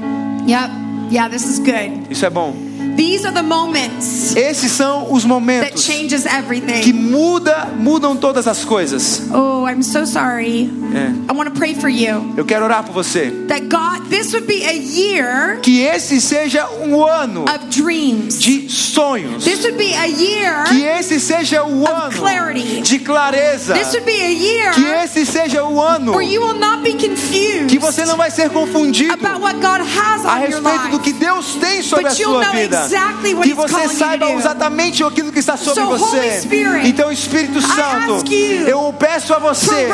Yep. 0.48 0.70
Yeah, 1.10 1.30
this 1.34 1.44
is 1.48 1.58
good. 1.58 2.02
Isso 2.10 2.26
é 2.26 2.30
bom. 2.30 2.67
These 2.98 3.24
are 3.24 3.32
the 3.32 3.44
moments 3.44 4.34
Esses 4.34 4.72
são 4.72 5.12
os 5.12 5.22
that 5.22 5.28
momentos 5.28 5.84
changes 5.84 6.24
que 6.24 6.28
everything. 6.28 6.92
muda, 6.92 7.68
mudam 7.78 8.16
todas 8.16 8.48
as 8.48 8.64
coisas. 8.64 9.22
Oh, 9.32 9.66
I'm 9.68 9.84
so 9.84 10.04
sorry. 10.04 10.68
É. 10.92 11.32
I 11.32 11.36
want 11.36 11.48
to 11.48 11.54
pray 11.56 11.74
for 11.76 11.88
you 11.88 12.34
Eu 12.36 12.44
quero 12.44 12.64
orar 12.64 12.82
por 12.82 12.92
você. 12.92 13.30
that 13.46 13.68
God, 13.68 14.08
this 14.10 14.32
would 14.32 14.48
be 14.48 14.64
a 14.64 14.72
year 14.72 15.60
Que 15.62 15.82
esse 15.82 16.20
seja 16.20 16.66
um 16.82 17.04
ano 17.04 17.44
of 17.44 17.66
dreams. 17.70 18.40
de 18.40 18.68
sonhos. 18.68 19.44
This 19.44 19.62
would 19.64 19.78
be 19.78 19.94
a 19.94 20.06
year. 20.06 20.64
Que 20.64 20.82
esse 20.82 21.20
seja 21.20 21.62
o 21.64 21.86
ano 21.86 22.10
clarity. 22.18 22.80
de 22.82 22.98
clareza. 22.98 23.74
This 23.74 23.92
would 23.92 24.06
be 24.06 24.20
a 24.20 24.30
year 24.30 24.72
Que 24.72 24.84
esse 25.04 25.24
seja 25.24 25.62
o 25.64 25.80
ano 25.80 26.12
where 26.16 26.22
you 26.28 26.40
will 26.40 26.58
not 26.58 26.82
be 26.82 26.94
confused 26.94 27.68
que 27.68 27.78
você 27.78 28.04
não 28.04 28.16
vai 28.16 28.30
ser 28.32 28.50
confundido 28.50 29.12
about 29.12 29.40
what 29.40 29.54
God 29.60 29.82
has 29.86 30.24
a 30.26 30.34
respeito 30.38 30.88
do 30.90 30.98
que 30.98 31.12
Deus 31.12 31.54
tem 31.60 31.80
sobre 31.82 32.04
But 32.08 32.12
a 32.12 32.16
sua 32.16 32.44
vida. 32.50 32.87
Exactly 32.88 33.34
Que 33.42 33.54
você 33.54 33.88
saiba 33.88 34.30
exatamente 34.30 35.02
aquilo 35.04 35.30
que 35.32 35.38
está 35.38 35.56
sobre 35.56 35.82
So, 35.82 35.88
você. 35.98 36.40
Spirit, 36.40 36.88
Então, 36.88 37.12
Espírito 37.12 37.60
Santo, 37.60 38.24
eu 38.66 38.92
peço 38.98 39.34
a 39.34 39.38
você 39.38 39.88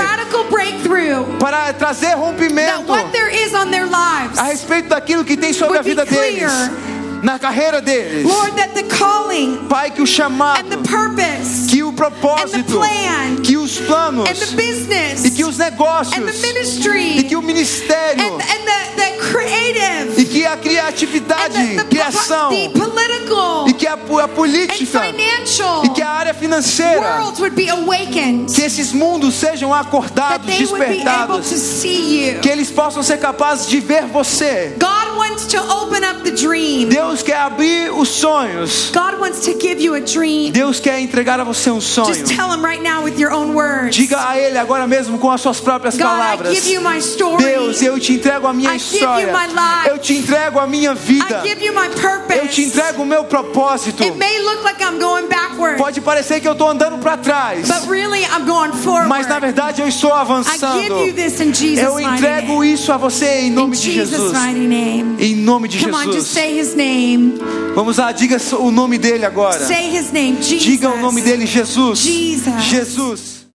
para 1.38 1.72
trazer 1.72 2.14
rompimento 2.14 2.92
a 4.38 4.42
respeito 4.44 4.88
daquilo 4.88 5.24
que 5.24 5.36
tem 5.36 5.52
sobre 5.52 5.78
a 5.78 5.82
vida 5.82 6.04
deles, 6.04 6.52
na 7.22 7.38
carreira 7.38 7.80
deles. 7.80 8.24
Lord, 8.24 8.52
that 8.56 8.74
the 8.74 8.82
calling 8.84 9.66
Pai, 9.68 9.90
que 9.90 10.00
o 10.00 10.04
and 10.04 10.06
chamado, 10.06 10.68
the 10.68 10.76
purpose 10.88 11.66
que 11.68 11.82
o 11.82 11.88
and 11.88 11.92
the 11.92 11.96
propósito, 11.96 12.78
plan 12.78 13.36
que 13.42 13.56
os 13.56 13.78
planos 13.78 14.28
and 14.28 14.34
the 14.34 14.56
business 14.56 15.24
e 15.24 15.30
que 15.30 15.44
os 15.44 15.58
and 15.58 15.64
the 15.64 15.70
negócios 15.70 16.40
ministry 16.42 17.18
e 17.18 17.24
que 17.24 17.36
o 17.36 17.42
ministério 17.42 18.24
and, 18.24 18.42
and 18.42 18.64
the, 18.66 18.96
the 18.96 19.13
e 20.16 20.24
que 20.24 20.46
a 20.46 20.52
and 20.52 20.56
criatividade, 20.58 21.54
the, 21.54 21.74
the, 21.76 21.84
criação 21.84 22.50
the 22.50 23.70
e 23.70 23.72
que 23.72 23.86
a, 23.86 23.94
a 23.94 24.24
and 24.24 24.28
política 24.28 25.02
e 25.84 25.88
que 25.90 26.02
a 26.02 26.10
área 26.10 26.34
financeira. 26.34 27.22
Que 28.54 28.62
esses 28.62 28.92
mundos 28.92 29.34
sejam 29.34 29.72
acordados, 29.72 30.46
despertados. 30.46 31.52
Que 32.42 32.48
eles 32.48 32.70
possam 32.70 33.02
ser 33.02 33.18
capazes 33.18 33.68
de 33.68 33.80
ver 33.80 34.06
você. 34.06 34.76
God 34.78 35.16
wants 35.16 35.46
to 35.46 35.58
open 35.58 36.04
up 36.04 36.22
the 36.22 36.30
dream. 36.30 36.88
Deus 36.88 37.22
quer 37.22 37.38
abrir 37.38 37.92
os 37.92 38.08
sonhos. 38.08 38.90
God 38.92 39.20
wants 39.20 39.40
to 39.40 39.58
give 39.60 39.82
you 39.82 39.94
a 39.94 40.00
dream. 40.00 40.50
Deus 40.52 40.80
quer 40.80 41.00
entregar 41.00 41.40
a 41.40 41.44
você 41.44 41.70
um 41.70 41.80
sonho. 41.80 42.14
Just 42.14 42.34
tell 42.34 42.52
him 42.52 42.64
right 42.64 42.82
now 42.82 43.02
with 43.02 43.18
your 43.18 43.32
own 43.32 43.54
words. 43.54 43.96
Diga 43.96 44.28
a 44.28 44.38
Ele 44.38 44.58
agora 44.58 44.86
mesmo 44.86 45.18
com 45.18 45.30
as 45.30 45.40
suas 45.40 45.60
próprias 45.60 45.96
palavras. 45.96 46.56
Deus, 47.38 47.82
eu 47.82 47.98
te 47.98 48.12
entrego 48.12 48.46
a 48.46 48.52
minha 48.52 48.74
história. 48.74 49.13
My 49.22 49.46
life. 49.46 49.88
Eu 49.88 49.98
te 49.98 50.14
entrego 50.14 50.58
a 50.58 50.66
minha 50.66 50.94
vida. 50.94 51.42
I 51.44 51.48
give 51.48 51.64
you 51.64 51.74
my 51.74 51.88
purpose. 51.88 52.38
Eu 52.38 52.48
te 52.48 52.62
entrego 52.62 53.02
o 53.02 53.06
meu 53.06 53.24
propósito. 53.24 54.02
It 54.02 54.16
may 54.16 54.38
look 54.40 54.62
like 54.62 54.82
I'm 54.82 54.98
going 54.98 55.28
backward, 55.28 55.78
Pode 55.78 56.00
parecer 56.00 56.40
que 56.40 56.48
eu 56.48 56.52
estou 56.52 56.68
andando 56.68 56.98
para 56.98 57.16
trás, 57.16 57.68
but 57.68 57.88
really 57.88 58.22
I'm 58.24 58.46
going 58.46 58.72
forward. 58.72 59.08
mas 59.08 59.26
na 59.26 59.38
verdade 59.38 59.80
eu 59.80 59.88
estou 59.88 60.10
I 60.10 60.20
avançando. 60.20 60.80
in 60.80 61.78
Eu 61.78 62.00
entrego 62.00 62.64
isso 62.64 62.92
a 62.92 62.96
você 62.96 63.40
em 63.40 63.46
In 63.48 63.50
nome 63.50 63.76
de 63.76 63.92
Jesus'. 63.92 64.32
Em 65.18 65.36
nome 65.36 65.68
de 65.68 65.78
Come 65.78 65.94
on, 65.94 66.04
just 66.04 66.14
Jesus. 66.14 66.26
say 66.28 66.58
his 66.58 66.74
name. 66.74 67.38
Vamos 67.74 67.98
lá, 67.98 68.12
diga 68.12 68.36
o 68.58 68.70
nome 68.70 68.98
dele 68.98 69.24
agora. 69.24 69.66
Say 69.66 69.96
his 69.96 70.12
name. 70.12 70.36
Diga 70.40 70.90
o 70.90 71.00
nome 71.00 71.22
dele, 71.22 71.46
Jesus. 71.46 72.00
Jesus. 72.00 72.62
Jesus. 72.64 73.33